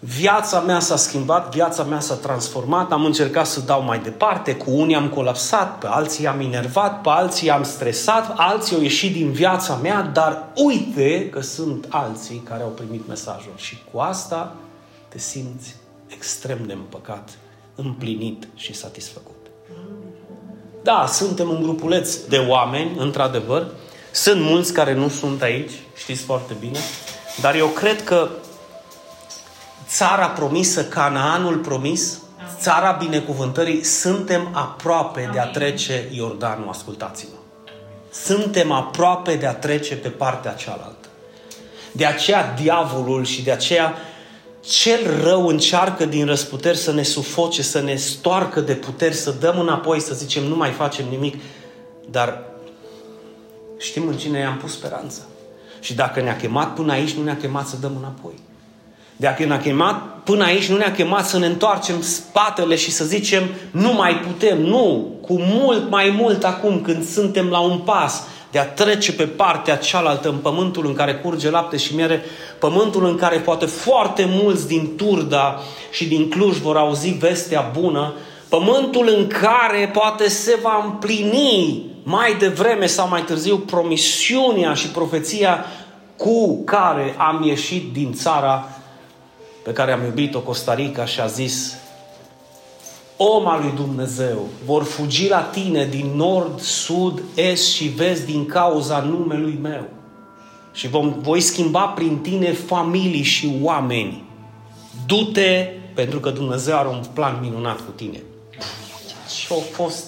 Viața 0.05 0.61
mea 0.61 0.81
s-a 0.81 0.97
schimbat, 0.97 1.55
viața 1.55 1.83
mea 1.83 2.01
s-a 2.01 2.15
transformat, 2.15 2.93
am 2.93 3.05
încercat 3.05 3.47
să 3.47 3.61
dau 3.61 3.83
mai 3.83 3.99
departe, 3.99 4.55
cu 4.55 4.71
unii 4.71 4.95
am 4.95 5.09
colapsat, 5.09 5.79
pe 5.79 5.87
alții 5.87 6.27
am 6.27 6.41
enervat, 6.41 7.01
pe 7.01 7.09
alții 7.09 7.51
am 7.51 7.63
stresat, 7.63 8.35
alții 8.37 8.77
au 8.77 8.83
ieșit 8.83 9.13
din 9.13 9.31
viața 9.31 9.75
mea, 9.75 10.03
dar 10.03 10.45
uite 10.55 11.29
că 11.29 11.41
sunt 11.41 11.87
alții 11.89 12.43
care 12.49 12.63
au 12.63 12.69
primit 12.69 13.09
mesajul. 13.09 13.53
Și 13.57 13.79
cu 13.93 13.99
asta 13.99 14.55
te 15.09 15.19
simți 15.19 15.77
extrem 16.07 16.59
de 16.67 16.73
împăcat, 16.73 17.31
împlinit 17.75 18.49
și 18.55 18.75
satisfăcut. 18.75 19.47
Da, 20.83 21.07
suntem 21.07 21.49
un 21.49 21.63
grupuleț 21.63 22.17
de 22.17 22.39
oameni, 22.49 22.97
într-adevăr. 22.99 23.67
Sunt 24.13 24.41
mulți 24.41 24.73
care 24.73 24.95
nu 24.95 25.09
sunt 25.09 25.43
aici, 25.43 25.73
știți 25.97 26.23
foarte 26.23 26.57
bine, 26.61 26.79
dar 27.41 27.55
eu 27.55 27.67
cred 27.67 28.05
că 28.05 28.29
țara 29.89 30.27
promisă, 30.27 30.85
Canaanul 30.85 31.57
promis, 31.57 32.19
țara 32.61 32.91
binecuvântării, 32.91 33.85
suntem 33.85 34.49
aproape 34.53 35.31
de 35.33 35.39
a 35.39 35.47
trece 35.47 36.09
Iordanul, 36.11 36.69
ascultați-mă. 36.69 37.37
Suntem 38.13 38.71
aproape 38.71 39.35
de 39.35 39.47
a 39.47 39.55
trece 39.55 39.97
pe 39.97 40.09
partea 40.09 40.53
cealaltă. 40.53 41.09
De 41.93 42.07
aceea 42.07 42.55
diavolul 42.61 43.25
și 43.25 43.43
de 43.43 43.51
aceea 43.51 43.95
cel 44.61 45.23
rău 45.23 45.47
încearcă 45.47 46.05
din 46.05 46.27
răsputeri 46.27 46.79
să 46.79 46.93
ne 46.93 47.03
sufoce, 47.03 47.63
să 47.63 47.81
ne 47.81 47.95
stoarcă 47.95 48.61
de 48.61 48.75
puteri, 48.75 49.15
să 49.15 49.31
dăm 49.31 49.59
înapoi, 49.59 50.01
să 50.01 50.15
zicem 50.15 50.45
nu 50.45 50.57
mai 50.57 50.71
facem 50.71 51.09
nimic. 51.09 51.43
Dar 52.11 52.43
știm 53.79 54.07
în 54.07 54.17
cine 54.17 54.39
i-am 54.39 54.57
pus 54.57 54.73
speranța. 54.73 55.23
Și 55.83 55.95
dacă 55.95 56.21
ne-a 56.21 56.37
chemat 56.37 56.75
până 56.75 56.93
aici, 56.93 57.13
nu 57.13 57.23
ne-a 57.23 57.37
chemat 57.37 57.67
să 57.67 57.77
dăm 57.81 57.93
înapoi. 57.99 58.35
Dacă 59.17 59.45
ne-a 59.45 59.61
chemat 59.61 60.03
până 60.25 60.45
aici, 60.45 60.69
nu 60.69 60.77
ne-a 60.77 60.93
chemat 60.93 61.27
să 61.27 61.39
ne 61.39 61.47
întoarcem 61.47 62.03
spatele 62.03 62.77
și 62.77 62.91
să 62.91 63.05
zicem 63.05 63.43
nu 63.71 63.93
mai 63.93 64.15
putem. 64.15 64.61
Nu, 64.61 65.17
cu 65.21 65.37
mult 65.39 65.91
mai 65.91 66.15
mult 66.19 66.45
acum 66.45 66.81
când 66.81 67.09
suntem 67.09 67.47
la 67.47 67.59
un 67.59 67.79
pas 67.79 68.23
de 68.51 68.59
a 68.59 68.67
trece 68.67 69.13
pe 69.13 69.25
partea 69.25 69.77
cealaltă 69.77 70.29
în 70.29 70.37
pământul 70.37 70.87
în 70.87 70.95
care 70.95 71.15
curge 71.15 71.51
lapte 71.51 71.77
și 71.77 71.95
miere, 71.95 72.23
pământul 72.59 73.07
în 73.07 73.17
care 73.17 73.37
poate 73.37 73.67
foarte 73.67 74.27
mulți 74.29 74.67
din 74.67 74.97
Turda 74.97 75.61
și 75.91 76.09
din 76.09 76.29
Cluj 76.29 76.57
vor 76.57 76.77
auzi 76.77 77.11
vestea 77.11 77.71
bună, 77.81 78.15
pământul 78.53 79.09
în 79.17 79.27
care 79.27 79.91
poate 79.93 80.29
se 80.29 80.59
va 80.63 80.83
împlini 80.85 81.87
mai 82.03 82.35
devreme 82.35 82.87
sau 82.87 83.09
mai 83.09 83.23
târziu 83.23 83.59
promisiunea 83.59 84.75
și 84.75 84.89
profeția 84.89 85.65
cu 86.17 86.65
care 86.65 87.15
am 87.19 87.43
ieșit 87.43 87.93
din 87.93 88.13
țara 88.13 88.69
pe 89.63 89.73
care 89.73 89.93
am 89.93 90.05
iubit-o, 90.05 90.41
Costa 90.41 90.75
Rica, 90.75 91.05
și 91.05 91.21
a 91.21 91.27
zis 91.27 91.75
Om 93.17 93.47
al 93.47 93.61
lui 93.61 93.73
Dumnezeu, 93.77 94.49
vor 94.65 94.83
fugi 94.83 95.29
la 95.29 95.41
tine 95.41 95.87
din 95.87 96.13
nord, 96.15 96.61
sud, 96.61 97.23
est 97.35 97.73
și 97.73 97.85
vest 97.85 98.27
din 98.27 98.47
cauza 98.47 98.99
numelui 98.99 99.59
meu. 99.63 99.85
Și 100.73 100.89
vom, 100.89 101.15
voi 101.21 101.41
schimba 101.41 101.85
prin 101.85 102.19
tine 102.19 102.53
familii 102.53 103.23
și 103.23 103.59
oameni. 103.63 104.25
Du-te, 105.07 105.69
pentru 105.95 106.21
că 106.21 106.31
Dumnezeu 106.31 106.77
are 106.77 106.89
un 106.89 107.03
plan 107.15 107.39
minunat 107.41 107.77
cu 107.77 107.91
tine. 107.95 108.23
Și 109.53 109.59
au 109.59 109.85
fost 109.85 110.05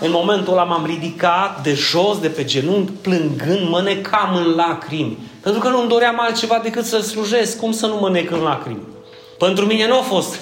în 0.00 0.10
momentul 0.10 0.52
ăla 0.52 0.64
m-am 0.64 0.86
ridicat 0.86 1.62
de 1.62 1.74
jos, 1.74 2.18
de 2.18 2.28
pe 2.28 2.44
genunchi, 2.44 2.92
plângând, 2.92 3.68
mă 3.68 3.80
necam 3.80 4.34
în 4.34 4.54
lacrimi. 4.54 5.18
Pentru 5.40 5.60
că 5.60 5.68
nu-mi 5.68 5.88
doream 5.88 6.20
altceva 6.20 6.60
decât 6.62 6.84
să-L 6.84 7.00
slujesc. 7.00 7.58
Cum 7.58 7.72
să 7.72 7.86
nu 7.86 7.96
mă 8.00 8.10
nec 8.10 8.30
în 8.30 8.38
lacrimi? 8.38 8.82
Pentru 9.38 9.66
mine 9.66 9.86
nu 9.86 9.98
a 9.98 10.02
fost. 10.02 10.38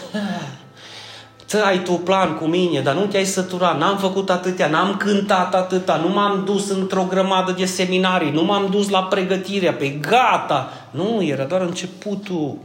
Ță 1.47 1.64
ai 1.64 1.83
tu 1.83 1.92
plan 1.92 2.37
cu 2.37 2.44
mine, 2.44 2.81
dar 2.81 2.94
nu 2.94 3.05
te-ai 3.05 3.25
săturat, 3.25 3.79
n-am 3.79 3.97
făcut 3.97 4.31
atâtea, 4.31 4.68
n-am 4.68 4.97
cântat 4.97 5.55
atâta, 5.55 5.97
nu 5.97 6.09
m-am 6.09 6.42
dus 6.44 6.70
într-o 6.70 7.07
grămadă 7.09 7.53
de 7.53 7.64
seminarii, 7.64 8.31
nu 8.31 8.42
m-am 8.42 8.68
dus 8.70 8.88
la 8.88 9.03
pregătirea, 9.03 9.73
pe 9.73 9.88
gata. 9.88 10.73
Nu, 10.90 11.23
era 11.23 11.44
doar 11.44 11.61
începutul. 11.61 12.57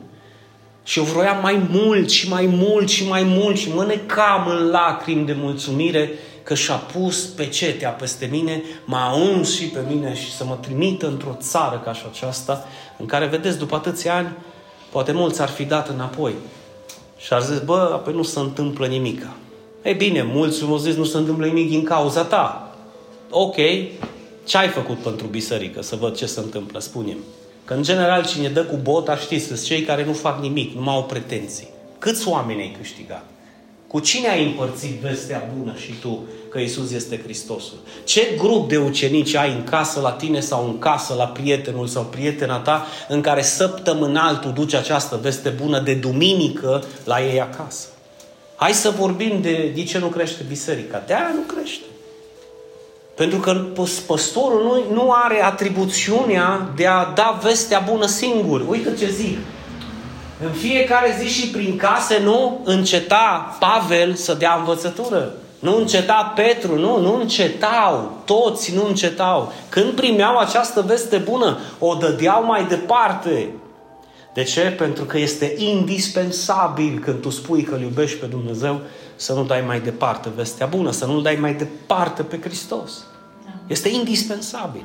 Și 0.84 1.00
eu 1.00 1.06
vroiam 1.06 1.42
mai 1.42 1.68
mult 1.70 2.10
și 2.10 2.30
mai 2.30 2.46
mult 2.46 2.90
și 2.90 3.08
mai 3.08 3.24
mult 3.24 3.58
și 3.58 3.74
mă 3.74 3.86
necam 3.86 4.48
în 4.48 4.70
lacrimi 4.70 5.26
de 5.26 5.36
mulțumire 5.38 6.12
că 6.44 6.56
și-a 6.56 6.76
pus 6.76 7.26
pecetea 7.26 7.90
peste 7.90 8.26
mine, 8.32 8.64
m-a 8.86 9.14
uns 9.14 9.56
și 9.56 9.66
pe 9.66 9.80
mine 9.88 10.16
și 10.16 10.32
să 10.32 10.46
mă 10.46 10.58
trimită 10.62 11.08
într-o 11.08 11.36
țară 11.40 11.82
ca 11.84 11.94
și 11.94 12.04
aceasta, 12.12 12.68
în 12.98 13.06
care, 13.06 13.26
vedeți, 13.26 13.58
după 13.58 13.76
atâția 13.76 14.16
ani, 14.16 14.36
poate 14.92 15.12
mulți 15.12 15.42
ar 15.42 15.50
fi 15.50 15.64
dat 15.64 15.90
înapoi. 15.90 16.34
Și 17.18 17.34
ar 17.34 17.42
zis, 17.42 17.60
bă, 17.60 17.90
apoi 17.94 18.14
nu 18.14 18.24
se 18.24 18.40
întâmplă 18.40 18.86
nimic. 18.88 19.28
Ei 19.84 19.94
bine, 19.94 20.24
mulți 20.24 20.64
au 20.64 20.78
zis, 20.78 20.96
nu 20.96 21.04
se 21.04 21.18
întâmplă 21.18 21.46
nimic 21.46 21.70
din 21.70 21.84
cauza 21.84 22.24
ta. 22.24 22.76
Ok, 23.30 23.56
ce 24.46 24.58
ai 24.58 24.68
făcut 24.68 24.98
pentru 24.98 25.28
biserică? 25.28 25.82
Să 25.82 25.96
văd 25.96 26.16
ce 26.16 26.26
se 26.26 26.40
întâmplă, 26.40 26.80
spune-mi. 26.80 27.24
Că 27.70 27.76
în 27.76 27.84
general 27.84 28.26
cine 28.26 28.48
dă 28.48 28.64
cu 28.64 28.76
bota, 28.76 29.16
știți, 29.16 29.46
sunt 29.46 29.64
cei 29.64 29.82
care 29.82 30.06
nu 30.06 30.14
fac 30.14 30.42
nimic, 30.42 30.76
nu 30.76 30.82
mai 30.82 30.94
au 30.96 31.04
pretenții. 31.04 31.68
Câți 32.00 32.28
oameni 32.28 32.62
ai 32.62 32.76
câștigat? 32.78 33.26
Cu 33.88 34.00
cine 34.00 34.30
ai 34.30 34.46
împărțit 34.46 34.92
vestea 34.92 35.50
bună 35.58 35.74
și 35.76 35.94
tu 36.02 36.24
că 36.52 36.60
Isus 36.60 36.92
este 36.92 37.22
Hristosul? 37.24 37.78
Ce 38.04 38.34
grup 38.38 38.70
de 38.70 38.78
ucenici 38.78 39.36
ai 39.36 39.52
în 39.52 39.64
casă 39.64 40.00
la 40.00 40.12
tine 40.12 40.40
sau 40.40 40.66
în 40.66 40.80
casă 40.80 41.14
la 41.14 41.28
prietenul 41.28 41.88
sau 41.88 42.04
prietena 42.04 42.60
ta 42.60 42.86
în 43.08 43.22
care 43.22 43.42
săptămânal 43.42 44.36
tu 44.36 44.48
duci 44.48 44.74
această 44.74 45.20
veste 45.22 45.50
bună 45.50 45.80
de 45.80 45.94
duminică 45.94 46.84
la 47.04 47.26
ei 47.26 47.42
acasă? 47.42 47.88
Hai 48.56 48.74
să 48.74 48.90
vorbim 48.90 49.42
de 49.42 49.72
de 49.76 49.84
ce 49.84 49.98
nu 49.98 50.08
crește 50.08 50.44
biserica. 50.48 51.04
De 51.08 51.14
aia 51.14 51.32
nu 51.36 51.54
crește. 51.56 51.89
Pentru 53.20 53.40
că 53.40 53.66
păstorul 54.08 54.64
nu, 54.64 54.94
nu 54.94 55.12
are 55.12 55.44
atribuțiunea 55.44 56.70
de 56.76 56.88
a 56.88 57.06
da 57.16 57.40
vestea 57.44 57.84
bună 57.90 58.06
singur. 58.06 58.66
Uite 58.68 58.94
ce 59.00 59.10
zic. 59.10 59.38
În 60.44 60.52
fiecare 60.52 61.16
zi 61.20 61.28
și 61.28 61.48
prin 61.48 61.78
case 61.78 62.20
nu 62.24 62.62
înceta 62.64 63.58
Pavel 63.60 64.14
să 64.14 64.34
dea 64.34 64.56
învățătură. 64.56 65.34
Nu 65.60 65.78
înceta 65.78 66.34
Petru, 66.36 66.80
nu, 66.80 67.00
nu 67.00 67.16
încetau. 67.20 68.22
Toți 68.26 68.76
nu 68.76 68.86
încetau. 68.88 69.54
Când 69.70 69.92
primeau 69.92 70.38
această 70.38 70.82
veste 70.82 71.18
bună, 71.18 71.58
o 71.80 71.94
dădeau 71.94 72.46
mai 72.46 72.66
departe. 72.66 73.50
De 74.34 74.44
ce? 74.44 74.62
Pentru 74.62 75.04
că 75.04 75.18
este 75.18 75.54
indispensabil 75.58 77.00
când 77.04 77.22
tu 77.22 77.30
spui 77.30 77.62
că 77.62 77.76
îl 77.76 77.82
iubești 77.82 78.18
pe 78.18 78.26
Dumnezeu 78.26 78.80
să 79.16 79.34
nu 79.34 79.44
dai 79.44 79.64
mai 79.68 79.80
departe 79.80 80.30
vestea 80.36 80.66
bună, 80.66 80.92
să 80.92 81.06
nu 81.06 81.22
dai 81.22 81.38
mai 81.40 81.54
departe 81.54 82.24
pe 82.24 82.40
Hristos. 82.42 83.04
Da. 83.70 83.74
Este 83.74 83.90
indispensabil. 83.90 84.84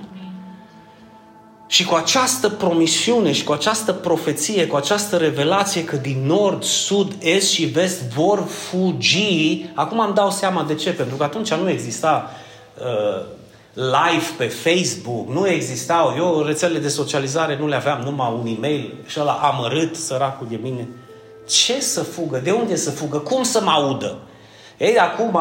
Și 1.66 1.84
cu 1.84 1.94
această 1.94 2.48
promisiune 2.48 3.32
și 3.32 3.44
cu 3.44 3.52
această 3.52 3.92
profeție, 3.92 4.66
cu 4.66 4.76
această 4.76 5.16
revelație 5.16 5.84
că 5.84 5.96
din 5.96 6.26
nord, 6.26 6.62
sud, 6.62 7.14
est 7.18 7.50
și 7.50 7.64
vest 7.64 8.02
vor 8.02 8.44
fugi, 8.46 9.66
acum 9.74 9.98
îmi 9.98 10.14
dau 10.14 10.30
seama 10.30 10.62
de 10.62 10.74
ce, 10.74 10.92
pentru 10.92 11.16
că 11.16 11.24
atunci 11.24 11.52
nu 11.54 11.70
exista 11.70 12.30
uh, 12.78 13.24
live 13.72 14.24
pe 14.36 14.46
Facebook, 14.46 15.28
nu 15.28 15.48
existau, 15.48 16.14
eu 16.16 16.42
rețelele 16.42 16.78
de 16.78 16.88
socializare 16.88 17.56
nu 17.58 17.66
le 17.66 17.74
aveam, 17.74 18.00
numai 18.00 18.32
un 18.32 18.54
e-mail 18.56 18.94
și 19.06 19.20
ăla 19.20 19.32
amărât, 19.32 19.96
săracul 19.96 20.46
de 20.50 20.58
mine. 20.62 20.88
Ce 21.48 21.80
să 21.80 22.02
fugă? 22.02 22.38
De 22.38 22.50
unde 22.50 22.76
să 22.76 22.90
fugă? 22.90 23.18
Cum 23.18 23.42
să 23.42 23.60
mă 23.60 23.70
audă? 23.70 24.18
Ei, 24.78 24.98
acum, 24.98 25.38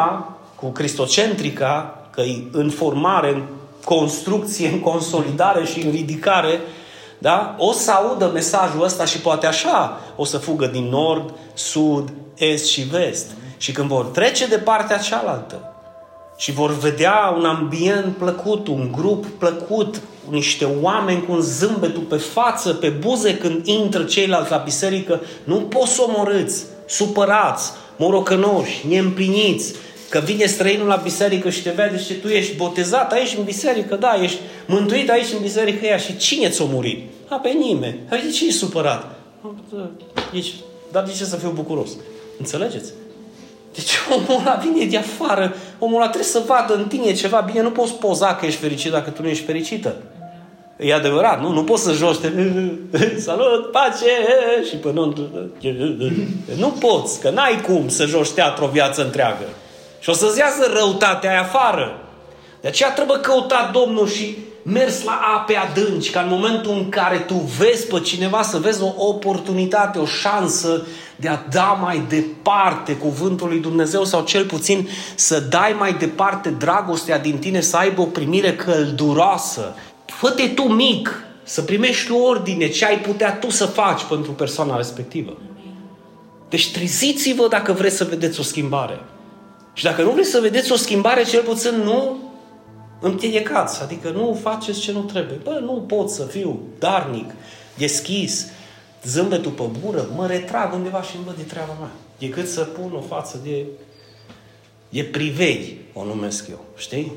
cu 0.55 0.69
Cristocentrica, 0.69 2.02
că 2.15 2.21
e 2.21 2.43
în 2.51 2.69
formare, 2.69 3.29
în 3.29 3.43
construcție, 3.85 4.67
în 4.67 4.79
consolidare 4.79 5.65
și 5.65 5.81
în 5.81 5.91
ridicare, 5.91 6.59
da? 7.17 7.55
o 7.57 7.71
să 7.71 7.91
audă 7.91 8.29
mesajul 8.33 8.83
ăsta 8.83 9.05
și 9.05 9.19
poate 9.19 9.45
așa 9.45 9.99
o 10.15 10.25
să 10.25 10.37
fugă 10.37 10.65
din 10.65 10.83
nord, 10.83 11.33
sud, 11.53 12.13
est 12.35 12.65
și 12.65 12.81
vest. 12.81 13.31
Și 13.57 13.71
când 13.71 13.87
vor 13.87 14.05
trece 14.05 14.47
de 14.47 14.57
partea 14.57 14.97
cealaltă 14.97 15.73
și 16.37 16.51
vor 16.51 16.77
vedea 16.77 17.33
un 17.37 17.45
ambient 17.45 18.15
plăcut, 18.17 18.67
un 18.67 18.91
grup 18.91 19.25
plăcut, 19.25 20.01
niște 20.29 20.67
oameni 20.81 21.25
cu 21.25 21.31
un 21.31 21.41
zâmbetul 21.41 22.01
pe 22.01 22.15
față, 22.15 22.73
pe 22.73 22.89
buze 22.89 23.37
când 23.37 23.67
intră 23.67 24.03
ceilalți 24.03 24.51
la 24.51 24.57
biserică, 24.57 25.21
nu 25.43 25.55
poți 25.55 25.91
să 25.91 26.01
omorâți, 26.01 26.63
supărați, 26.87 27.71
morocănoși, 27.97 28.87
neîmpliniți, 28.87 29.73
Că 30.13 30.19
vine 30.19 30.45
străinul 30.45 30.87
la 30.87 30.95
biserică 30.95 31.49
și 31.49 31.61
te 31.61 31.69
vede 31.69 31.99
și 31.99 32.13
tu 32.13 32.27
ești 32.27 32.55
botezat 32.55 33.11
aici 33.11 33.35
în 33.37 33.43
biserică, 33.43 33.95
da, 33.95 34.21
ești 34.21 34.39
mântuit 34.65 35.09
aici 35.09 35.31
în 35.33 35.41
biserică 35.41 35.85
ea 35.85 35.97
și 35.97 36.17
cine 36.17 36.49
ți-a 36.49 36.65
murit? 36.65 37.03
A, 37.27 37.35
pe 37.35 37.49
nimeni. 37.49 37.99
Hai, 38.09 38.21
de 38.21 38.29
ce 38.29 38.47
e 38.47 38.51
supărat? 38.51 39.15
Deci, 40.31 40.53
dar 40.91 41.03
de 41.03 41.11
ce 41.17 41.23
să 41.23 41.35
fiu 41.35 41.49
bucuros? 41.49 41.89
Înțelegeți? 42.39 42.91
Deci 43.73 43.91
omul 44.15 44.41
ăla 44.41 44.61
vine 44.63 44.85
de 44.85 44.97
afară, 44.97 45.55
omul 45.79 45.95
ăla 45.95 46.09
trebuie 46.09 46.29
să 46.29 46.43
vadă 46.47 46.75
în 46.75 46.87
tine 46.87 47.13
ceva. 47.13 47.39
Bine, 47.39 47.61
nu 47.61 47.71
poți 47.71 47.93
poza 47.93 48.35
că 48.35 48.45
ești 48.45 48.59
fericit 48.59 48.91
dacă 48.91 49.09
tu 49.09 49.21
nu 49.21 49.27
ești 49.27 49.45
fericită. 49.45 49.95
E 50.77 50.93
adevărat, 50.93 51.41
nu? 51.41 51.51
Nu 51.51 51.63
poți 51.63 51.83
să 51.83 51.91
joci 51.91 52.17
te... 52.17 52.29
Salut, 53.27 53.71
pace! 53.71 54.11
Și 54.69 54.75
până 54.75 54.99
nu... 54.99 55.29
Nu 56.63 56.67
poți, 56.67 57.19
că 57.19 57.29
n-ai 57.29 57.61
cum 57.61 57.87
să 57.87 58.05
joci 58.05 58.29
teatru 58.29 58.63
o 58.63 58.67
viață 58.67 59.03
întreagă. 59.03 59.45
Și 60.03 60.09
o 60.09 60.13
să-ți 60.13 60.39
iasă 60.39 60.71
răutatea 60.73 61.29
aia 61.29 61.41
afară. 61.41 61.99
De 62.61 62.67
aceea 62.67 62.91
trebuie 62.91 63.17
căutat 63.17 63.71
Domnul 63.71 64.07
și 64.07 64.37
mers 64.63 65.03
la 65.03 65.19
ape 65.35 65.55
adânci, 65.55 66.09
ca 66.09 66.21
în 66.21 66.29
momentul 66.29 66.71
în 66.71 66.89
care 66.89 67.17
tu 67.17 67.33
vezi 67.33 67.87
pe 67.87 67.99
cineva, 67.99 68.41
să 68.41 68.57
vezi 68.57 68.81
o 68.81 68.93
oportunitate, 68.97 69.99
o 69.99 70.05
șansă 70.05 70.85
de 71.15 71.27
a 71.27 71.37
da 71.51 71.77
mai 71.81 72.03
departe 72.09 72.95
cuvântul 72.95 73.47
lui 73.47 73.59
Dumnezeu 73.59 74.03
sau 74.03 74.23
cel 74.23 74.45
puțin 74.45 74.89
să 75.15 75.39
dai 75.39 75.75
mai 75.77 75.93
departe 75.93 76.49
dragostea 76.49 77.19
din 77.19 77.37
tine, 77.37 77.61
să 77.61 77.77
aibă 77.77 78.01
o 78.01 78.05
primire 78.05 78.55
călduroasă. 78.55 79.75
Fă-te 80.05 80.47
tu 80.47 80.63
mic, 80.63 81.23
să 81.43 81.61
primești 81.61 82.11
ordine 82.11 82.69
ce 82.69 82.85
ai 82.85 82.99
putea 82.99 83.33
tu 83.33 83.49
să 83.49 83.65
faci 83.65 84.03
pentru 84.03 84.31
persoana 84.31 84.77
respectivă. 84.77 85.37
Deci 86.49 86.71
treziți-vă 86.71 87.47
dacă 87.47 87.71
vreți 87.71 87.95
să 87.95 88.03
vedeți 88.03 88.39
o 88.39 88.43
schimbare. 88.43 88.99
Și 89.73 89.83
dacă 89.83 90.01
nu 90.01 90.11
vreți 90.11 90.29
să 90.29 90.39
vedeți 90.39 90.71
o 90.71 90.75
schimbare, 90.75 91.23
cel 91.23 91.43
puțin 91.43 91.75
nu 91.75 92.17
împiedicați, 92.99 93.81
adică 93.81 94.09
nu 94.09 94.39
faceți 94.41 94.79
ce 94.79 94.91
nu 94.91 95.01
trebuie. 95.01 95.39
Bă, 95.43 95.59
nu 95.61 95.71
pot 95.87 96.09
să 96.09 96.23
fiu 96.23 96.59
darnic, 96.79 97.31
deschis, 97.77 98.47
zâmbetul 99.03 99.51
pe 99.51 99.63
bură, 99.81 100.09
mă 100.15 100.27
retrag 100.27 100.73
undeva 100.73 101.01
și 101.01 101.15
îmi 101.15 101.25
văd 101.25 101.35
de 101.35 101.43
treaba 101.43 101.75
mea. 101.79 101.91
Decât 102.19 102.47
să 102.47 102.61
pun 102.63 102.93
o 102.95 103.01
față 103.01 103.39
de, 103.43 103.65
de 104.89 105.03
privei, 105.03 105.77
o 105.93 106.03
numesc 106.03 106.47
eu, 106.49 106.65
știi? 106.77 107.11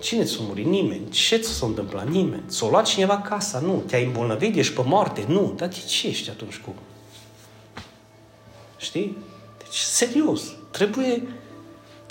Cine 0.00 0.24
ți-a 0.24 0.38
murit? 0.40 0.66
Nimeni. 0.66 1.08
Ce 1.08 1.36
ți 1.36 1.50
s-a 1.50 1.66
întâmplat? 1.66 2.08
Nimeni. 2.08 2.42
S-a 2.46 2.68
luat 2.70 2.86
cineva 2.86 3.18
casa? 3.18 3.58
Nu. 3.58 3.82
Te-ai 3.86 4.04
îmbolnăvit? 4.04 4.56
Ești 4.56 4.74
pe 4.74 4.82
moarte? 4.84 5.24
Nu. 5.28 5.52
Dar 5.56 5.68
de 5.68 5.76
ce 5.88 6.06
ești 6.06 6.30
atunci 6.30 6.56
cu? 6.56 6.74
Știi? 8.76 9.16
Deci, 9.58 9.76
serios. 9.76 10.42
Trebuie 10.70 11.22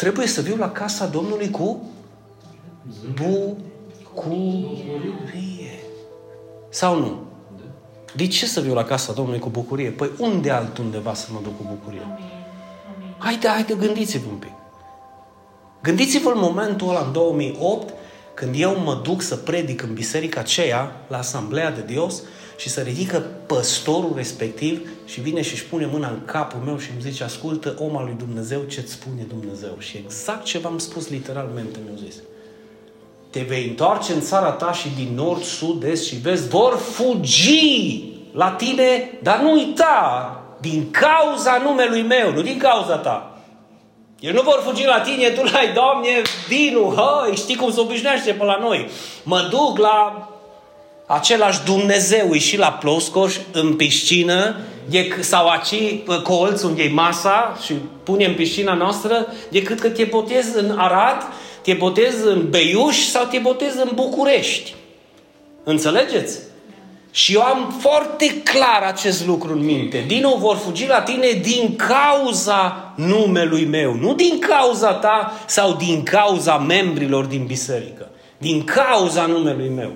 trebuie 0.02 0.28
să 0.28 0.42
viu 0.42 0.56
la 0.56 0.72
casa 0.72 1.06
Domnului 1.06 1.50
cu 1.50 1.90
bucurie. 3.14 4.50
Sau 6.70 7.00
nu? 7.00 7.24
De 8.16 8.28
ce 8.28 8.46
să 8.46 8.62
viu 8.62 8.74
la 8.74 8.84
casa 8.84 9.14
Domnului 9.14 9.40
cu 9.40 9.50
bucurie? 9.50 9.90
Păi 9.90 10.12
unde 10.18 10.50
altundeva 10.50 11.14
să 11.14 11.28
mă 11.32 11.40
duc 11.44 11.58
cu 11.58 11.64
bucurie? 11.68 12.08
Haide, 13.18 13.48
haide, 13.48 13.74
gândiți-vă 13.74 14.30
un 14.30 14.38
pic. 14.38 14.52
Gândiți-vă 15.82 16.30
în 16.30 16.40
momentul 16.40 16.90
ăla, 16.90 17.04
în 17.06 17.12
2008, 17.12 17.94
când 18.34 18.56
eu 18.58 18.78
mă 18.78 19.00
duc 19.04 19.22
să 19.22 19.36
predic 19.36 19.82
în 19.82 19.94
biserica 19.94 20.40
aceea, 20.40 21.06
la 21.08 21.18
Asamblea 21.18 21.72
de 21.72 21.84
Dios, 21.86 22.22
și 22.58 22.70
să 22.70 22.82
ridică 22.82 23.24
păstorul 23.46 24.14
respectiv 24.16 24.90
și 25.06 25.22
vine 25.22 25.42
și 25.42 25.54
își 25.54 25.66
pune 25.66 25.86
mâna 25.86 26.08
în 26.08 26.26
capul 26.26 26.60
meu 26.66 26.78
și 26.78 26.90
îmi 26.92 27.02
zice, 27.02 27.24
ascultă, 27.24 27.76
om 27.80 27.98
al 27.98 28.04
lui 28.04 28.16
Dumnezeu, 28.18 28.62
ce-ți 28.62 28.92
spune 28.92 29.22
Dumnezeu. 29.28 29.76
Și 29.78 29.98
exact 29.98 30.44
ce 30.44 30.58
v-am 30.58 30.78
spus 30.78 31.10
literalmente 31.10 31.80
mi-au 31.84 31.98
zis. 32.06 32.16
Te 33.30 33.40
vei 33.40 33.68
întoarce 33.68 34.14
în 34.14 34.22
țara 34.22 34.52
ta 34.52 34.72
și 34.72 34.90
din 34.96 35.16
nord, 35.16 35.44
sud, 35.44 35.84
est 35.84 36.06
și 36.06 36.16
vest 36.16 36.50
vor 36.50 36.78
fugi 36.78 38.04
la 38.34 38.52
tine, 38.52 39.20
dar 39.24 39.40
nu 39.40 39.52
uita, 39.52 40.36
din 40.60 40.92
cauza 40.92 41.62
numelui 41.64 42.02
meu, 42.02 42.34
nu 42.34 42.42
din 42.42 42.58
cauza 42.58 42.98
ta. 42.98 43.26
Ei 44.20 44.32
nu 44.32 44.42
vor 44.42 44.62
fugi 44.64 44.86
la 44.86 45.02
tine, 45.02 45.30
tu 45.30 45.44
lai, 45.44 45.72
Doamne, 45.74 46.22
vinu, 46.48 46.94
hăi, 46.96 47.36
știi 47.36 47.56
cum 47.56 47.72
se 47.72 47.80
obișnuiește 47.80 48.32
pe 48.32 48.44
la 48.44 48.58
noi. 48.58 48.90
Mă 49.24 49.48
duc 49.50 49.78
la 49.78 50.30
același 51.14 51.64
Dumnezeu 51.66 52.34
și 52.34 52.58
la 52.58 52.72
Ploscoș, 52.72 53.36
în 53.52 53.76
piscină, 53.76 54.56
de, 54.90 55.18
sau 55.20 55.48
aci 55.48 55.76
colț 56.24 56.62
unde 56.62 56.84
e 56.84 56.90
masa 56.90 57.58
și 57.64 57.74
pune 58.04 58.26
în 58.26 58.34
piscina 58.34 58.74
noastră, 58.74 59.28
decât 59.50 59.80
că 59.80 59.90
te 59.90 60.04
botezi 60.04 60.58
în 60.58 60.76
Arad, 60.78 61.28
te 61.62 61.74
botezi 61.74 62.26
în 62.26 62.50
Beiuș 62.50 62.98
sau 62.98 63.26
te 63.26 63.38
botezi 63.38 63.78
în 63.78 63.92
București. 63.94 64.74
Înțelegeți? 65.64 66.40
Și 67.12 67.34
eu 67.34 67.42
am 67.42 67.76
foarte 67.80 68.42
clar 68.44 68.82
acest 68.88 69.26
lucru 69.26 69.54
în 69.54 69.66
minte. 69.66 70.04
Din 70.08 70.22
nou 70.22 70.38
vor 70.38 70.56
fugi 70.56 70.88
la 70.88 71.02
tine 71.02 71.28
din 71.42 71.76
cauza 71.76 72.94
numelui 72.96 73.66
meu. 73.66 73.94
Nu 73.94 74.14
din 74.14 74.40
cauza 74.40 74.94
ta 74.94 75.34
sau 75.46 75.74
din 75.74 76.04
cauza 76.04 76.58
membrilor 76.58 77.26
din 77.26 77.46
biserică. 77.46 78.10
Din 78.38 78.64
cauza 78.64 79.26
numelui 79.26 79.70
meu. 79.70 79.92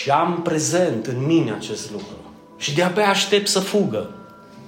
Și 0.00 0.10
am 0.10 0.42
prezent 0.42 1.06
în 1.06 1.26
mine 1.26 1.52
acest 1.52 1.90
lucru. 1.90 2.16
Și 2.56 2.74
de-abia 2.74 3.08
aștept 3.08 3.48
să 3.48 3.60
fugă. 3.60 4.10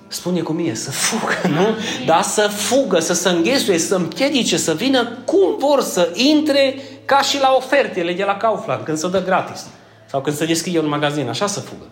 Spune 0.08 0.40
cu 0.40 0.52
mine, 0.52 0.74
să 0.74 0.90
fugă, 0.90 1.48
nu? 1.48 1.66
Da, 2.06 2.22
să 2.22 2.40
fugă, 2.40 2.98
să 2.98 3.12
se 3.12 3.28
înghesuie, 3.28 3.78
să 3.78 3.94
împiedice, 3.94 4.56
să 4.56 4.74
vină 4.74 5.08
cum 5.24 5.56
vor 5.58 5.80
să 5.80 6.10
intre 6.14 6.74
ca 7.04 7.20
și 7.20 7.40
la 7.40 7.54
ofertele 7.56 8.12
de 8.12 8.24
la 8.24 8.37
Kaufland, 8.37 8.84
când 8.84 8.98
se 8.98 9.08
dă 9.08 9.22
gratis. 9.22 9.66
Sau 10.06 10.20
când 10.20 10.37
se 10.37 10.46
deschide 10.46 10.78
un 10.78 10.88
magazin, 10.88 11.28
așa 11.28 11.46
să 11.46 11.60
fugă. 11.60 11.84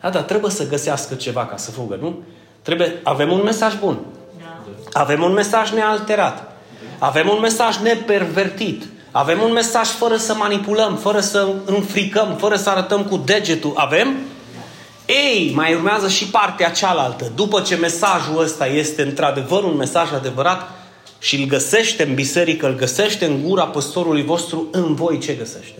Da, 0.00 0.10
dar 0.10 0.22
trebuie 0.22 0.50
să 0.50 0.68
găsească 0.68 1.14
ceva 1.14 1.46
ca 1.46 1.56
să 1.56 1.70
fugă, 1.70 1.98
nu? 2.00 2.22
Trebuie, 2.62 3.00
avem 3.02 3.32
un 3.32 3.42
mesaj 3.42 3.78
bun. 3.78 3.98
Da. 4.38 5.00
Avem 5.00 5.22
un 5.22 5.32
mesaj 5.32 5.72
nealterat. 5.72 6.52
Avem 6.98 7.28
un 7.28 7.40
mesaj 7.40 7.78
nepervertit. 7.78 8.84
Avem 9.10 9.42
un 9.42 9.52
mesaj 9.52 9.88
fără 9.88 10.16
să 10.16 10.34
manipulăm, 10.34 10.96
fără 10.96 11.20
să 11.20 11.48
înfricăm, 11.64 12.36
fără 12.38 12.56
să 12.56 12.70
arătăm 12.70 13.04
cu 13.04 13.16
degetul. 13.16 13.72
Avem? 13.76 14.16
Ei, 15.06 15.52
mai 15.54 15.74
urmează 15.74 16.08
și 16.08 16.26
partea 16.26 16.70
cealaltă. 16.70 17.32
După 17.34 17.60
ce 17.60 17.76
mesajul 17.76 18.42
ăsta 18.42 18.66
este 18.66 19.02
într-adevăr 19.02 19.64
un 19.64 19.76
mesaj 19.76 20.12
adevărat 20.12 20.70
și 21.18 21.40
îl 21.40 21.46
găsește 21.46 22.02
în 22.02 22.14
biserică, 22.14 22.66
îl 22.66 22.74
găsește 22.74 23.24
în 23.24 23.42
gura 23.42 23.66
păstorului 23.66 24.24
vostru, 24.24 24.68
în 24.72 24.94
voi 24.94 25.18
ce 25.18 25.32
găsește? 25.32 25.78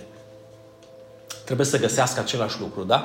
Trebuie 1.45 1.67
să 1.67 1.79
găsească 1.79 2.21
același 2.21 2.61
lucru, 2.61 2.83
da? 2.83 3.05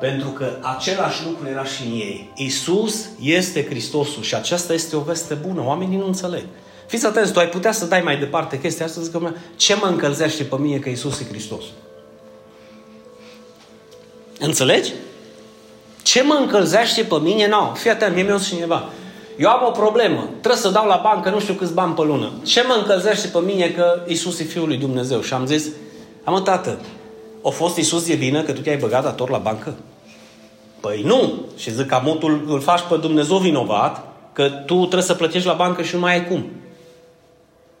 Pentru 0.00 0.28
că 0.28 0.50
același 0.76 1.24
lucru 1.26 1.48
era 1.48 1.64
și 1.64 1.82
în 1.82 1.92
ei. 1.92 2.32
Isus 2.36 3.08
este 3.20 3.66
Hristosul 3.66 4.22
și 4.22 4.34
aceasta 4.34 4.72
este 4.72 4.96
o 4.96 5.00
veste 5.00 5.34
bună. 5.34 5.62
Oamenii 5.64 5.96
nu 5.96 6.06
înțeleg. 6.06 6.44
Fiți 6.92 7.06
atenți, 7.06 7.32
tu 7.32 7.38
ai 7.38 7.48
putea 7.48 7.72
să 7.72 7.84
dai 7.84 8.00
mai 8.00 8.18
departe 8.18 8.58
chestia 8.58 8.84
asta, 8.84 9.00
zic 9.00 9.12
că 9.12 9.30
ce 9.56 9.74
mă 9.74 9.86
încălzește 9.86 10.42
pe 10.42 10.56
mine 10.58 10.76
că 10.76 10.88
Isus 10.88 11.20
e 11.20 11.24
Hristos? 11.28 11.64
Înțelegi? 14.38 14.92
Ce 16.02 16.22
mă 16.22 16.34
încălzește 16.40 17.02
pe 17.02 17.14
mine? 17.22 17.48
Nu, 17.48 17.56
no. 17.56 17.74
fii 17.74 17.90
atent, 17.90 18.14
mie 18.14 18.22
mi 18.22 18.40
cineva. 18.40 18.88
Eu 19.38 19.48
am 19.48 19.66
o 19.66 19.70
problemă. 19.70 20.28
Trebuie 20.30 20.60
să 20.60 20.68
dau 20.68 20.86
la 20.86 21.00
bancă 21.02 21.30
nu 21.30 21.40
știu 21.40 21.54
câți 21.54 21.72
bani 21.72 21.94
pe 21.94 22.02
lună. 22.02 22.32
Ce 22.44 22.64
mă 22.68 22.74
încălzește 22.78 23.26
pe 23.26 23.38
mine 23.38 23.68
că 23.68 24.02
Isus 24.06 24.40
e 24.40 24.44
Fiul 24.44 24.66
lui 24.66 24.76
Dumnezeu? 24.76 25.20
Și 25.20 25.34
am 25.34 25.46
zis, 25.46 25.68
am 26.24 26.42
tată, 26.42 26.78
a 27.44 27.48
fost 27.48 27.76
Isus 27.76 28.08
e 28.08 28.14
bine 28.14 28.42
că 28.42 28.52
tu 28.52 28.60
te-ai 28.60 28.76
băgat 28.76 29.02
dator 29.02 29.30
la 29.30 29.38
bancă? 29.38 29.74
Păi 30.80 31.02
nu. 31.04 31.44
Și 31.56 31.72
zic 31.72 31.86
că 31.86 31.94
amutul 31.94 32.44
îl 32.48 32.60
faci 32.60 32.82
pe 32.88 32.96
Dumnezeu 32.96 33.36
vinovat, 33.36 34.06
că 34.32 34.48
tu 34.48 34.76
trebuie 34.78 35.02
să 35.02 35.14
plătești 35.14 35.46
la 35.46 35.54
bancă 35.54 35.82
și 35.82 35.94
nu 35.94 36.00
mai 36.00 36.12
ai 36.12 36.26
cum. 36.26 36.50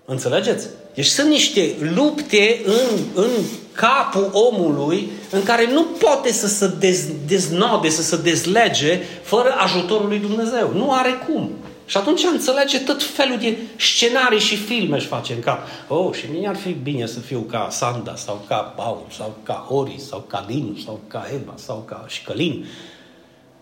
Înțelegeți? 0.04 0.68
Deci 0.94 1.06
sunt 1.06 1.28
niște 1.28 1.74
lupte 1.94 2.60
în, 2.64 2.98
în 3.14 3.30
capul 3.72 4.30
omului 4.32 5.10
în 5.30 5.42
care 5.42 5.72
nu 5.72 5.82
poate 5.82 6.32
să 6.32 6.46
se 6.46 6.74
dez, 6.78 7.04
deznode, 7.26 7.88
să 7.88 8.02
se 8.02 8.16
dezlege 8.16 9.00
fără 9.22 9.54
ajutorul 9.58 10.08
lui 10.08 10.18
Dumnezeu. 10.18 10.72
Nu 10.74 10.92
are 10.92 11.10
cum. 11.28 11.50
Și 11.86 11.96
atunci 11.96 12.22
înțelege 12.32 12.78
tot 12.78 13.02
felul 13.02 13.38
de 13.38 13.56
scenarii 13.76 14.38
și 14.38 14.56
filme 14.56 14.96
își 14.96 15.06
face 15.06 15.32
în 15.32 15.40
cap. 15.40 15.66
Oh, 15.88 16.14
și 16.14 16.24
mie 16.32 16.48
ar 16.48 16.56
fi 16.56 16.70
bine 16.70 17.06
să 17.06 17.20
fiu 17.20 17.40
ca 17.40 17.68
Sanda, 17.70 18.16
sau 18.16 18.44
ca 18.48 18.56
Paul, 18.56 19.06
sau 19.16 19.36
ca 19.42 19.66
Ori, 19.68 19.96
sau 20.08 20.24
ca 20.26 20.44
Linu, 20.48 20.76
sau 20.84 21.00
ca 21.06 21.26
Eva, 21.32 21.52
sau 21.54 21.84
ca 21.88 22.04
Șcălin. 22.08 22.66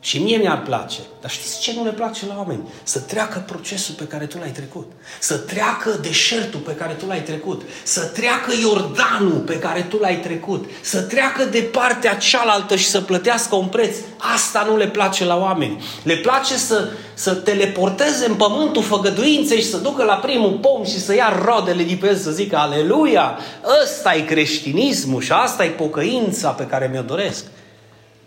Și 0.03 0.19
mie 0.19 0.37
mi-ar 0.37 0.63
place. 0.63 0.99
Dar 1.21 1.31
știți 1.31 1.61
ce 1.61 1.73
nu 1.77 1.85
le 1.85 1.91
place 1.91 2.27
la 2.27 2.35
oameni? 2.37 2.69
Să 2.83 2.99
treacă 2.99 3.45
procesul 3.47 3.95
pe 3.95 4.05
care 4.05 4.27
tu 4.27 4.39
l-ai 4.39 4.51
trecut. 4.51 4.93
Să 5.19 5.37
treacă 5.37 5.91
deșertul 5.91 6.61
pe 6.61 6.75
care 6.75 6.93
tu 6.93 7.07
l-ai 7.07 7.23
trecut. 7.23 7.63
Să 7.83 8.01
treacă 8.01 8.53
Iordanul 8.61 9.39
pe 9.47 9.59
care 9.59 9.83
tu 9.83 9.99
l-ai 9.99 10.21
trecut. 10.21 10.71
Să 10.81 11.03
treacă 11.03 11.45
de 11.45 11.61
partea 11.61 12.17
cealaltă 12.17 12.77
și 12.77 12.87
să 12.87 13.01
plătească 13.01 13.55
un 13.55 13.67
preț. 13.67 13.97
Asta 14.17 14.65
nu 14.69 14.77
le 14.77 14.89
place 14.89 15.25
la 15.25 15.37
oameni. 15.37 15.85
Le 16.03 16.17
place 16.17 16.57
să, 16.57 16.89
să 17.15 17.35
teleporteze 17.35 18.27
în 18.27 18.35
pământul 18.35 18.83
făgăduinței 18.83 19.61
și 19.61 19.71
să 19.71 19.77
ducă 19.77 20.05
la 20.05 20.15
primul 20.15 20.59
pom 20.61 20.85
și 20.85 21.01
să 21.01 21.15
ia 21.15 21.43
rodele 21.45 21.83
de 21.83 21.97
pe 22.01 22.07
el 22.07 22.17
să 22.17 22.31
zică 22.31 22.57
Aleluia! 22.57 23.39
Ăsta 23.83 24.15
e 24.15 24.21
creștinismul 24.21 25.21
și 25.21 25.33
asta 25.33 25.65
e 25.65 25.69
pocăința 25.69 26.51
pe 26.51 26.67
care 26.67 26.89
mi-o 26.93 27.03
doresc. 27.03 27.45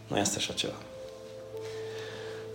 Nu 0.08 0.18
este 0.18 0.36
așa 0.38 0.54
ceva. 0.54 0.74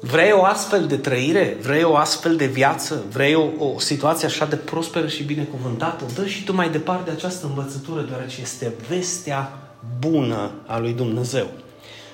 Vrei 0.01 0.33
o 0.33 0.45
astfel 0.45 0.87
de 0.87 0.97
trăire? 0.97 1.57
Vrei 1.63 1.83
o 1.83 1.97
astfel 1.97 2.37
de 2.37 2.47
viață? 2.47 3.05
Vrei 3.13 3.35
o, 3.35 3.47
o 3.59 3.79
situație 3.79 4.27
așa 4.27 4.45
de 4.45 4.57
prosperă 4.57 5.07
și 5.07 5.23
binecuvântată? 5.23 6.05
Dă 6.15 6.27
și 6.27 6.45
tu 6.45 6.55
mai 6.55 6.71
departe 6.71 7.11
această 7.11 7.47
învățătură, 7.47 8.01
deoarece 8.01 8.41
este 8.41 8.73
vestea 8.89 9.53
bună 9.99 10.51
a 10.67 10.79
lui 10.79 10.93
Dumnezeu. 10.93 11.47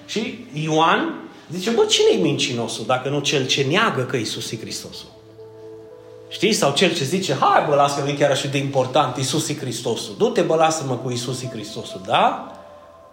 Și 0.07 0.47
Ioan 0.53 1.15
zice, 1.51 1.71
bă, 1.71 1.85
cine 1.85 2.19
e 2.19 2.23
mincinosul 2.23 2.85
dacă 2.87 3.09
nu 3.09 3.21
cel 3.21 3.47
ce 3.47 3.63
neagă 3.63 4.03
că 4.03 4.17
Isus 4.17 4.53
e 4.53 4.57
Hristosul? 4.57 5.09
Știi? 6.29 6.53
Sau 6.53 6.73
cel 6.73 6.95
ce 6.95 7.05
zice, 7.05 7.37
hai 7.41 7.65
bă, 7.69 7.75
lasă 7.75 7.99
că 7.99 8.05
nu 8.05 8.11
e 8.11 8.15
chiar 8.15 8.31
așa 8.31 8.49
de 8.49 8.59
important, 8.59 9.17
Isus 9.17 9.49
e 9.49 9.55
Hristosul. 9.55 10.15
Du-te 10.19 10.41
bă, 10.41 10.55
lasă-mă 10.55 10.95
cu 10.95 11.11
Isus 11.11 11.43
e 11.43 11.49
Hristosul, 11.53 12.01
da? 12.07 12.53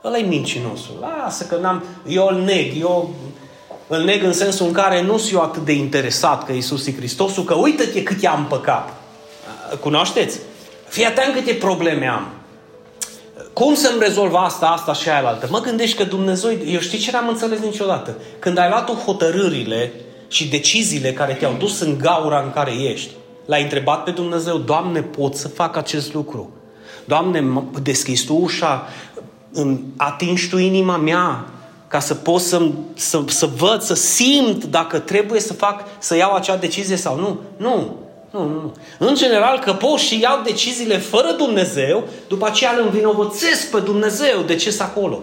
Ăla 0.03 0.17
e 0.17 0.21
mincinosul. 0.21 0.95
Lasă 0.99 1.45
că 1.45 1.55
n-am, 1.55 1.83
eu 2.07 2.27
îl 2.27 2.41
neg, 2.41 2.79
eu 2.79 3.15
îl 3.93 4.03
neg 4.03 4.23
în 4.23 4.33
sensul 4.33 4.65
în 4.65 4.71
care 4.71 5.01
nu 5.01 5.17
sunt 5.17 5.33
eu 5.33 5.41
atât 5.41 5.65
de 5.65 5.71
interesat 5.71 6.45
că 6.45 6.51
Isus 6.51 6.87
e 6.87 6.93
Hristosul, 6.93 7.43
că 7.43 7.53
uită-te 7.53 8.03
cât 8.03 8.21
i-am 8.21 8.45
păcat. 8.49 8.93
Cunoașteți? 9.79 10.39
Fii 10.87 11.05
atent 11.05 11.33
câte 11.33 11.53
probleme 11.53 12.07
am. 12.07 12.27
Cum 13.53 13.73
să-mi 13.73 13.99
rezolv 13.99 14.33
asta, 14.33 14.67
asta 14.67 14.93
și 14.93 15.09
aia 15.09 15.27
altă? 15.27 15.47
Mă 15.49 15.59
gândești 15.59 15.97
că 15.97 16.03
Dumnezeu... 16.03 16.51
Eu 16.65 16.79
știi 16.79 16.99
ce 16.99 17.11
n-am 17.11 17.27
înțeles 17.27 17.59
niciodată? 17.59 18.17
Când 18.39 18.57
ai 18.57 18.69
luat 18.69 18.91
hotărârile 18.91 19.91
și 20.27 20.49
deciziile 20.49 21.13
care 21.13 21.33
te-au 21.33 21.55
dus 21.59 21.79
în 21.79 21.97
gaura 21.97 22.41
în 22.41 22.51
care 22.51 22.71
ești, 22.71 23.11
l-ai 23.45 23.61
întrebat 23.61 24.03
pe 24.03 24.11
Dumnezeu, 24.11 24.57
Doamne, 24.57 25.01
pot 25.01 25.35
să 25.35 25.47
fac 25.47 25.75
acest 25.75 26.13
lucru? 26.13 26.49
Doamne, 27.05 27.63
deschizi 27.81 28.25
Tu 28.25 28.35
ușa, 28.35 28.87
atingi 29.97 30.49
Tu 30.49 30.57
inima 30.57 30.97
mea, 30.97 31.45
ca 31.91 31.99
să 31.99 32.13
pot 32.13 32.41
să, 32.41 32.61
să, 32.93 33.23
să 33.27 33.49
văd, 33.55 33.81
să 33.81 33.93
simt 33.93 34.63
dacă 34.63 34.99
trebuie 34.99 35.39
să 35.39 35.53
fac, 35.53 35.83
să 35.99 36.15
iau 36.15 36.33
acea 36.33 36.55
decizie 36.57 36.95
sau 36.95 37.19
nu. 37.19 37.39
Nu. 37.57 37.95
Nu, 38.31 38.47
nu. 38.47 38.73
În 38.97 39.15
general, 39.15 39.59
că 39.59 39.73
pot 39.73 39.99
și 39.99 40.21
iau 40.21 40.41
deciziile 40.43 40.97
fără 40.97 41.35
Dumnezeu, 41.37 42.03
după 42.27 42.45
aceea 42.45 42.73
îl 42.77 42.83
învinovățesc 42.83 43.69
pe 43.71 43.79
Dumnezeu 43.79 44.41
de 44.41 44.55
ce 44.55 44.71
sunt 44.71 44.87
acolo. 44.87 45.21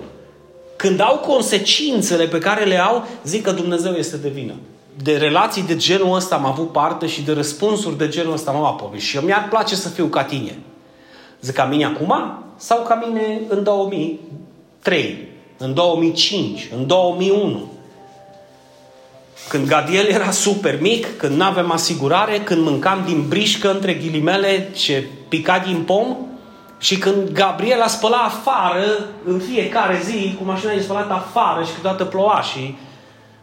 Când 0.77 1.01
au 1.01 1.17
consecințele 1.17 2.27
pe 2.27 2.39
care 2.39 2.65
le 2.65 2.79
au, 2.79 3.07
zic 3.25 3.43
că 3.43 3.51
Dumnezeu 3.51 3.93
este 3.93 4.17
de 4.17 4.29
vină. 4.29 4.55
De 5.03 5.17
relații 5.17 5.63
de 5.63 5.77
genul 5.77 6.15
ăsta 6.15 6.35
am 6.35 6.47
avut 6.47 6.73
parte 6.73 7.07
și 7.07 7.23
de 7.23 7.33
răspunsuri 7.33 7.99
de 7.99 8.09
genul 8.09 8.33
ăsta 8.33 8.51
am 8.51 8.65
avut 8.65 8.81
povesti. 8.81 9.09
Și 9.09 9.17
eu 9.17 9.23
mi-ar 9.23 9.47
place 9.51 9.75
să 9.75 9.89
fiu 9.89 10.07
ca 10.07 10.25
tine. 10.25 10.59
Zic 11.41 11.55
ca 11.55 11.65
mine 11.65 11.85
acum 11.85 12.43
sau 12.57 12.83
ca 12.83 13.05
mine 13.07 13.41
în 13.49 13.63
2003? 13.63 15.37
În 15.59 15.75
2005, 15.75 16.69
în 16.77 16.87
2001. 16.87 17.73
Când 19.49 19.67
Gadiel 19.67 20.07
era 20.07 20.31
super 20.31 20.81
mic, 20.81 21.17
când 21.17 21.37
nu 21.37 21.45
avem 21.45 21.71
asigurare, 21.71 22.41
când 22.41 22.63
mâncam 22.63 23.03
din 23.07 23.29
brișcă 23.29 23.71
între 23.71 23.95
ghilimele 23.95 24.71
ce 24.71 25.07
pica 25.29 25.59
din 25.59 25.83
pom 25.83 26.17
și 26.79 26.99
când 26.99 27.31
Gabriela 27.31 27.87
spăla 27.87 28.17
afară 28.17 28.85
în 29.25 29.39
fiecare 29.39 30.01
zi 30.05 30.35
cu 30.39 30.45
mașina 30.45 30.73
ei 30.73 30.83
spălată 30.83 31.13
afară 31.13 31.65
și 31.65 31.73
câteodată 31.73 32.05
ploua 32.05 32.43
și 32.43 32.77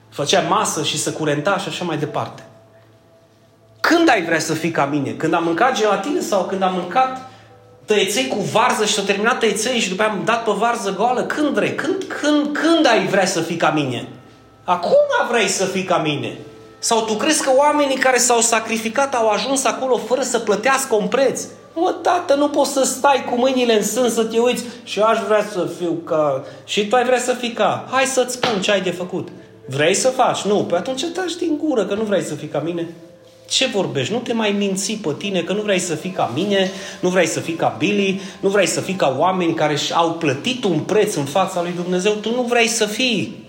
făcea 0.10 0.42
masă 0.42 0.84
și 0.84 0.98
să 0.98 1.12
curenta 1.12 1.58
și 1.58 1.68
așa 1.68 1.84
mai 1.84 1.98
departe. 1.98 2.44
Când 3.80 4.10
ai 4.10 4.24
vrea 4.24 4.40
să 4.40 4.54
fii 4.54 4.72
ca 4.72 4.86
mine? 4.86 5.12
Când 5.12 5.34
am 5.34 5.44
mâncat 5.44 5.78
gelatină 5.78 6.20
sau 6.22 6.44
când 6.44 6.62
am 6.62 6.74
mâncat 6.74 7.30
tăieței 7.86 8.28
cu 8.28 8.40
varză 8.40 8.86
și 8.86 8.94
s-au 8.94 9.04
terminat 9.04 9.40
tăieței 9.40 9.80
și 9.80 9.90
după 9.90 10.02
aia 10.02 10.12
am 10.12 10.22
dat 10.26 10.44
pe 10.44 10.52
varză 10.58 10.94
goală. 10.98 11.24
Când 11.24 11.48
vrei? 11.48 11.76
Când, 11.76 12.04
când, 12.04 12.58
când 12.58 12.88
ai 12.88 13.08
vrea 13.08 13.26
să 13.26 13.42
fii 13.42 13.56
ca 13.56 13.70
mine? 13.70 14.08
Acum 14.64 15.28
vrei 15.30 15.48
să 15.48 15.66
fii 15.66 15.84
ca 15.84 15.98
mine? 15.98 16.38
Sau 16.80 17.02
tu 17.02 17.14
crezi 17.14 17.44
că 17.44 17.52
oamenii 17.56 17.98
care 17.98 18.18
s-au 18.18 18.40
sacrificat 18.40 19.16
au 19.16 19.30
ajuns 19.30 19.66
acolo 19.66 19.98
fără 19.98 20.22
să 20.22 20.40
plătească 20.40 20.96
un 20.96 21.08
preț? 21.08 21.42
Mă, 21.74 21.96
tată, 22.02 22.36
nu 22.36 22.50
poți 22.50 22.72
să 22.72 22.84
stai 22.84 23.26
cu 23.30 23.36
mâinile 23.36 23.76
în 23.76 23.84
sân 23.84 24.10
să 24.10 24.24
te 24.24 24.40
uiți 24.40 24.64
și 24.84 25.00
aș 25.00 25.20
vrea 25.28 25.46
să 25.52 25.68
fiu 25.80 25.92
ca... 25.92 26.44
Și 26.66 26.88
tu 26.88 26.96
ai 26.96 27.04
vrea 27.04 27.20
să 27.20 27.34
fii 27.34 27.52
ca... 27.52 27.88
Hai 27.92 28.06
să-ți 28.06 28.34
spun 28.34 28.62
ce 28.62 28.72
ai 28.72 28.82
de 28.82 28.92
făcut. 28.92 29.28
Vrei 29.68 29.94
să 29.94 30.08
faci? 30.08 30.42
Nu. 30.42 30.64
Păi 30.64 30.78
atunci 30.78 31.06
taci 31.06 31.36
din 31.36 31.60
gură 31.64 31.86
că 31.86 31.94
nu 31.94 32.04
vrei 32.04 32.22
să 32.22 32.36
fii 32.36 32.48
ca 32.48 32.60
mine. 32.60 32.88
Ce 33.48 33.66
vorbești? 33.66 34.14
Nu 34.14 34.20
te 34.20 34.34
mai 34.34 34.52
minți 34.52 34.94
pe 34.94 35.16
tine 35.18 35.42
că 35.42 35.54
nu 35.54 35.62
vrei 35.62 35.80
să 35.80 35.96
fii 35.96 36.10
ca 36.10 36.32
mine, 36.34 36.72
nu 37.00 37.10
vrei 37.10 37.28
să 37.28 37.40
fii 37.40 37.54
ca 37.54 37.76
Billy, 37.78 38.22
nu 38.40 38.50
vrei 38.50 38.68
să 38.68 38.82
fii 38.82 38.94
ca 38.94 39.16
oameni 39.18 39.54
care 39.54 39.78
au 39.94 40.12
plătit 40.12 40.64
un 40.64 40.80
preț 40.80 41.16
în 41.16 41.26
fața 41.26 41.62
lui 41.62 41.72
Dumnezeu. 41.76 42.14
Tu 42.14 42.36
nu 42.36 42.42
vrei 42.42 42.68
să 42.68 42.86
fii. 42.86 43.44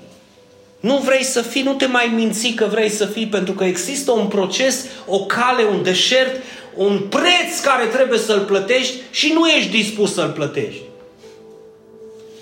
Nu 0.81 0.99
vrei 0.99 1.25
să 1.25 1.43
fii, 1.43 1.63
nu 1.63 1.75
te 1.75 1.87
mai 1.87 2.13
minți 2.15 2.49
că 2.49 2.67
vrei 2.71 2.89
să 2.89 3.07
fii, 3.07 3.27
pentru 3.27 3.53
că 3.53 3.65
există 3.65 4.13
un 4.13 4.27
proces, 4.27 4.85
o 5.07 5.19
cale, 5.19 5.65
un 5.65 5.83
deșert, 5.83 6.43
un 6.75 7.07
preț 7.09 7.61
care 7.63 7.87
trebuie 7.87 8.19
să-l 8.19 8.41
plătești 8.41 8.95
și 9.11 9.33
nu 9.33 9.49
ești 9.49 9.71
dispus 9.71 10.15
să-l 10.15 10.31
plătești. 10.31 10.83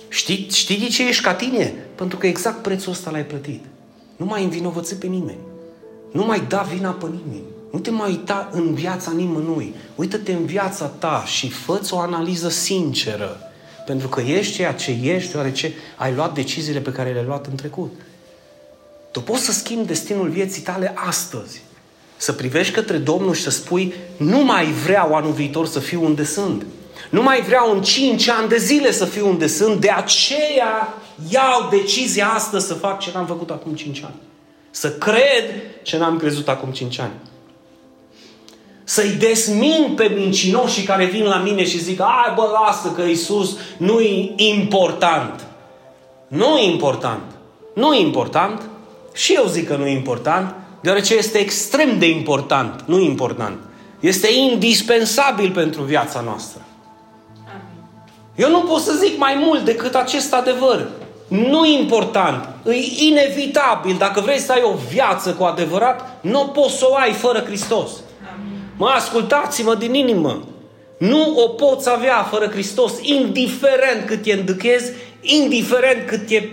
Știi, 0.08 0.46
știi 0.52 0.78
de 0.78 0.86
ce 0.86 1.08
ești 1.08 1.22
ca 1.22 1.34
tine? 1.34 1.74
Pentru 1.94 2.18
că 2.18 2.26
exact 2.26 2.62
prețul 2.62 2.92
ăsta 2.92 3.10
l-ai 3.10 3.24
plătit. 3.24 3.64
Nu 4.16 4.24
mai 4.24 4.42
învinovăți 4.42 4.94
pe 4.94 5.06
nimeni. 5.06 5.38
Nu 6.14 6.24
mai 6.24 6.40
da 6.48 6.60
vina 6.60 6.90
pe 6.90 7.06
nimeni. 7.06 7.44
Nu 7.72 7.78
te 7.78 7.90
mai 7.90 8.10
uita 8.10 8.48
în 8.52 8.74
viața 8.74 9.10
nimănui. 9.10 9.74
Uită-te 9.94 10.32
în 10.32 10.44
viața 10.44 10.86
ta 10.86 11.22
și 11.26 11.50
fă 11.50 11.80
o 11.90 11.98
analiză 11.98 12.48
sinceră. 12.48 13.40
Pentru 13.86 14.08
că 14.08 14.20
ești 14.20 14.54
ceea 14.54 14.72
ce 14.72 14.98
ești, 15.02 15.30
deoarece 15.30 15.72
ai 15.96 16.14
luat 16.14 16.34
deciziile 16.34 16.80
pe 16.80 16.92
care 16.92 17.12
le-ai 17.12 17.24
luat 17.24 17.46
în 17.46 17.54
trecut. 17.54 17.92
Tu 19.10 19.20
poți 19.20 19.44
să 19.44 19.52
schimbi 19.52 19.86
destinul 19.86 20.28
vieții 20.28 20.62
tale 20.62 20.92
astăzi. 20.94 21.62
Să 22.16 22.32
privești 22.32 22.74
către 22.74 22.96
Domnul 22.96 23.34
și 23.34 23.42
să 23.42 23.50
spui, 23.50 23.94
nu 24.16 24.44
mai 24.44 24.64
vreau 24.64 25.14
anul 25.14 25.32
viitor 25.32 25.66
să 25.66 25.78
fiu 25.78 26.04
unde 26.04 26.24
sunt. 26.24 26.66
Nu 27.10 27.22
mai 27.22 27.40
vreau 27.40 27.74
în 27.74 27.82
5 27.82 28.28
ani 28.28 28.48
de 28.48 28.58
zile 28.58 28.92
să 28.92 29.04
fiu 29.04 29.28
unde 29.28 29.46
sunt, 29.46 29.80
de 29.80 29.90
aceea 29.90 30.94
iau 31.28 31.68
decizia 31.70 32.28
astăzi 32.28 32.66
să 32.66 32.74
fac 32.74 33.00
ce 33.00 33.10
n-am 33.14 33.26
făcut 33.26 33.50
acum 33.50 33.74
5 33.74 34.02
ani. 34.02 34.14
Să 34.74 34.90
cred 34.90 35.44
ce 35.82 35.98
n-am 35.98 36.16
crezut 36.16 36.48
acum 36.48 36.70
5 36.70 36.98
ani. 36.98 37.12
Să-i 38.84 39.10
desmin 39.10 39.92
pe 39.96 40.12
mincinoșii 40.16 40.82
care 40.82 41.04
vin 41.04 41.24
la 41.24 41.36
mine 41.36 41.64
și 41.64 41.82
zic, 41.82 42.00
ai 42.00 42.32
bă, 42.34 42.42
lasă 42.42 42.88
că 42.88 43.02
Isus 43.02 43.56
nu 43.76 44.00
e 44.00 44.32
important. 44.36 45.46
Nu 46.28 46.58
e 46.58 46.70
important. 46.70 47.22
Nu 47.74 47.94
e 47.94 48.00
important. 48.00 48.62
Și 49.12 49.34
eu 49.34 49.46
zic 49.46 49.66
că 49.66 49.76
nu 49.76 49.86
e 49.86 49.92
important, 49.92 50.54
deoarece 50.80 51.14
este 51.14 51.38
extrem 51.38 51.98
de 51.98 52.08
important, 52.08 52.82
nu 52.86 53.00
important. 53.00 53.58
Este 54.00 54.32
indispensabil 54.32 55.50
pentru 55.50 55.82
viața 55.82 56.20
noastră. 56.20 56.60
Eu 58.34 58.50
nu 58.50 58.60
pot 58.60 58.80
să 58.80 58.92
zic 58.92 59.18
mai 59.18 59.34
mult 59.34 59.64
decât 59.64 59.94
acest 59.94 60.34
adevăr. 60.34 60.88
Nu 61.34 61.66
important, 61.66 62.48
e 62.66 63.04
inevitabil. 63.04 63.96
Dacă 63.98 64.20
vrei 64.20 64.38
să 64.38 64.52
ai 64.52 64.62
o 64.62 64.74
viață 64.90 65.30
cu 65.30 65.44
adevărat, 65.44 66.18
nu 66.20 66.46
poți 66.46 66.78
să 66.78 66.86
o 66.88 66.94
ai 66.94 67.12
fără 67.12 67.42
Hristos. 67.46 67.90
Mă, 68.76 68.86
ascultați-mă 68.86 69.74
din 69.74 69.94
inimă. 69.94 70.48
Nu 70.98 71.34
o 71.36 71.48
poți 71.48 71.90
avea 71.90 72.22
fără 72.22 72.46
Hristos, 72.46 72.92
indiferent 73.02 74.06
cât 74.06 74.26
e 74.26 74.32
îndâchezi, 74.32 74.92
indiferent 75.20 76.06
cât 76.06 76.30
e 76.30 76.48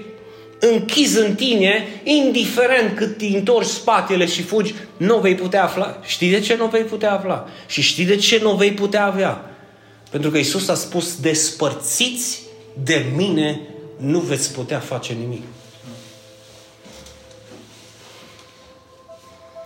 închizi 0.60 1.20
în 1.20 1.36
tine, 1.36 2.02
indiferent 2.04 2.96
cât 2.96 3.22
îi 3.22 3.36
întorci 3.36 3.68
spatele 3.68 4.26
și 4.26 4.42
fugi, 4.42 4.74
nu 4.98 5.18
vei 5.18 5.36
putea 5.36 5.64
afla. 5.64 6.00
Știi 6.04 6.30
de 6.30 6.40
ce 6.40 6.56
nu 6.56 6.66
vei 6.66 6.84
putea 6.84 7.14
afla? 7.14 7.48
Și 7.68 7.82
știi 7.82 8.06
de 8.06 8.16
ce 8.16 8.40
nu 8.42 8.52
vei 8.52 8.72
putea 8.72 9.06
avea? 9.06 9.46
Pentru 10.10 10.30
că 10.30 10.38
Isus 10.38 10.68
a 10.68 10.76
spus, 10.76 11.16
despărțiți 11.20 12.42
de 12.84 13.06
mine, 13.16 13.62
nu 14.02 14.20
veți 14.20 14.54
putea 14.54 14.80
face 14.80 15.14
nimic. 15.14 15.44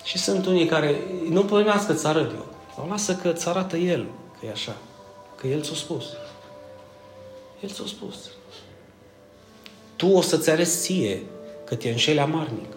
Și 0.04 0.18
sunt 0.18 0.46
unii 0.46 0.66
care 0.66 1.02
nu 1.30 1.44
problemează 1.44 1.86
că 1.88 1.94
ți 1.94 2.08
arăt 2.08 2.32
eu. 2.32 2.46
O 2.84 2.88
lasă 2.88 3.16
că 3.16 3.32
ți 3.32 3.48
arată 3.48 3.78
El 3.78 4.06
că 4.40 4.46
e 4.46 4.52
așa. 4.52 4.76
Că 5.36 5.48
El 5.48 5.62
ți-a 5.62 5.76
spus. 5.76 6.06
El 7.62 7.70
ți-a 7.70 7.84
spus. 7.88 8.16
Tu 9.96 10.08
o 10.08 10.22
să-ți 10.22 10.50
arăți 10.50 10.82
ție 10.82 11.22
că 11.64 11.76
te 11.76 11.90
înșeli 11.90 12.20
amarnic. 12.20 12.74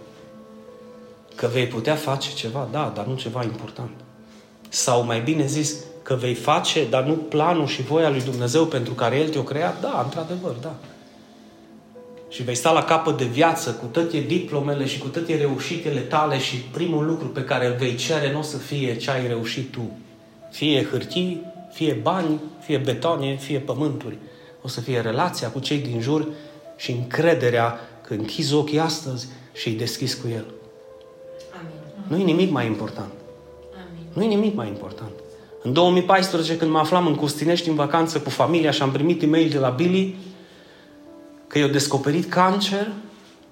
Că 1.34 1.46
vei 1.46 1.66
putea 1.66 1.94
face 1.94 2.32
ceva, 2.32 2.68
da, 2.70 2.92
dar 2.94 3.06
nu 3.06 3.14
ceva 3.14 3.42
important. 3.42 3.94
Sau 4.68 5.04
mai 5.04 5.20
bine 5.20 5.46
zis, 5.46 5.74
că 6.02 6.14
vei 6.14 6.34
face, 6.34 6.88
dar 6.88 7.04
nu 7.04 7.14
planul 7.14 7.66
și 7.66 7.82
voia 7.82 8.08
lui 8.08 8.22
Dumnezeu 8.22 8.66
pentru 8.66 8.92
care 8.92 9.16
El 9.16 9.28
te-a 9.28 9.44
creat, 9.44 9.80
da, 9.80 10.02
într-adevăr, 10.04 10.52
da. 10.52 10.74
Și 12.28 12.42
vei 12.42 12.54
sta 12.54 12.72
la 12.72 12.82
capăt 12.82 13.16
de 13.16 13.24
viață 13.24 13.70
cu 13.70 13.86
toate 13.86 14.20
diplomele 14.20 14.86
și 14.86 14.98
cu 14.98 15.08
toate 15.08 15.36
reușitele 15.36 16.00
tale 16.00 16.38
și 16.38 16.56
primul 16.56 17.06
lucru 17.06 17.26
pe 17.26 17.44
care 17.44 17.66
îl 17.66 17.74
vei 17.78 17.94
cere 17.94 18.32
nu 18.32 18.38
o 18.38 18.42
să 18.42 18.56
fie 18.56 18.96
ce 18.96 19.10
ai 19.10 19.26
reușit 19.26 19.70
tu. 19.70 19.90
Fie 20.50 20.86
hârtii, 20.90 21.42
fie 21.72 21.92
bani, 22.02 22.40
fie 22.60 22.76
betoane, 22.78 23.36
fie 23.36 23.58
pământuri. 23.58 24.18
O 24.62 24.68
să 24.68 24.80
fie 24.80 25.00
relația 25.00 25.48
cu 25.48 25.58
cei 25.58 25.78
din 25.78 26.00
jur 26.00 26.28
și 26.76 26.90
încrederea 26.90 27.80
că 28.06 28.14
închizi 28.14 28.54
ochii 28.54 28.78
astăzi 28.78 29.28
și 29.52 29.68
îi 29.68 29.74
deschizi 29.74 30.20
cu 30.20 30.28
El. 30.28 30.44
Amin. 31.60 32.06
Nu 32.08 32.16
e 32.16 32.24
nimic 32.24 32.50
mai 32.50 32.66
important. 32.66 33.12
Amin. 33.74 34.06
Nu 34.12 34.22
e 34.22 34.26
nimic 34.26 34.54
mai 34.54 34.68
important. 34.68 35.10
În 35.62 35.72
2014, 35.72 36.56
când 36.56 36.70
mă 36.70 36.78
aflam 36.78 37.06
în 37.06 37.14
Costinești 37.14 37.68
în 37.68 37.74
vacanță 37.74 38.20
cu 38.20 38.30
familia 38.30 38.70
și 38.70 38.82
am 38.82 38.90
primit 38.90 39.22
e-mail 39.22 39.48
de 39.48 39.58
la 39.58 39.68
Billy 39.68 40.14
că 41.48 41.58
i-a 41.58 41.68
descoperit 41.68 42.30
cancer, 42.30 42.90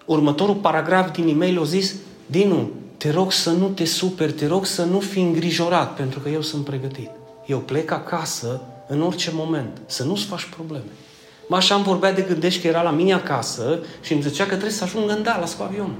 următorul 0.04 0.54
paragraf 0.54 1.10
din 1.10 1.28
e-mail 1.28 1.60
a 1.60 1.64
zis 1.64 1.94
Dinu, 2.26 2.70
te 2.96 3.10
rog 3.10 3.32
să 3.32 3.50
nu 3.50 3.68
te 3.68 3.84
superi, 3.84 4.32
te 4.32 4.46
rog 4.46 4.66
să 4.66 4.84
nu 4.84 5.00
fii 5.00 5.22
îngrijorat, 5.22 5.94
pentru 5.94 6.20
că 6.20 6.28
eu 6.28 6.40
sunt 6.40 6.64
pregătit. 6.64 7.10
Eu 7.46 7.58
plec 7.58 7.90
acasă 7.90 8.60
în 8.88 9.02
orice 9.02 9.30
moment, 9.34 9.80
să 9.86 10.04
nu-ți 10.04 10.24
faci 10.24 10.48
probleme. 10.56 10.84
Mă 11.48 11.56
așa 11.56 11.74
am 11.74 11.82
vorbea 11.82 12.12
de 12.12 12.22
gândești 12.22 12.60
că 12.60 12.66
era 12.66 12.82
la 12.82 12.90
mine 12.90 13.12
acasă 13.12 13.78
și 14.00 14.12
îmi 14.12 14.22
zicea 14.22 14.42
că 14.42 14.50
trebuie 14.50 14.70
să 14.70 14.84
ajung 14.84 15.10
în 15.10 15.22
Dallas 15.22 15.54
cu 15.54 15.62
avion. 15.62 15.94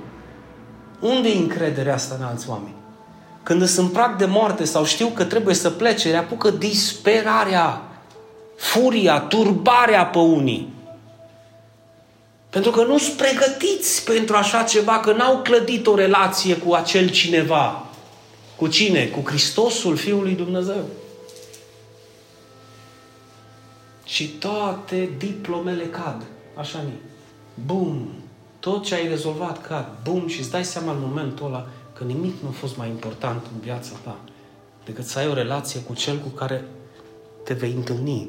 Unde 1.01 1.29
e 1.29 1.37
încrederea 1.37 1.95
asta 1.95 2.17
în 2.19 2.25
alți 2.25 2.49
oameni? 2.49 2.75
Când 3.43 3.67
sunt 3.67 3.93
prag 3.93 4.17
de 4.17 4.25
moarte 4.25 4.65
sau 4.65 4.85
știu 4.85 5.07
că 5.07 5.25
trebuie 5.25 5.55
să 5.55 5.71
plece, 5.71 6.11
le 6.11 6.17
apucă 6.17 6.51
disperarea, 6.51 7.83
furia, 8.57 9.21
turbarea 9.21 10.07
pe 10.07 10.19
unii. 10.19 10.75
Pentru 12.57 12.75
că 12.75 12.85
nu 12.85 12.99
sunt 12.99 13.17
pregătiți 13.17 14.05
pentru 14.05 14.37
așa 14.37 14.63
ceva, 14.63 15.01
că 15.01 15.13
n-au 15.13 15.43
clădit 15.43 15.87
o 15.87 15.95
relație 15.95 16.57
cu 16.57 16.73
acel 16.73 17.09
cineva. 17.09 17.87
Cu 18.57 18.67
cine? 18.67 19.07
Cu 19.07 19.23
Hristosul 19.25 19.97
Fiului 19.97 20.35
Dumnezeu. 20.35 20.85
Și 24.05 24.29
toate 24.29 25.11
diplomele 25.19 25.85
cad. 25.85 26.23
Așa 26.55 26.79
ni. 26.85 26.93
Bum! 27.67 28.09
Tot 28.61 28.85
ce 28.85 28.95
ai 28.95 29.09
rezolvat 29.09 29.67
cad. 29.67 29.89
Bum! 30.03 30.29
Și 30.29 30.41
îți 30.41 30.51
dai 30.51 30.65
seama 30.65 30.93
în 30.93 30.99
momentul 31.01 31.47
ăla 31.47 31.67
că 31.93 32.05
nimic 32.05 32.35
nu 32.43 32.49
a 32.49 32.53
fost 32.53 32.77
mai 32.77 32.89
important 32.89 33.47
în 33.55 33.61
viața 33.61 33.93
ta 34.05 34.17
decât 34.85 35.05
să 35.05 35.19
ai 35.19 35.29
o 35.29 35.35
relație 35.35 35.81
cu 35.81 35.95
Cel 35.95 36.17
cu 36.17 36.29
care 36.29 36.65
te 37.45 37.55
vei 37.55 37.73
întâlni. 37.77 38.29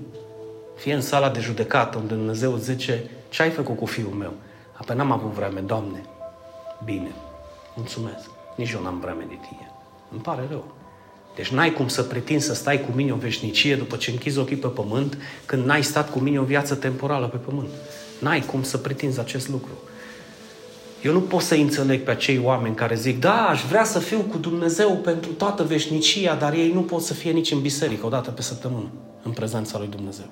Fie 0.76 0.94
în 0.94 1.02
sala 1.02 1.30
de 1.30 1.40
judecată, 1.40 1.98
unde 1.98 2.14
Dumnezeu 2.14 2.58
zice, 2.58 3.10
ce 3.30 3.42
ai 3.42 3.50
făcut 3.50 3.78
cu 3.78 3.86
fiul 3.86 4.14
meu? 4.14 4.34
Apoi 4.74 4.96
n-am 4.96 5.12
avut 5.12 5.32
vreme, 5.32 5.60
Doamne. 5.60 6.04
Bine, 6.84 7.12
mulțumesc. 7.76 8.30
Nici 8.56 8.72
eu 8.72 8.82
n-am 8.82 9.00
vreme 9.00 9.26
de 9.28 9.38
tine. 9.48 9.72
Îmi 10.12 10.22
pare 10.22 10.48
rău. 10.50 10.64
Deci 11.36 11.48
n-ai 11.48 11.74
cum 11.74 11.88
să 11.88 12.04
pretinzi 12.04 12.46
să 12.46 12.54
stai 12.54 12.82
cu 12.82 12.92
mine 12.96 13.12
o 13.12 13.16
veșnicie 13.16 13.76
după 13.76 13.96
ce 13.96 14.12
închizi 14.12 14.38
ochii 14.38 14.56
pe 14.56 14.68
pământ, 14.68 15.18
când 15.46 15.66
n-ai 15.66 15.84
stat 15.84 16.12
cu 16.12 16.20
mine 16.20 16.40
o 16.40 16.44
viață 16.44 16.76
temporală 16.76 17.28
pe 17.28 17.38
pământ. 17.38 17.70
N-ai 18.20 18.42
cum 18.42 18.64
să 18.64 18.78
pretinzi 18.78 19.20
acest 19.20 19.50
lucru. 19.50 19.72
Eu 21.04 21.14
nu 21.14 21.22
pot 21.22 21.42
să 21.42 21.56
înțeleg 21.56 22.04
pe 22.04 22.12
acei 22.12 22.40
oameni 22.44 22.76
care 22.76 22.96
zic, 22.96 23.20
da, 23.20 23.48
aș 23.48 23.64
vrea 23.64 23.84
să 23.84 24.00
fiu 24.00 24.20
cu 24.20 24.38
Dumnezeu 24.38 24.96
pentru 24.96 25.32
toată 25.32 25.64
veșnicia, 25.64 26.36
dar 26.36 26.54
ei 26.54 26.72
nu 26.72 26.82
pot 26.82 27.02
să 27.02 27.14
fie 27.14 27.32
nici 27.32 27.52
în 27.52 27.62
biserică 27.62 28.06
o 28.06 28.10
dată 28.10 28.32
pe 28.32 28.42
săptămână, 28.42 28.88
în 29.24 29.32
prezența 29.32 29.78
lui 29.78 29.88
Dumnezeu. 29.88 30.30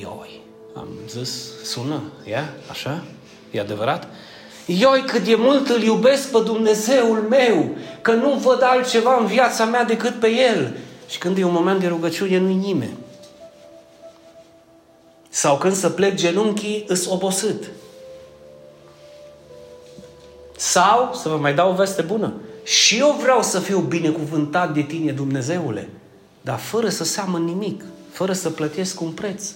Ioi, 0.00 0.40
am 0.74 0.88
zis, 1.08 1.62
sună, 1.64 2.02
ia, 2.28 2.54
așa? 2.70 3.04
E 3.50 3.60
adevărat? 3.60 4.08
Ioi, 4.66 5.02
cât 5.06 5.24
de 5.24 5.34
mult 5.34 5.68
îl 5.68 5.82
iubesc 5.82 6.30
pe 6.30 6.38
Dumnezeul 6.44 7.18
meu, 7.18 7.76
că 8.00 8.12
nu 8.12 8.32
văd 8.32 8.62
altceva 8.62 9.18
în 9.18 9.26
viața 9.26 9.64
mea 9.64 9.84
decât 9.84 10.14
pe 10.20 10.28
El. 10.28 10.76
Și 11.08 11.18
când 11.18 11.38
e 11.38 11.44
un 11.44 11.52
moment 11.52 11.80
de 11.80 11.86
rugăciune, 11.86 12.38
nu-i 12.38 12.54
nimeni. 12.54 12.96
Sau 15.28 15.56
când 15.56 15.74
să 15.74 15.90
plec 15.90 16.14
genunchii, 16.14 16.84
îs 16.88 17.06
obosit. 17.06 17.70
Sau, 20.56 21.14
să 21.22 21.28
vă 21.28 21.36
mai 21.36 21.54
dau 21.54 21.70
o 21.70 21.74
veste 21.74 22.02
bună, 22.02 22.32
și 22.64 22.98
eu 22.98 23.16
vreau 23.20 23.42
să 23.42 23.58
fiu 23.58 23.78
binecuvântat 23.78 24.74
de 24.74 24.82
tine, 24.82 25.12
Dumnezeule, 25.12 25.88
dar 26.40 26.58
fără 26.58 26.88
să 26.88 27.04
seamăn 27.04 27.44
nimic, 27.44 27.84
fără 28.10 28.32
să 28.32 28.50
plătesc 28.50 29.00
un 29.00 29.10
preț. 29.10 29.50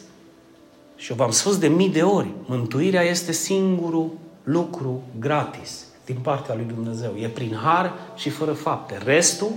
Și 0.99 1.11
eu 1.11 1.17
v-am 1.17 1.31
spus 1.31 1.59
de 1.59 1.69
mii 1.69 1.89
de 1.89 2.03
ori, 2.03 2.29
mântuirea 2.47 3.03
este 3.03 3.33
singurul 3.33 4.11
lucru 4.45 5.03
gratis. 5.19 5.87
din 6.05 6.17
partea 6.23 6.55
lui 6.55 6.65
Dumnezeu. 6.65 7.15
E 7.21 7.27
prin 7.29 7.55
har 7.63 7.93
și 8.17 8.31
fără 8.31 8.53
fapte. 8.53 8.99
Restul, 9.05 9.51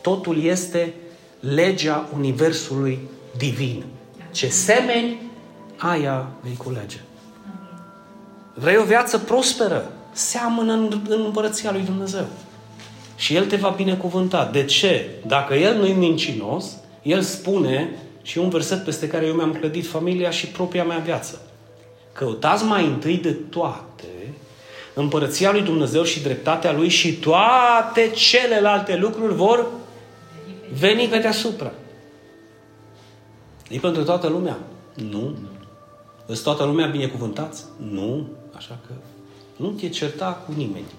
totul 0.00 0.42
este 0.42 0.94
legea 1.40 2.08
Universului 2.14 2.98
divin. 3.36 3.84
Ce 4.30 4.48
semeni, 4.48 5.20
aia 5.76 6.28
vei 6.40 6.56
culege. 6.56 7.00
Vrei 8.54 8.76
o 8.76 8.84
viață 8.84 9.18
prosperă? 9.18 9.92
Seamănă 10.12 10.72
în, 10.72 11.02
în 11.08 11.22
împărăția 11.24 11.72
lui 11.72 11.82
Dumnezeu. 11.82 12.26
Și 13.16 13.34
El 13.34 13.46
te 13.46 13.56
va 13.56 13.68
binecuvânta. 13.68 14.48
De 14.52 14.64
ce? 14.64 15.10
Dacă 15.26 15.54
El 15.54 15.76
nu-i 15.76 15.92
mincinos, 15.92 16.76
El 17.02 17.20
spune, 17.20 17.90
și 18.22 18.38
un 18.38 18.48
verset 18.48 18.84
peste 18.84 19.08
care 19.08 19.26
eu 19.26 19.34
mi-am 19.34 19.54
clădit 19.54 19.86
familia 19.86 20.30
și 20.30 20.46
propria 20.46 20.84
mea 20.84 20.98
viață. 20.98 21.40
Căutați 22.12 22.64
mai 22.64 22.86
întâi 22.86 23.16
de 23.16 23.32
toate 23.32 24.04
împărăția 24.94 25.52
lui 25.52 25.62
Dumnezeu 25.62 26.02
și 26.02 26.22
dreptatea 26.22 26.72
lui 26.72 26.88
și 26.88 27.12
toate 27.12 28.10
celelalte 28.14 28.96
lucruri 28.96 29.34
vor 29.34 29.66
veni 30.78 31.06
pe 31.06 31.18
deasupra. 31.18 31.72
E 33.68 33.78
pentru 33.78 34.04
toată 34.04 34.28
lumea? 34.28 34.58
Nu. 34.94 35.36
Îți 36.26 36.42
toată 36.42 36.64
lumea 36.64 36.86
binecuvântați? 36.86 37.64
Nu. 37.90 38.28
Așa 38.56 38.78
că 38.86 38.92
nu 39.56 39.68
te 39.68 39.88
certa 39.88 40.42
cu 40.46 40.52
nimeni. 40.56 40.92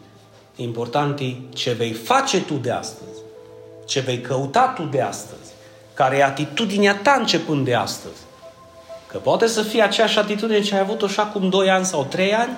Important 0.56 1.20
e 1.20 1.36
ce 1.54 1.72
vei 1.72 1.92
face 1.92 2.42
tu 2.42 2.54
de 2.54 2.72
astăzi, 2.72 3.20
ce 3.86 4.00
vei 4.00 4.22
căuta 4.22 4.74
tu 4.76 4.84
de 4.84 5.02
astăzi, 5.02 5.41
care 5.94 6.18
e 6.18 6.24
atitudinea 6.24 6.96
ta 6.96 7.16
începând 7.20 7.66
de 7.66 7.74
astăzi. 7.74 8.20
Că 9.08 9.18
poate 9.18 9.48
să 9.48 9.62
fie 9.62 9.82
aceeași 9.82 10.20
atitudine 10.20 10.62
ce 10.62 10.76
ai 10.76 10.80
avut-o 10.80 11.08
și 11.08 11.20
acum 11.20 11.50
2 11.50 11.70
ani 11.70 11.86
sau 11.86 12.06
3 12.10 12.34
ani 12.34 12.58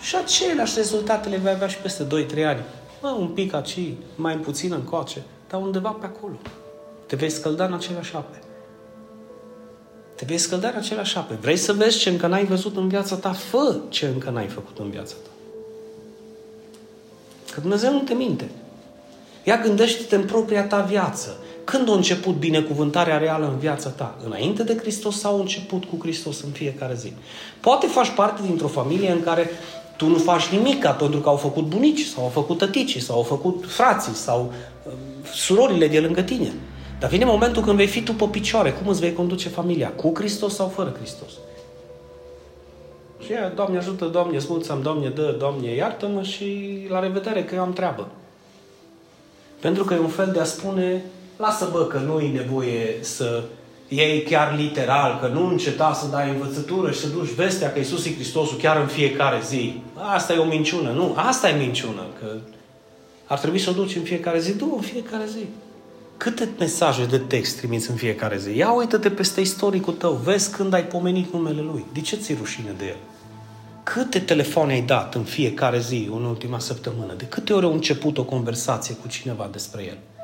și 0.00 0.16
aceleași 0.16 0.72
rezultate 0.76 1.28
le 1.28 1.36
vei 1.36 1.52
avea 1.52 1.68
și 1.68 1.78
peste 1.78 2.04
2-3 2.04 2.44
ani. 2.44 2.60
Mă, 3.02 3.16
un 3.18 3.28
pic 3.28 3.54
aici, 3.54 3.78
mai 4.14 4.34
puțin 4.36 4.72
încoace, 4.72 5.22
dar 5.48 5.60
undeva 5.60 5.90
pe 5.90 6.06
acolo. 6.06 6.38
Te 7.06 7.16
vei 7.16 7.30
scălda 7.30 7.64
în 7.64 7.72
aceleași 7.72 8.14
ape. 8.14 8.38
Te 10.14 10.24
vei 10.24 10.38
scălda 10.38 10.68
în 10.68 10.76
aceleași 10.76 11.16
ape. 11.16 11.34
Vrei 11.34 11.56
să 11.56 11.72
vezi 11.72 11.98
ce 11.98 12.08
încă 12.08 12.26
n-ai 12.26 12.44
văzut 12.44 12.76
în 12.76 12.88
viața 12.88 13.16
ta? 13.16 13.32
Fă 13.32 13.76
ce 13.88 14.06
încă 14.06 14.30
n-ai 14.30 14.46
făcut 14.46 14.78
în 14.78 14.90
viața 14.90 15.14
ta. 15.22 15.30
Că 17.52 17.60
Dumnezeu 17.60 17.92
nu 17.92 17.98
te 18.00 18.14
minte. 18.14 18.50
Ia 19.44 19.56
gândește-te 19.56 20.16
în 20.16 20.24
propria 20.24 20.66
ta 20.66 20.80
viață. 20.80 21.36
Când 21.66 21.88
a 21.88 21.92
început 21.92 22.34
binecuvântarea 22.34 23.18
reală 23.18 23.46
în 23.46 23.58
viața 23.58 23.88
ta? 23.88 24.14
Înainte 24.24 24.62
de 24.62 24.76
Hristos 24.76 25.18
sau 25.18 25.36
a 25.36 25.40
început 25.40 25.84
cu 25.84 25.96
Hristos 26.00 26.42
în 26.42 26.50
fiecare 26.50 26.94
zi? 26.94 27.12
Poate 27.60 27.86
faci 27.86 28.10
parte 28.10 28.42
dintr-o 28.46 28.66
familie 28.68 29.10
în 29.10 29.22
care 29.22 29.50
tu 29.96 30.06
nu 30.06 30.18
faci 30.18 30.46
nimic 30.46 30.86
pentru 30.86 31.20
că 31.20 31.28
au 31.28 31.36
făcut 31.36 31.64
bunici, 31.64 32.04
sau 32.04 32.22
au 32.22 32.28
făcut 32.28 32.58
tăticii, 32.58 33.00
sau 33.00 33.16
au 33.16 33.22
făcut 33.22 33.64
frații, 33.68 34.12
sau 34.12 34.52
uh, 34.86 34.92
surorile 35.34 35.88
de 35.88 36.00
lângă 36.00 36.22
tine. 36.22 36.52
Dar 36.98 37.10
vine 37.10 37.24
momentul 37.24 37.62
când 37.62 37.76
vei 37.76 37.86
fi 37.86 38.02
tu 38.02 38.12
pe 38.12 38.24
picioare. 38.30 38.72
Cum 38.72 38.88
îți 38.88 39.00
vei 39.00 39.12
conduce 39.12 39.48
familia? 39.48 39.88
Cu 39.90 40.12
Hristos 40.14 40.54
sau 40.54 40.68
fără 40.68 40.94
Hristos? 40.98 41.30
Și 43.24 43.32
ea, 43.32 43.48
Doamne 43.48 43.78
ajută, 43.78 44.04
Doamne, 44.04 44.38
smulțam, 44.38 44.82
Doamne 44.82 45.08
dă, 45.08 45.34
Doamne 45.38 45.74
iartă-mă 45.74 46.22
și 46.22 46.78
la 46.88 47.00
revedere 47.00 47.44
că 47.44 47.54
eu 47.54 47.60
am 47.60 47.72
treabă. 47.72 48.08
Pentru 49.60 49.84
că 49.84 49.94
e 49.94 49.98
un 49.98 50.08
fel 50.08 50.30
de 50.32 50.40
a 50.40 50.44
spune, 50.44 51.04
lasă 51.36 51.68
bă 51.72 51.84
că 51.84 51.98
nu 51.98 52.20
e 52.20 52.28
nevoie 52.28 52.96
să 53.00 53.42
iei 53.88 54.22
chiar 54.22 54.56
literal, 54.56 55.18
că 55.20 55.26
nu 55.26 55.46
înceta 55.46 55.92
să 55.92 56.06
dai 56.06 56.30
învățătură 56.30 56.90
și 56.90 56.98
să 56.98 57.08
duci 57.08 57.34
vestea 57.34 57.72
că 57.72 57.78
Isus 57.78 58.06
e 58.06 58.14
Hristosul 58.14 58.58
chiar 58.58 58.80
în 58.80 58.86
fiecare 58.86 59.40
zi. 59.46 59.80
Asta 60.14 60.32
e 60.32 60.38
o 60.38 60.44
minciună. 60.44 60.90
Nu, 60.90 61.14
asta 61.16 61.48
e 61.48 61.58
minciună, 61.58 62.02
că 62.20 62.26
ar 63.26 63.38
trebui 63.38 63.58
să 63.58 63.70
o 63.70 63.72
duci 63.72 63.96
în 63.96 64.02
fiecare 64.02 64.40
zi. 64.40 64.56
Du, 64.56 64.74
în 64.74 64.82
fiecare 64.82 65.24
zi. 65.26 65.44
Câte 66.16 66.48
mesaje 66.58 67.04
de 67.04 67.18
text 67.18 67.56
trimiți 67.56 67.90
în 67.90 67.96
fiecare 67.96 68.38
zi? 68.38 68.56
Ia 68.56 68.72
uită-te 68.72 69.10
peste 69.10 69.40
istoricul 69.40 69.92
tău, 69.92 70.12
vezi 70.12 70.50
când 70.50 70.72
ai 70.72 70.84
pomenit 70.84 71.32
numele 71.32 71.60
Lui. 71.60 71.84
De 71.92 72.00
ce 72.00 72.16
ți 72.16 72.36
rușine 72.38 72.74
de 72.78 72.84
El? 72.84 72.96
Câte 73.82 74.18
telefoane 74.18 74.72
ai 74.72 74.82
dat 74.82 75.14
în 75.14 75.22
fiecare 75.22 75.80
zi, 75.80 76.08
în 76.12 76.24
ultima 76.24 76.58
săptămână? 76.58 77.14
De 77.16 77.24
câte 77.24 77.52
ori 77.52 77.64
au 77.64 77.72
început 77.72 78.18
o 78.18 78.24
conversație 78.24 78.94
cu 78.94 79.08
cineva 79.08 79.48
despre 79.52 79.82
El? 79.82 80.15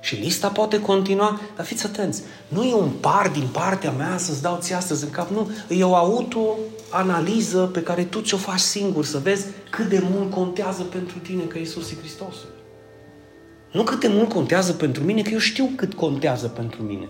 Și 0.00 0.14
lista 0.14 0.48
poate 0.48 0.80
continua, 0.80 1.40
dar 1.56 1.64
fiți 1.64 1.86
atenți, 1.86 2.22
nu 2.48 2.62
e 2.62 2.74
un 2.74 2.88
par 3.00 3.28
din 3.28 3.46
partea 3.52 3.90
mea 3.90 4.16
să-ți 4.18 4.42
dau 4.42 4.58
ție 4.60 4.74
astăzi 4.74 5.04
în 5.04 5.10
cap, 5.10 5.30
nu, 5.30 5.50
e 5.68 5.84
o 5.84 5.94
autoanaliză 5.94 7.70
pe 7.72 7.82
care 7.82 8.04
tu 8.04 8.20
ți-o 8.20 8.36
faci 8.36 8.58
singur, 8.58 9.04
să 9.04 9.18
vezi 9.18 9.46
cât 9.70 9.88
de 9.88 10.02
mult 10.10 10.30
contează 10.30 10.82
pentru 10.82 11.18
tine 11.18 11.42
că 11.42 11.58
Isus 11.58 11.90
e 11.90 11.94
Hristosul. 12.00 12.48
Nu 13.72 13.82
cât 13.82 14.00
de 14.00 14.08
mult 14.08 14.28
contează 14.28 14.72
pentru 14.72 15.02
mine, 15.02 15.22
că 15.22 15.30
eu 15.30 15.38
știu 15.38 15.70
cât 15.76 15.94
contează 15.94 16.46
pentru 16.46 16.82
mine. 16.82 17.08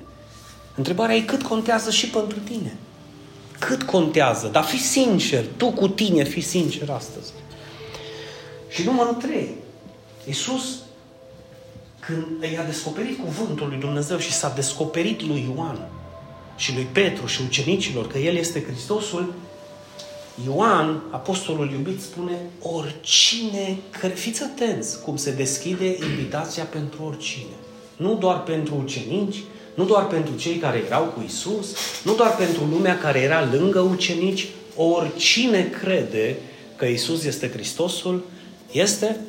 Întrebarea 0.77 1.17
e 1.17 1.21
cât 1.21 1.43
contează 1.43 1.91
și 1.91 2.09
pentru 2.09 2.39
tine. 2.39 2.77
Cât 3.59 3.83
contează? 3.83 4.49
Dar 4.53 4.65
fi 4.65 4.83
sincer, 4.83 5.45
tu 5.57 5.71
cu 5.71 5.89
tine 5.89 6.25
fi 6.25 6.41
sincer 6.41 6.91
astăzi. 6.91 7.33
Și 8.69 8.85
numărul 8.85 9.15
3. 9.15 9.55
Iisus, 10.27 10.79
când 12.09 12.53
i-a 12.53 12.65
descoperit 12.65 13.19
cuvântul 13.19 13.69
lui 13.69 13.79
Dumnezeu 13.79 14.19
și 14.19 14.33
s-a 14.33 14.53
descoperit 14.55 15.23
lui 15.23 15.51
Ioan 15.55 15.89
și 16.57 16.75
lui 16.75 16.87
Petru 16.93 17.27
și 17.27 17.41
ucenicilor 17.47 18.07
că 18.07 18.19
El 18.19 18.37
este 18.37 18.63
Hristosul, 18.63 19.35
Ioan, 20.45 21.03
apostolul 21.11 21.71
iubit, 21.71 22.01
spune 22.03 22.33
oricine, 22.63 23.79
că 24.01 24.09
fiți 24.09 24.43
atenți 24.43 25.03
cum 25.03 25.17
se 25.17 25.31
deschide 25.31 25.99
invitația 26.11 26.65
pentru 26.65 27.03
oricine. 27.03 27.55
Nu 27.97 28.15
doar 28.15 28.43
pentru 28.43 28.75
ucenici, 28.85 29.43
nu 29.75 29.85
doar 29.85 30.07
pentru 30.07 30.37
cei 30.37 30.57
care 30.57 30.83
erau 30.87 31.05
cu 31.05 31.23
Isus, 31.27 31.67
nu 32.05 32.15
doar 32.15 32.37
pentru 32.37 32.65
lumea 32.65 32.99
care 32.99 33.19
era 33.19 33.49
lângă 33.53 33.81
ucenici, 33.81 34.47
oricine 34.77 35.71
crede 35.83 36.37
că 36.77 36.85
Isus 36.85 37.25
este 37.25 37.51
Hristosul, 37.51 38.25
este 38.73 39.21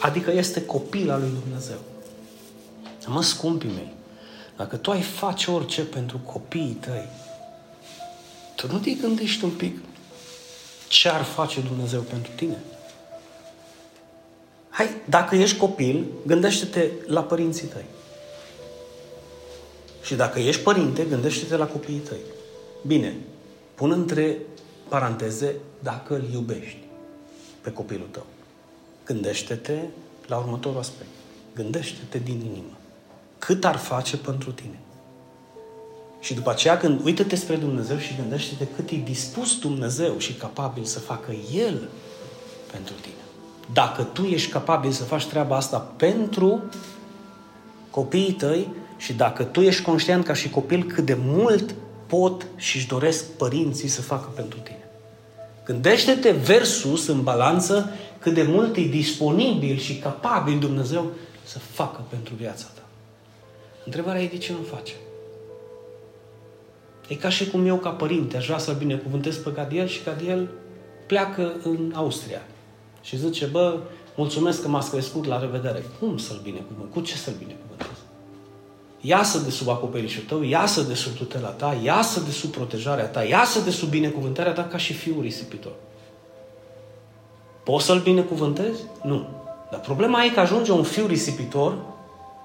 adică 0.00 0.32
este 0.32 0.64
copil 0.64 1.10
al 1.10 1.20
lui 1.20 1.32
Dumnezeu. 1.42 1.78
Mă, 3.06 3.22
scumpii 3.22 3.70
mei, 3.74 3.92
dacă 4.56 4.76
tu 4.76 4.90
ai 4.90 5.02
face 5.02 5.50
orice 5.50 5.82
pentru 5.82 6.18
copiii 6.18 6.78
tăi, 6.80 7.08
tu 8.54 8.72
nu 8.72 8.78
te 8.78 8.90
gândești 8.90 9.44
un 9.44 9.50
pic 9.50 9.78
ce 10.88 11.08
ar 11.08 11.22
face 11.22 11.60
Dumnezeu 11.60 12.00
pentru 12.00 12.32
tine? 12.36 12.62
Hai, 14.68 14.88
dacă 15.08 15.34
ești 15.34 15.58
copil, 15.58 16.06
gândește-te 16.26 16.90
la 17.06 17.22
părinții 17.22 17.66
tăi. 17.66 17.84
Și 20.02 20.14
dacă 20.14 20.38
ești 20.38 20.62
părinte, 20.62 21.04
gândește-te 21.04 21.56
la 21.56 21.66
copiii 21.66 21.98
tăi. 21.98 22.18
Bine, 22.86 23.16
pun 23.74 23.90
între 23.90 24.38
paranteze 24.88 25.54
dacă 25.82 26.14
îl 26.14 26.32
iubești 26.32 26.78
pe 27.60 27.72
copilul 27.72 28.08
tău. 28.10 28.26
Gândește-te 29.08 29.78
la 30.26 30.36
următorul 30.36 30.78
aspect. 30.78 31.10
Gândește-te 31.54 32.18
din 32.18 32.40
inimă. 32.40 32.76
Cât 33.38 33.64
ar 33.64 33.76
face 33.76 34.16
pentru 34.16 34.52
tine? 34.52 34.78
Și 36.20 36.34
după 36.34 36.50
aceea 36.50 36.76
când 36.76 37.04
uită-te 37.04 37.36
spre 37.36 37.56
Dumnezeu 37.56 37.96
și 37.96 38.16
gândește-te 38.16 38.66
cât 38.76 38.90
e 38.90 38.96
dispus 38.96 39.58
Dumnezeu 39.58 40.18
și 40.18 40.32
capabil 40.32 40.84
să 40.84 40.98
facă 40.98 41.32
El 41.54 41.88
pentru 42.72 42.94
tine. 43.00 43.14
Dacă 43.72 44.02
tu 44.02 44.22
ești 44.22 44.50
capabil 44.50 44.90
să 44.90 45.04
faci 45.04 45.26
treaba 45.26 45.56
asta 45.56 45.78
pentru 45.78 46.62
copiii 47.90 48.32
tăi 48.32 48.68
și 48.96 49.12
dacă 49.12 49.44
tu 49.44 49.60
ești 49.60 49.82
conștient 49.82 50.24
ca 50.24 50.34
și 50.34 50.50
copil 50.50 50.84
cât 50.84 51.04
de 51.04 51.16
mult 51.20 51.74
pot 52.06 52.46
și 52.56 52.76
își 52.76 52.86
doresc 52.86 53.24
părinții 53.24 53.88
să 53.88 54.02
facă 54.02 54.28
pentru 54.34 54.58
tine. 54.58 54.88
Gândește-te 55.64 56.30
versus 56.30 57.06
în 57.06 57.22
balanță 57.22 57.90
cât 58.18 58.34
de 58.34 58.42
mult 58.42 58.76
e 58.76 58.80
disponibil 58.80 59.76
și 59.76 59.96
capabil 59.96 60.58
Dumnezeu 60.58 61.10
să 61.44 61.58
facă 61.58 62.04
pentru 62.08 62.34
viața 62.34 62.66
ta. 62.74 62.82
Întrebarea 63.84 64.22
e 64.22 64.28
de 64.28 64.38
ce 64.38 64.52
nu 64.52 64.62
face? 64.76 64.94
E 67.08 67.14
ca 67.14 67.28
și 67.28 67.50
cum 67.50 67.66
eu, 67.66 67.76
ca 67.76 67.90
părinte, 67.90 68.36
aș 68.36 68.46
vrea 68.46 68.58
să-l 68.58 68.74
binecuvântez 68.74 69.36
pe 69.36 69.50
Gadiel 69.50 69.86
și 69.86 70.02
Gadiel 70.04 70.48
pleacă 71.06 71.56
în 71.62 71.92
Austria. 71.94 72.42
Și 73.02 73.16
zice, 73.16 73.46
bă, 73.46 73.78
mulțumesc 74.16 74.62
că 74.62 74.68
m-ați 74.68 74.90
crescut, 74.90 75.24
la 75.24 75.40
revedere. 75.40 75.84
Cum 76.00 76.18
să-l 76.18 76.40
binecuvântez? 76.42 76.94
Cu 76.94 77.00
ce 77.00 77.16
să-l 77.16 77.34
binecuvântez? 77.38 77.86
Iasă 79.00 79.38
de 79.38 79.50
sub 79.50 79.68
acoperișul 79.68 80.22
tău, 80.22 80.42
iasă 80.42 80.82
de 80.82 80.94
sub 80.94 81.16
tutela 81.16 81.48
ta, 81.48 81.80
iasă 81.84 82.20
de 82.20 82.30
sub 82.30 82.50
protejarea 82.50 83.06
ta, 83.06 83.24
iasă 83.24 83.60
de 83.60 83.70
sub 83.70 83.88
binecuvântarea 83.88 84.52
ta 84.52 84.64
ca 84.64 84.76
și 84.76 84.92
fiul 84.92 85.22
risipitor. 85.22 85.72
Poți 87.70 87.84
să-l 87.84 87.98
binecuvântezi? 87.98 88.80
Nu. 89.02 89.26
Dar 89.70 89.80
problema 89.80 90.24
e 90.24 90.28
că 90.28 90.40
ajunge 90.40 90.72
un 90.72 90.82
fiu 90.82 91.06
risipitor, 91.06 91.74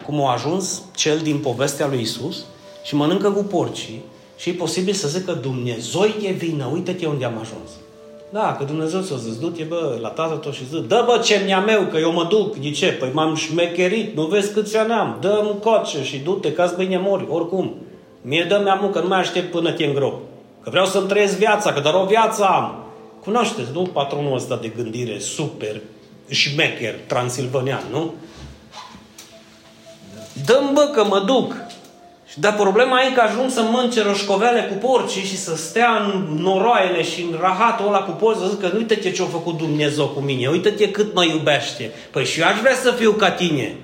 cum 0.05 0.25
a 0.25 0.31
ajuns 0.31 0.81
cel 0.95 1.17
din 1.17 1.37
povestea 1.37 1.87
lui 1.87 2.01
Isus, 2.01 2.45
și 2.83 2.95
mănâncă 2.95 3.31
cu 3.31 3.43
porcii 3.43 4.01
și 4.37 4.49
e 4.49 4.53
posibil 4.53 4.93
să 4.93 5.07
zică 5.07 5.31
Dumnezeu 5.31 6.01
e 6.21 6.31
vină, 6.31 6.69
uite-te 6.73 7.05
unde 7.05 7.25
am 7.25 7.33
ajuns. 7.41 7.69
Da, 8.29 8.55
că 8.57 8.63
Dumnezeu 8.63 9.01
s-a 9.01 9.15
zis, 9.15 9.39
du-te, 9.39 9.63
bă, 9.63 9.97
la 10.01 10.07
tata 10.07 10.33
tot 10.33 10.53
și 10.53 10.67
zic, 10.67 10.87
dă, 10.87 11.03
bă, 11.05 11.17
ce 11.23 11.41
mi 11.45 11.63
meu, 11.65 11.81
că 11.91 11.97
eu 11.97 12.11
mă 12.11 12.25
duc. 12.29 12.55
De 12.55 12.71
ce? 12.71 12.87
Păi 12.87 13.09
m-am 13.13 13.35
șmecherit, 13.35 14.15
nu 14.15 14.25
vezi 14.25 14.53
câți 14.53 14.77
ani 14.77 14.91
am. 14.91 15.17
Dă-mi 15.21 15.59
coace 15.59 16.03
și 16.03 16.17
du-te, 16.17 16.53
ca 16.53 16.73
bine 16.77 16.97
mori, 16.97 17.27
oricum. 17.29 17.73
Mie 18.21 18.45
dă 18.49 18.79
mi 18.81 18.91
că 18.91 18.99
nu 18.99 19.07
mai 19.07 19.19
aștept 19.19 19.51
până 19.51 19.71
te 19.71 19.83
îngrop. 19.83 20.19
Că 20.63 20.69
vreau 20.69 20.85
să-mi 20.85 21.07
trăiesc 21.07 21.37
viața, 21.37 21.73
că 21.73 21.79
doar 21.79 21.93
o 21.93 22.05
viață 22.05 22.43
am. 22.43 22.82
Cunoașteți, 23.23 23.71
nu? 23.73 23.81
Patronul 23.81 24.35
ăsta 24.35 24.55
de 24.55 24.67
gândire 24.67 25.19
super 25.19 25.81
șmecher, 26.29 26.95
transilvanian, 27.07 27.83
nu? 27.91 28.13
Dăm 30.45 30.73
bă 30.73 30.91
că 30.93 31.03
mă 31.03 31.23
duc. 31.25 31.55
Dar 32.35 32.55
problema 32.55 33.01
e 33.01 33.13
că 33.13 33.21
ajung 33.21 33.49
să 33.49 33.61
mănânce 33.61 34.01
roșcovele 34.01 34.61
cu 34.61 34.87
porci 34.87 35.11
și 35.11 35.37
să 35.37 35.55
stea 35.55 36.03
în 36.03 36.37
noroaiele 36.41 37.03
și 37.03 37.21
în 37.21 37.37
rahatul 37.39 37.87
ăla 37.87 38.03
cu 38.03 38.11
porci 38.11 38.37
să 38.37 38.47
zică, 38.49 38.73
uite-te 38.75 39.11
ce-a 39.11 39.25
făcut 39.25 39.57
Dumnezeu 39.57 40.07
cu 40.07 40.19
mine, 40.19 40.47
uite-te 40.47 40.91
cât 40.91 41.13
mă 41.13 41.25
iubește. 41.25 41.91
Păi 42.11 42.25
și 42.25 42.39
eu 42.39 42.47
aș 42.47 42.59
vrea 42.59 42.75
să 42.75 42.91
fiu 42.91 43.11
ca 43.11 43.31
tine. 43.31 43.75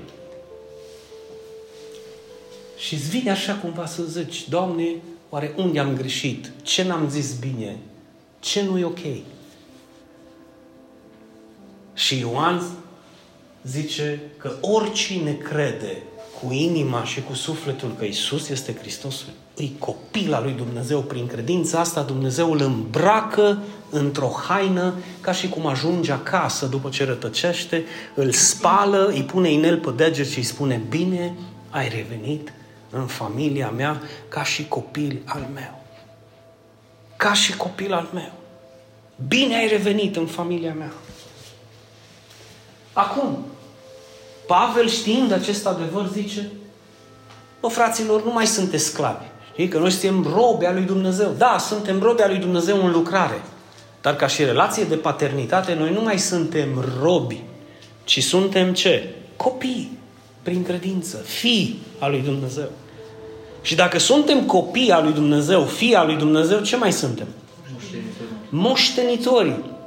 Și 2.77 2.93
îți 2.93 3.09
vine 3.09 3.31
așa 3.31 3.53
cumva 3.53 3.85
să 3.85 4.01
zici, 4.03 4.49
Doamne, 4.49 4.83
oare 5.29 5.53
unde 5.55 5.79
am 5.79 5.95
greșit? 5.97 6.51
Ce 6.61 6.83
n-am 6.83 7.09
zis 7.09 7.33
bine? 7.33 7.77
Ce 8.39 8.63
nu 8.63 8.77
e 8.77 8.85
ok? 8.85 8.99
Și 11.93 12.19
Ioan 12.19 12.61
zice 13.63 14.19
că 14.37 14.51
oricine 14.61 15.31
crede 15.31 16.03
cu 16.41 16.53
inima 16.53 17.03
și 17.03 17.21
cu 17.21 17.33
sufletul 17.33 17.95
că 17.97 18.05
Isus 18.05 18.49
este 18.49 18.75
Hristosul, 18.75 19.29
îi 19.55 19.75
copil 19.79 20.33
al 20.33 20.43
lui 20.43 20.53
Dumnezeu. 20.53 21.01
Prin 21.01 21.27
credința 21.27 21.79
asta 21.79 22.01
Dumnezeu 22.01 22.51
îl 22.51 22.61
îmbracă 22.61 23.63
într-o 23.89 24.31
haină 24.47 24.93
ca 25.21 25.31
și 25.31 25.49
cum 25.49 25.65
ajunge 25.65 26.11
acasă 26.11 26.65
după 26.65 26.89
ce 26.89 27.05
rătăcește, 27.05 27.83
îl 28.15 28.31
spală, 28.31 29.07
îi 29.07 29.23
pune 29.23 29.51
inel 29.51 29.77
pe 29.77 29.91
deget 29.95 30.27
și 30.27 30.37
îi 30.37 30.43
spune 30.43 30.81
bine, 30.89 31.35
ai 31.69 31.89
revenit 31.89 32.53
în 32.89 33.05
familia 33.05 33.69
mea 33.69 34.01
ca 34.27 34.43
și 34.43 34.67
copil 34.67 35.21
al 35.25 35.47
meu. 35.53 35.78
Ca 37.19 37.33
și 37.33 37.57
copil 37.57 37.93
al 37.93 38.09
meu. 38.13 38.31
Bine 39.27 39.55
ai 39.55 39.67
revenit 39.67 40.15
în 40.15 40.25
familia 40.25 40.73
mea. 40.73 40.91
Acum, 42.93 43.45
Pavel 44.47 44.89
știind 44.89 45.31
acest 45.31 45.67
adevăr 45.67 46.09
zice, 46.11 46.49
bă, 47.59 47.67
fraților, 47.67 48.23
nu 48.23 48.31
mai 48.31 48.47
sunteți 48.47 48.83
sclavi. 48.83 49.25
Știi? 49.51 49.67
Că 49.67 49.77
noi 49.77 49.91
suntem 49.91 50.33
robe 50.33 50.65
a 50.65 50.71
lui 50.71 50.83
Dumnezeu. 50.83 51.33
Da, 51.37 51.57
suntem 51.57 52.01
robe 52.01 52.23
a 52.23 52.27
lui 52.27 52.37
Dumnezeu 52.37 52.85
în 52.85 52.91
lucrare. 52.91 53.41
Dar 54.01 54.15
ca 54.15 54.27
și 54.27 54.43
relație 54.43 54.83
de 54.83 54.95
paternitate, 54.95 55.73
noi 55.73 55.93
nu 55.93 56.01
mai 56.01 56.19
suntem 56.19 56.85
robi, 57.01 57.43
ci 58.03 58.23
suntem 58.23 58.73
ce? 58.73 59.15
Copii, 59.35 59.97
prin 60.41 60.63
credință, 60.63 61.17
fii 61.17 61.81
al 61.97 62.11
lui 62.11 62.21
Dumnezeu. 62.21 62.69
Și 63.61 63.75
dacă 63.75 63.99
suntem 63.99 64.45
copii 64.45 64.91
al 64.91 65.03
lui 65.03 65.13
Dumnezeu, 65.13 65.63
fii 65.63 65.95
al 65.95 66.05
lui 66.05 66.15
Dumnezeu, 66.15 66.59
ce 66.59 66.75
mai 66.75 66.91
suntem? 66.91 67.27
Moștenitori. 68.49 69.47
Moștenitori 69.47 69.77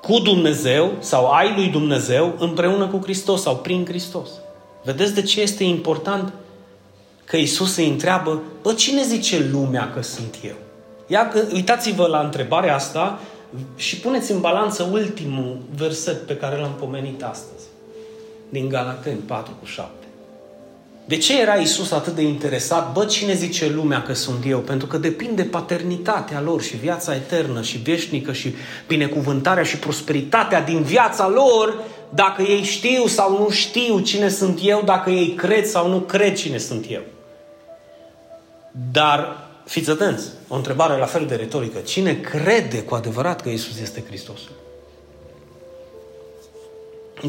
cu 0.00 0.18
Dumnezeu 0.18 0.92
sau 0.98 1.30
ai 1.30 1.54
lui 1.54 1.66
Dumnezeu 1.66 2.34
împreună 2.38 2.86
cu 2.86 2.98
Hristos 3.02 3.42
sau 3.42 3.56
prin 3.56 3.84
Hristos. 3.86 4.28
Vedeți 4.84 5.14
de 5.14 5.22
ce 5.22 5.40
este 5.40 5.64
important 5.64 6.32
că 7.24 7.36
Isus 7.36 7.76
îi 7.76 7.88
întreabă, 7.88 8.42
bă, 8.62 8.72
cine 8.72 9.02
zice 9.02 9.48
lumea 9.52 9.90
că 9.94 10.02
sunt 10.02 10.36
eu? 10.42 10.54
Ia, 11.06 11.32
uitați-vă 11.52 12.06
la 12.06 12.20
întrebarea 12.20 12.74
asta 12.74 13.20
și 13.76 13.96
puneți 13.96 14.32
în 14.32 14.40
balanță 14.40 14.88
ultimul 14.92 15.58
verset 15.76 16.26
pe 16.26 16.36
care 16.36 16.56
l-am 16.56 16.74
pomenit 16.78 17.22
astăzi. 17.22 17.64
Din 18.48 18.68
Galateni 18.68 19.18
4 19.18 19.52
cu 19.60 19.66
7. 19.66 19.99
De 21.10 21.16
ce 21.16 21.40
era 21.40 21.54
Isus 21.54 21.90
atât 21.90 22.14
de 22.14 22.22
interesat? 22.22 22.92
Bă, 22.92 23.04
cine 23.04 23.34
zice 23.34 23.68
lumea 23.68 24.02
că 24.02 24.12
sunt 24.12 24.44
eu? 24.46 24.58
Pentru 24.58 24.86
că 24.86 24.98
depinde 24.98 25.42
paternitatea 25.42 26.40
lor 26.40 26.62
și 26.62 26.76
viața 26.76 27.14
eternă 27.14 27.62
și 27.62 27.78
veșnică 27.78 28.32
și 28.32 28.54
binecuvântarea 28.86 29.62
și 29.62 29.76
prosperitatea 29.76 30.62
din 30.62 30.82
viața 30.82 31.28
lor 31.28 31.84
dacă 32.10 32.42
ei 32.42 32.62
știu 32.62 33.06
sau 33.06 33.38
nu 33.38 33.48
știu 33.48 34.00
cine 34.00 34.28
sunt 34.28 34.58
eu, 34.62 34.82
dacă 34.84 35.10
ei 35.10 35.34
cred 35.34 35.66
sau 35.66 35.88
nu 35.88 36.00
cred 36.00 36.34
cine 36.34 36.58
sunt 36.58 36.86
eu. 36.88 37.02
Dar 38.92 39.48
fiți 39.64 39.90
atenți, 39.90 40.26
o 40.48 40.56
întrebare 40.56 40.98
la 40.98 41.06
fel 41.06 41.26
de 41.26 41.34
retorică. 41.34 41.78
Cine 41.78 42.14
crede 42.14 42.82
cu 42.82 42.94
adevărat 42.94 43.40
că 43.40 43.48
Isus 43.48 43.80
este 43.80 44.04
Hristosul? 44.06 44.52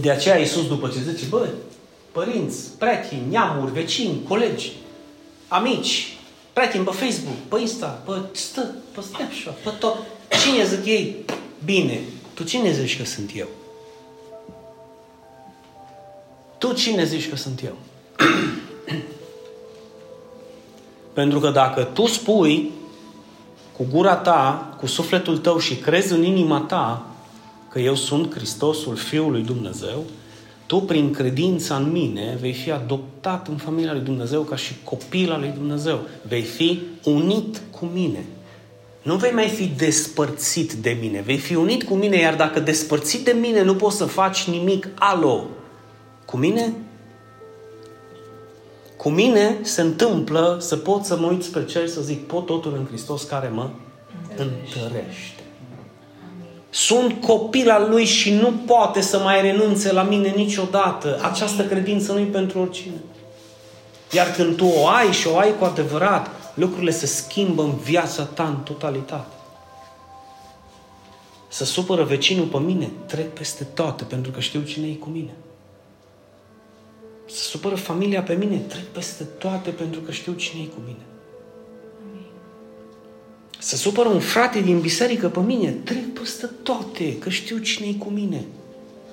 De 0.02 0.12
aceea 0.12 0.36
Isus 0.36 0.68
după 0.68 0.88
ce 0.88 1.12
zice, 1.12 1.26
bă, 1.30 1.48
părinți, 2.12 2.78
prieteni, 2.78 3.30
neamuri, 3.30 3.72
vecini, 3.72 4.24
colegi, 4.28 4.72
amici, 5.48 6.18
prieteni 6.54 6.84
pe 6.84 6.92
Facebook, 6.92 7.36
pe 7.48 7.60
Insta, 7.60 7.88
pe 8.06 8.12
stă, 8.32 8.76
pe 8.96 9.02
Snapchat, 9.02 9.58
pe 9.58 9.70
tot. 9.80 9.98
Cine 10.44 10.66
zic 10.66 10.86
ei? 10.86 11.16
Bine, 11.66 12.00
tu 12.34 12.44
cine 12.44 12.72
zici 12.72 12.98
că 12.98 13.06
sunt 13.06 13.32
eu? 13.36 13.48
Tu 16.58 16.74
cine 16.74 17.06
zici 17.06 17.30
că 17.30 17.36
sunt 17.36 17.64
eu? 17.64 17.76
Pentru 21.14 21.40
că 21.40 21.50
dacă 21.50 21.84
tu 21.84 22.06
spui 22.06 22.72
cu 23.78 23.88
gura 23.92 24.16
ta, 24.16 24.76
cu 24.80 24.88
sufletul 24.88 25.38
tău 25.38 25.60
și 25.60 25.76
crezi 25.76 26.14
în 26.14 26.24
inima 26.24 26.60
ta 26.60 27.06
că 27.70 27.80
eu 27.80 27.96
sunt 27.96 28.34
Hristosul 28.34 28.96
Fiului 28.96 29.42
Dumnezeu, 29.42 30.04
tu, 30.72 30.82
prin 30.82 31.12
credința 31.12 31.76
în 31.76 31.92
mine, 31.92 32.38
vei 32.40 32.54
fi 32.54 32.72
adoptat 32.72 33.48
în 33.48 33.56
familia 33.56 33.92
lui 33.92 34.02
Dumnezeu 34.02 34.42
ca 34.42 34.56
și 34.56 34.74
copil 34.84 35.32
al 35.32 35.40
lui 35.40 35.52
Dumnezeu. 35.56 36.00
Vei 36.28 36.42
fi 36.42 36.80
unit 37.04 37.62
cu 37.72 37.86
mine. 37.86 38.26
Nu 39.02 39.16
vei 39.16 39.32
mai 39.32 39.48
fi 39.48 39.66
despărțit 39.66 40.74
de 40.74 40.98
mine, 41.02 41.22
vei 41.22 41.38
fi 41.38 41.56
unit 41.56 41.84
cu 41.84 41.94
mine, 41.94 42.18
iar 42.18 42.36
dacă 42.36 42.60
despărțit 42.60 43.26
de 43.26 43.32
mine 43.32 43.64
nu 43.64 43.76
poți 43.76 43.98
să 43.98 44.06
faci 44.06 44.44
nimic 44.44 44.88
alo. 44.96 45.46
Cu 46.26 46.38
mine? 46.38 46.74
Cu 48.98 49.10
mine 49.10 49.58
se 49.62 49.82
întâmplă 49.82 50.58
să 50.60 50.76
pot 50.76 51.04
să 51.04 51.18
mă 51.18 51.28
uit 51.28 51.44
spre 51.44 51.66
cer 51.66 51.88
și 51.88 51.94
să 51.94 52.02
zic 52.02 52.28
pot 52.28 52.46
totul 52.46 52.74
în 52.78 52.86
Hristos 52.86 53.24
care 53.24 53.48
mă 53.48 53.70
întărește. 54.30 54.80
întărește. 54.80 55.41
Sunt 56.74 57.22
copil 57.22 57.70
al 57.70 57.90
lui 57.90 58.06
și 58.06 58.34
nu 58.34 58.54
poate 58.66 59.02
să 59.02 59.20
mai 59.20 59.42
renunțe 59.42 59.92
la 59.92 60.04
mine 60.04 60.30
niciodată. 60.30 61.20
Această 61.22 61.66
credință 61.66 62.12
nu 62.12 62.20
e 62.20 62.24
pentru 62.24 62.60
oricine. 62.60 62.96
Iar 64.12 64.32
când 64.32 64.56
tu 64.56 64.66
o 64.66 64.88
ai 64.88 65.12
și 65.12 65.28
o 65.28 65.38
ai 65.38 65.58
cu 65.58 65.66
adevărat, 65.66 66.30
lucrurile 66.54 66.92
se 66.92 67.06
schimbă 67.06 67.64
în 67.64 67.76
viața 67.76 68.24
ta 68.24 68.44
în 68.44 68.56
totalitate. 68.56 69.36
Să 71.48 71.66
supără 71.66 72.04
vecinul 72.04 72.46
pe 72.46 72.58
mine, 72.58 72.92
trec 73.06 73.34
peste 73.34 73.64
toate, 73.64 74.04
pentru 74.04 74.32
că 74.32 74.40
știu 74.40 74.62
cine 74.62 74.88
e 74.88 74.94
cu 74.94 75.10
mine. 75.10 75.34
Să 77.26 77.44
supără 77.44 77.76
familia 77.76 78.22
pe 78.22 78.34
mine, 78.34 78.58
trec 78.58 78.84
peste 78.84 79.24
toate, 79.24 79.70
pentru 79.70 80.00
că 80.00 80.12
știu 80.12 80.34
cine 80.34 80.62
e 80.62 80.66
cu 80.66 80.82
mine. 80.86 81.11
Să 83.64 83.76
supără 83.76 84.10
un 84.10 84.20
frate 84.20 84.60
din 84.60 84.80
biserică 84.80 85.30
pe 85.30 85.40
mine, 85.40 85.70
trec 85.70 86.20
peste 86.20 86.50
toate, 86.64 87.18
că 87.18 87.30
știu 87.30 87.58
cine 87.58 87.88
e 87.88 87.94
cu 87.94 88.10
mine. 88.10 88.46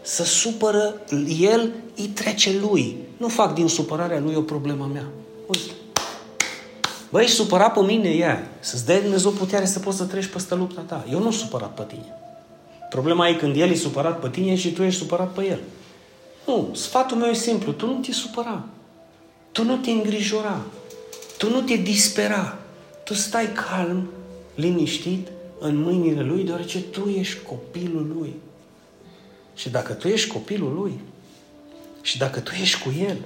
Să 0.03 0.25
supără 0.25 0.95
el, 1.39 1.73
îi 1.97 2.07
trece 2.07 2.59
lui. 2.61 2.97
Nu 3.17 3.29
fac 3.29 3.55
din 3.55 3.69
supărarea 3.69 4.21
lui 4.21 4.35
o 4.35 4.41
problemă 4.41 4.91
mea. 4.93 5.05
Uite. 5.47 5.73
Băi, 7.11 7.23
ești 7.23 7.37
supărat 7.37 7.73
pe 7.73 7.81
mine, 7.81 8.15
ia. 8.15 8.49
Să-ți 8.61 8.87
dea 8.87 9.01
Dumnezeu 9.01 9.31
putere 9.31 9.65
să 9.65 9.79
poți 9.79 9.97
să 9.97 10.05
treci 10.05 10.27
peste 10.27 10.55
lupta 10.55 10.81
ta. 10.81 11.05
Eu 11.11 11.19
nu 11.19 11.31
sunt 11.31 11.45
supărat 11.45 11.75
pe 11.75 11.85
tine. 11.89 12.13
Problema 12.91 13.29
e 13.29 13.35
când 13.35 13.57
el 13.57 13.71
e 13.71 13.75
supărat 13.75 14.21
pe 14.21 14.29
tine 14.29 14.55
și 14.55 14.73
tu 14.73 14.83
ești 14.83 15.01
supărat 15.01 15.33
pe 15.33 15.47
el. 15.47 15.61
Nu, 16.47 16.69
sfatul 16.75 17.17
meu 17.17 17.31
e 17.31 17.35
simplu. 17.35 17.73
Tu 17.73 17.87
nu 17.87 18.01
te 18.01 18.13
supăra. 18.13 18.65
Tu 19.53 19.65
nu 19.65 19.77
te 19.77 19.91
îngrijora. 19.91 20.61
Tu 21.39 21.51
nu 21.51 21.61
te 21.61 21.77
dispera. 21.77 22.59
Tu 23.05 23.15
stai 23.15 23.49
calm 23.53 24.09
liniștit 24.61 25.29
în 25.59 25.77
mâinile 25.77 26.23
Lui, 26.23 26.45
deoarece 26.45 26.81
tu 26.81 27.09
ești 27.09 27.43
copilul 27.43 28.15
Lui. 28.19 28.35
Și 29.55 29.71
dacă 29.71 29.93
tu 29.93 30.09
ești 30.09 30.29
copilul 30.29 30.75
Lui, 30.75 31.01
și 32.03 32.19
dacă 32.19 32.41
tu 32.41 32.53
ești 32.61 32.83
cu 32.83 32.95
El, 33.01 33.17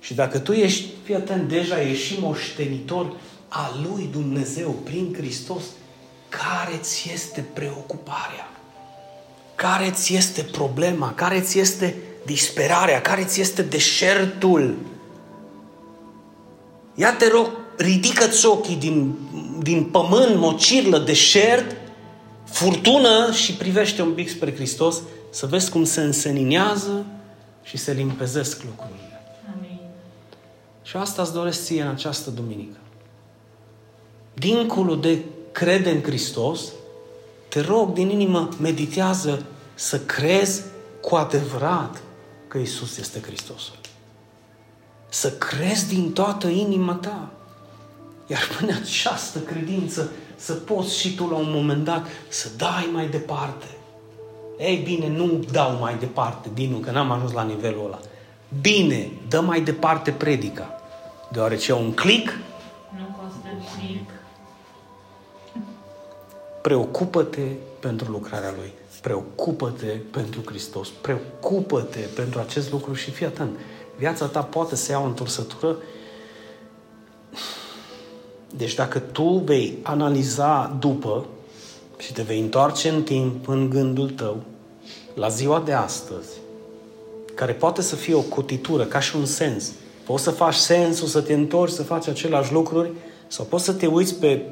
și 0.00 0.14
dacă 0.14 0.38
tu 0.38 0.52
ești, 0.52 0.86
fii 1.02 1.14
atent, 1.14 1.48
deja 1.48 1.80
ești 1.80 2.04
și 2.04 2.20
moștenitor 2.20 3.16
a 3.48 3.70
Lui 3.82 4.08
Dumnezeu 4.12 4.70
prin 4.70 5.14
Hristos, 5.16 5.62
care 6.28 6.76
ți 6.80 7.10
este 7.12 7.44
preocuparea? 7.52 8.50
Care 9.54 9.90
ți 9.90 10.14
este 10.14 10.42
problema? 10.42 11.12
Care 11.12 11.40
ți 11.40 11.58
este 11.58 11.96
disperarea? 12.24 13.00
Care 13.00 13.24
ți 13.24 13.40
este 13.40 13.62
deșertul? 13.62 14.74
Ia 16.94 17.14
te 17.14 17.28
rog, 17.28 17.50
ridică-ți 17.76 18.46
ochii 18.46 18.76
din 18.76 19.14
din 19.66 19.84
pământ, 19.84 20.36
mocirlă, 20.36 20.98
deșert 20.98 21.76
furtună 22.44 23.32
și 23.32 23.52
privește 23.52 24.02
un 24.02 24.12
pic 24.12 24.28
spre 24.28 24.54
Hristos 24.54 25.02
să 25.30 25.46
vezi 25.46 25.70
cum 25.70 25.84
se 25.84 26.00
înseninează 26.00 27.04
și 27.62 27.76
se 27.76 27.92
limpezesc 27.92 28.62
lucrurile. 28.62 29.22
Amin. 29.56 29.80
Și 30.82 30.96
asta 30.96 31.22
îți 31.22 31.32
doresc 31.32 31.64
ție 31.64 31.82
în 31.82 31.88
această 31.88 32.30
duminică. 32.30 32.78
Dincolo 34.34 34.94
de 34.94 35.18
crede 35.52 35.90
în 35.90 36.02
Hristos, 36.02 36.60
te 37.48 37.60
rog 37.60 37.92
din 37.92 38.10
inimă, 38.10 38.48
meditează 38.60 39.42
să 39.74 40.00
crezi 40.00 40.62
cu 41.00 41.14
adevărat 41.14 42.02
că 42.48 42.58
Isus 42.58 42.98
este 42.98 43.20
Hristosul. 43.20 43.76
Să 45.08 45.30
crezi 45.32 45.88
din 45.88 46.12
toată 46.12 46.46
inima 46.46 46.94
ta. 46.94 47.30
Iar 48.26 48.40
până 48.58 48.72
această 48.82 49.38
credință 49.38 50.10
să 50.36 50.52
poți 50.52 50.98
și 50.98 51.14
tu 51.14 51.28
la 51.28 51.36
un 51.36 51.50
moment 51.50 51.84
dat 51.84 52.06
să 52.28 52.48
dai 52.56 52.88
mai 52.92 53.08
departe. 53.08 53.66
Ei 54.58 54.76
bine, 54.76 55.08
nu 55.08 55.44
dau 55.52 55.78
mai 55.78 55.98
departe, 55.98 56.48
Dinu, 56.54 56.76
că 56.76 56.90
n-am 56.90 57.10
ajuns 57.10 57.32
la 57.32 57.42
nivelul 57.42 57.84
ăla. 57.84 57.98
Bine, 58.60 59.10
dă 59.28 59.40
mai 59.40 59.60
departe 59.60 60.10
predica. 60.10 60.80
Deoarece 61.32 61.72
un 61.72 61.92
click 61.92 62.38
nu 62.96 63.16
costă 63.20 63.48
nimic. 63.80 64.10
Preocupă-te 66.62 67.46
pentru 67.80 68.10
lucrarea 68.10 68.54
Lui. 68.56 68.72
Preocupă-te 69.00 69.86
pentru 69.86 70.42
Hristos. 70.44 70.88
Preocupă-te 70.88 71.98
pentru 71.98 72.40
acest 72.40 72.70
lucru 72.70 72.94
și 72.94 73.10
fii 73.10 73.26
atent. 73.26 73.58
Viața 73.96 74.26
ta 74.26 74.42
poate 74.42 74.76
să 74.76 74.92
ia 74.92 75.00
o 75.00 75.04
întorsătură 75.04 75.76
deci 78.56 78.74
dacă 78.74 78.98
tu 78.98 79.42
vei 79.44 79.78
analiza 79.82 80.76
după 80.78 81.26
și 81.98 82.12
te 82.12 82.22
vei 82.22 82.40
întoarce 82.40 82.88
în 82.88 83.02
timp, 83.02 83.48
în 83.48 83.70
gândul 83.70 84.10
tău, 84.10 84.36
la 85.14 85.28
ziua 85.28 85.62
de 85.64 85.72
astăzi, 85.72 86.28
care 87.34 87.52
poate 87.52 87.82
să 87.82 87.96
fie 87.96 88.14
o 88.14 88.20
cotitură, 88.20 88.84
ca 88.84 89.00
și 89.00 89.16
un 89.16 89.24
sens. 89.24 89.72
Poți 90.04 90.22
să 90.22 90.30
faci 90.30 90.54
sensul, 90.54 91.06
să 91.06 91.20
te 91.20 91.32
întorci, 91.32 91.72
să 91.72 91.82
faci 91.82 92.08
aceleași 92.08 92.52
lucruri, 92.52 92.90
sau 93.26 93.44
poți 93.44 93.64
să 93.64 93.72
te 93.72 93.86
uiți 93.86 94.14
pe, 94.14 94.42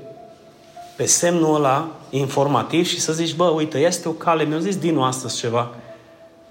pe 0.96 1.04
semnul 1.04 1.54
ăla 1.54 1.90
informativ 2.10 2.86
și 2.86 3.00
să 3.00 3.12
zici, 3.12 3.34
bă, 3.34 3.44
uite, 3.44 3.78
este 3.78 4.08
o 4.08 4.12
cale, 4.12 4.44
mi-a 4.44 4.58
zis 4.58 4.76
din 4.76 4.96
astăzi 4.96 5.36
ceva. 5.36 5.74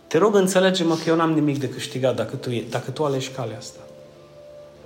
Te 0.07 0.17
rog, 0.17 0.35
înțelege-mă 0.35 0.95
că 0.95 1.09
eu 1.09 1.15
n-am 1.15 1.31
nimic 1.31 1.59
de 1.59 1.69
câștigat 1.69 2.15
dacă 2.15 2.35
tu, 2.35 2.49
dacă 2.69 2.91
tu 2.91 3.05
alegi 3.05 3.29
calea 3.29 3.57
asta. 3.57 3.79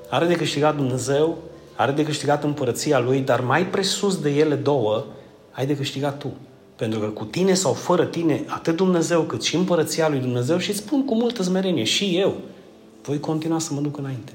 Are 0.10 0.26
de 0.26 0.36
câștigat 0.36 0.76
Dumnezeu 0.76 1.38
are 1.78 1.92
de 1.92 2.04
câștigat 2.04 2.44
împărăția 2.44 3.00
lui, 3.00 3.20
dar 3.20 3.42
mai 3.42 3.68
presus 3.68 4.22
de 4.22 4.30
ele 4.30 4.56
două, 4.56 5.06
ai 5.52 5.66
de 5.66 5.76
câștigat 5.76 6.18
tu. 6.18 6.34
Pentru 6.76 7.00
că 7.00 7.06
cu 7.06 7.24
tine 7.24 7.54
sau 7.54 7.74
fără 7.74 8.06
tine, 8.06 8.44
atât 8.48 8.76
Dumnezeu 8.76 9.22
cât 9.22 9.44
și 9.44 9.56
împărăția 9.56 10.10
lui 10.10 10.20
Dumnezeu, 10.20 10.58
și 10.58 10.76
spun 10.76 11.06
cu 11.06 11.16
multă 11.16 11.44
smerenie, 11.44 11.84
și 11.84 12.18
eu, 12.18 12.36
voi 13.04 13.20
continua 13.20 13.60
să 13.60 13.74
mă 13.74 13.82
duc 13.82 13.98
înainte. 13.98 14.32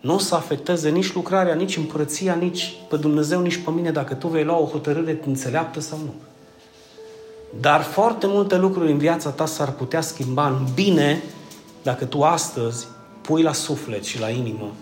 Nu 0.00 0.14
o 0.14 0.18
să 0.18 0.34
afecteze 0.34 0.88
nici 0.88 1.12
lucrarea, 1.12 1.54
nici 1.54 1.76
împărăția, 1.76 2.34
nici 2.34 2.74
pe 2.88 2.96
Dumnezeu, 2.96 3.40
nici 3.40 3.56
pe 3.56 3.70
mine, 3.70 3.90
dacă 3.90 4.14
tu 4.14 4.28
vei 4.28 4.44
lua 4.44 4.58
o 4.58 4.66
hotărâre 4.66 5.20
înțeleaptă 5.26 5.80
sau 5.80 5.98
nu. 5.98 6.12
Dar 7.60 7.82
foarte 7.82 8.26
multe 8.26 8.56
lucruri 8.56 8.90
în 8.90 8.98
viața 8.98 9.30
ta 9.30 9.46
s-ar 9.46 9.70
putea 9.72 10.00
schimba 10.00 10.48
în 10.48 10.66
bine 10.74 11.22
dacă 11.82 12.04
tu 12.04 12.22
astăzi 12.22 12.86
pui 13.20 13.42
la 13.42 13.52
suflet 13.52 14.04
și 14.04 14.20
la 14.20 14.28
inimă 14.28 14.72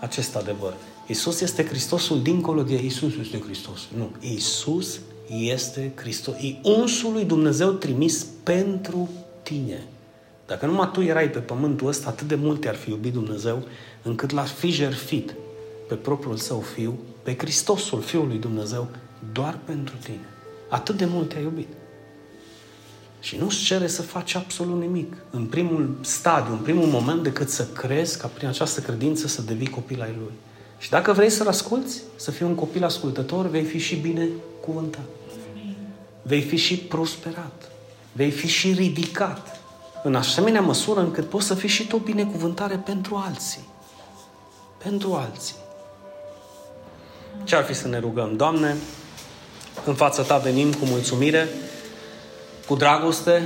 acest 0.00 0.36
adevăr. 0.36 0.72
Isus 1.06 1.40
este 1.40 1.64
Hristosul 1.64 2.22
dincolo 2.22 2.62
de 2.62 2.84
Isus 2.84 3.12
este 3.20 3.40
Hristos. 3.40 3.80
Nu. 3.96 4.10
Isus 4.20 5.00
este 5.28 5.92
Hristos. 5.94 6.34
E 6.34 6.54
unsul 6.62 7.12
lui 7.12 7.24
Dumnezeu 7.24 7.70
trimis 7.70 8.26
pentru 8.42 9.08
tine. 9.42 9.86
Dacă 10.46 10.66
numai 10.66 10.90
tu 10.92 11.00
erai 11.00 11.30
pe 11.30 11.38
pământul 11.38 11.86
ăsta, 11.86 12.08
atât 12.08 12.28
de 12.28 12.34
mult 12.34 12.64
ar 12.64 12.74
fi 12.74 12.90
iubit 12.90 13.12
Dumnezeu, 13.12 13.62
încât 14.02 14.30
l-ar 14.30 14.46
fi 14.46 14.70
jerfit 14.70 15.34
pe 15.88 15.94
propriul 15.94 16.36
său 16.36 16.60
fiu, 16.60 16.98
pe 17.22 17.36
Hristosul 17.38 18.00
Fiului 18.00 18.38
Dumnezeu, 18.38 18.88
doar 19.32 19.58
pentru 19.64 19.94
tine. 20.02 20.26
Atât 20.68 20.96
de 20.96 21.04
mult 21.04 21.28
te-a 21.28 21.40
iubit. 21.40 21.68
Și 23.20 23.36
nu-ți 23.36 23.56
cere 23.56 23.86
să 23.86 24.02
faci 24.02 24.34
absolut 24.34 24.80
nimic 24.80 25.16
în 25.30 25.44
primul 25.46 25.96
stadiu, 26.00 26.52
în 26.52 26.58
primul 26.58 26.86
moment, 26.86 27.22
decât 27.22 27.48
să 27.48 27.66
crezi 27.66 28.18
ca 28.18 28.26
prin 28.26 28.48
această 28.48 28.80
credință 28.80 29.26
să 29.26 29.42
devii 29.42 29.68
copil 29.68 30.02
ai 30.02 30.14
Lui. 30.18 30.32
Și 30.82 30.90
dacă 30.90 31.12
vrei 31.12 31.30
să-L 31.30 31.48
asculți, 31.48 32.02
să 32.16 32.30
fii 32.30 32.46
un 32.46 32.54
copil 32.54 32.84
ascultător, 32.84 33.46
vei 33.46 33.64
fi 33.64 33.78
și 33.78 33.96
bine 33.96 34.28
cuvântat. 34.60 35.04
Vei 36.22 36.40
fi 36.40 36.56
și 36.56 36.76
prosperat. 36.76 37.70
Vei 38.12 38.30
fi 38.30 38.46
și 38.46 38.72
ridicat. 38.72 39.60
În 40.02 40.14
asemenea 40.14 40.60
măsură 40.60 41.00
încât 41.00 41.28
poți 41.28 41.46
să 41.46 41.54
fii 41.54 41.68
și 41.68 41.86
tu 41.86 41.96
binecuvântare 41.96 42.76
pentru 42.76 43.22
alții. 43.26 43.68
Pentru 44.78 45.12
alții. 45.12 45.54
Ce 47.44 47.56
ar 47.56 47.64
fi 47.64 47.74
să 47.74 47.88
ne 47.88 47.98
rugăm? 47.98 48.36
Doamne, 48.36 48.76
în 49.84 49.94
fața 49.94 50.22
Ta 50.22 50.38
venim 50.38 50.72
cu 50.72 50.84
mulțumire, 50.84 51.48
cu 52.66 52.74
dragoste, 52.74 53.42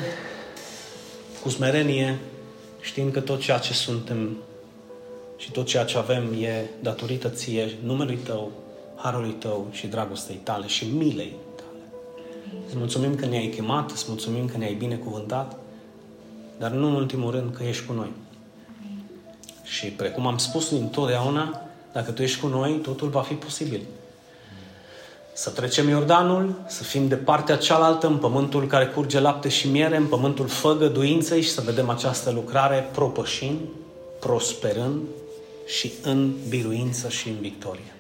cu 1.43 1.49
smerenie, 1.49 2.19
știind 2.81 3.13
că 3.13 3.21
tot 3.21 3.41
ceea 3.41 3.59
ce 3.59 3.73
suntem 3.73 4.37
și 5.37 5.51
tot 5.51 5.67
ceea 5.67 5.85
ce 5.85 5.99
avem 5.99 6.33
e 6.41 6.65
datorită 6.83 7.29
ție, 7.29 7.79
numelui 7.83 8.17
tău, 8.17 8.51
harului 8.97 9.33
tău 9.39 9.67
și 9.71 9.87
dragostei 9.87 10.41
tale 10.43 10.67
și 10.67 10.85
milei 10.85 11.35
tale. 11.55 12.03
Îți 12.67 12.77
mulțumim 12.77 13.15
că 13.15 13.27
ne-ai 13.27 13.47
chemat, 13.47 13.91
îți 13.91 14.05
mulțumim 14.09 14.47
că 14.49 14.57
ne-ai 14.57 14.75
binecuvântat, 14.75 15.57
dar 16.59 16.71
nu 16.71 16.87
în 16.87 16.95
ultimul 16.95 17.31
rând 17.31 17.55
că 17.57 17.63
ești 17.63 17.87
cu 17.87 17.93
noi. 17.93 18.13
Și 19.63 19.87
precum 19.87 20.27
am 20.27 20.39
spus 20.39 20.71
întotdeauna, 20.71 21.61
dacă 21.93 22.11
tu 22.11 22.23
ești 22.23 22.41
cu 22.41 22.47
noi, 22.47 22.73
totul 22.73 23.09
va 23.09 23.23
fi 23.23 23.35
posibil. 23.35 23.81
Să 25.33 25.51
trecem 25.51 25.89
Iordanul, 25.89 26.55
să 26.67 26.83
fim 26.83 27.09
de 27.09 27.15
partea 27.15 27.57
cealaltă, 27.57 28.07
în 28.07 28.17
pământul 28.17 28.67
care 28.67 28.87
curge 28.87 29.21
lapte 29.21 29.49
și 29.49 29.69
miere, 29.69 29.97
în 29.97 30.07
pământul 30.07 30.47
făgăduinței 30.47 31.43
și 31.43 31.51
să 31.51 31.61
vedem 31.61 31.89
această 31.89 32.31
lucrare 32.31 32.89
propășind, 32.93 33.59
prosperând 34.21 34.99
și 35.67 35.93
în 36.03 36.33
biruință 36.49 37.09
și 37.09 37.29
în 37.29 37.37
victorie. 37.41 37.95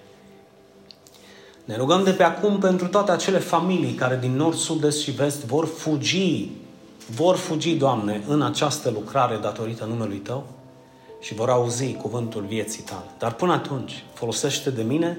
Ne 1.64 1.76
rugăm 1.76 2.04
de 2.04 2.10
pe 2.10 2.22
acum 2.22 2.58
pentru 2.58 2.86
toate 2.86 3.10
acele 3.10 3.38
familii 3.38 3.94
care 3.94 4.18
din 4.20 4.36
nord, 4.36 4.56
sud, 4.56 4.84
est 4.84 5.00
și 5.00 5.10
vest 5.10 5.44
vor 5.44 5.66
fugi, 5.66 6.48
vor 7.10 7.36
fugi, 7.36 7.74
Doamne, 7.74 8.22
în 8.26 8.42
această 8.42 8.90
lucrare 8.90 9.36
datorită 9.36 9.84
numelui 9.84 10.16
Tău 10.16 10.46
și 11.20 11.34
vor 11.34 11.50
auzi 11.50 11.92
cuvântul 11.92 12.44
vieții 12.48 12.82
Tale. 12.82 13.10
Dar 13.18 13.34
până 13.34 13.52
atunci, 13.52 14.04
folosește 14.14 14.70
de 14.70 14.82
mine 14.82 15.18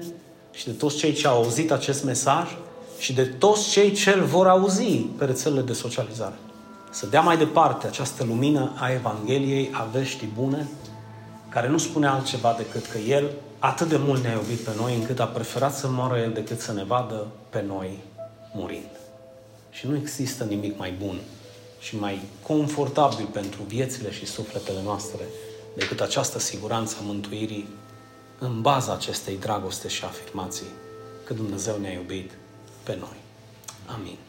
și 0.52 0.64
de 0.64 0.72
toți 0.72 0.96
cei 0.96 1.12
ce 1.12 1.26
au 1.26 1.42
auzit 1.42 1.70
acest 1.70 2.04
mesaj 2.04 2.56
și 2.98 3.12
de 3.12 3.24
toți 3.24 3.70
cei 3.70 3.92
ce 3.92 4.10
îl 4.10 4.24
vor 4.24 4.46
auzi 4.46 4.96
pe 5.18 5.24
rețelele 5.24 5.60
de 5.60 5.72
socializare. 5.72 6.34
Să 6.90 7.06
dea 7.06 7.20
mai 7.20 7.36
departe 7.36 7.86
această 7.86 8.24
lumină 8.24 8.72
a 8.76 8.90
Evangheliei, 8.92 9.70
a 9.72 9.88
veștii 9.92 10.32
bune, 10.34 10.68
care 11.48 11.68
nu 11.68 11.78
spune 11.78 12.06
altceva 12.06 12.54
decât 12.56 12.86
că 12.86 12.98
El 12.98 13.30
atât 13.58 13.88
de 13.88 13.96
mult 13.96 14.22
ne-a 14.22 14.32
iubit 14.32 14.58
pe 14.58 14.70
noi 14.76 14.94
încât 14.94 15.20
a 15.20 15.26
preferat 15.26 15.74
să 15.74 15.88
moară 15.88 16.18
El 16.18 16.32
decât 16.32 16.60
să 16.60 16.72
ne 16.72 16.84
vadă 16.84 17.26
pe 17.48 17.64
noi 17.66 17.98
murind. 18.54 18.90
Și 19.70 19.86
nu 19.86 19.96
există 19.96 20.44
nimic 20.44 20.78
mai 20.78 20.90
bun 20.90 21.18
și 21.80 21.96
mai 21.98 22.20
confortabil 22.42 23.26
pentru 23.32 23.62
viețile 23.62 24.10
și 24.10 24.26
sufletele 24.26 24.82
noastre 24.82 25.24
decât 25.76 26.00
această 26.00 26.38
siguranță 26.38 26.96
a 27.00 27.04
mântuirii 27.04 27.68
în 28.38 28.60
baza 28.60 28.92
acestei 28.92 29.38
dragoste 29.38 29.88
și 29.88 30.04
afirmații 30.04 30.66
că 31.24 31.34
Dumnezeu 31.34 31.76
ne-a 31.76 31.92
iubit 31.92 32.30
pe 32.82 32.96
noi. 33.00 33.16
Amin. 33.86 33.96
Amin. 34.00 34.27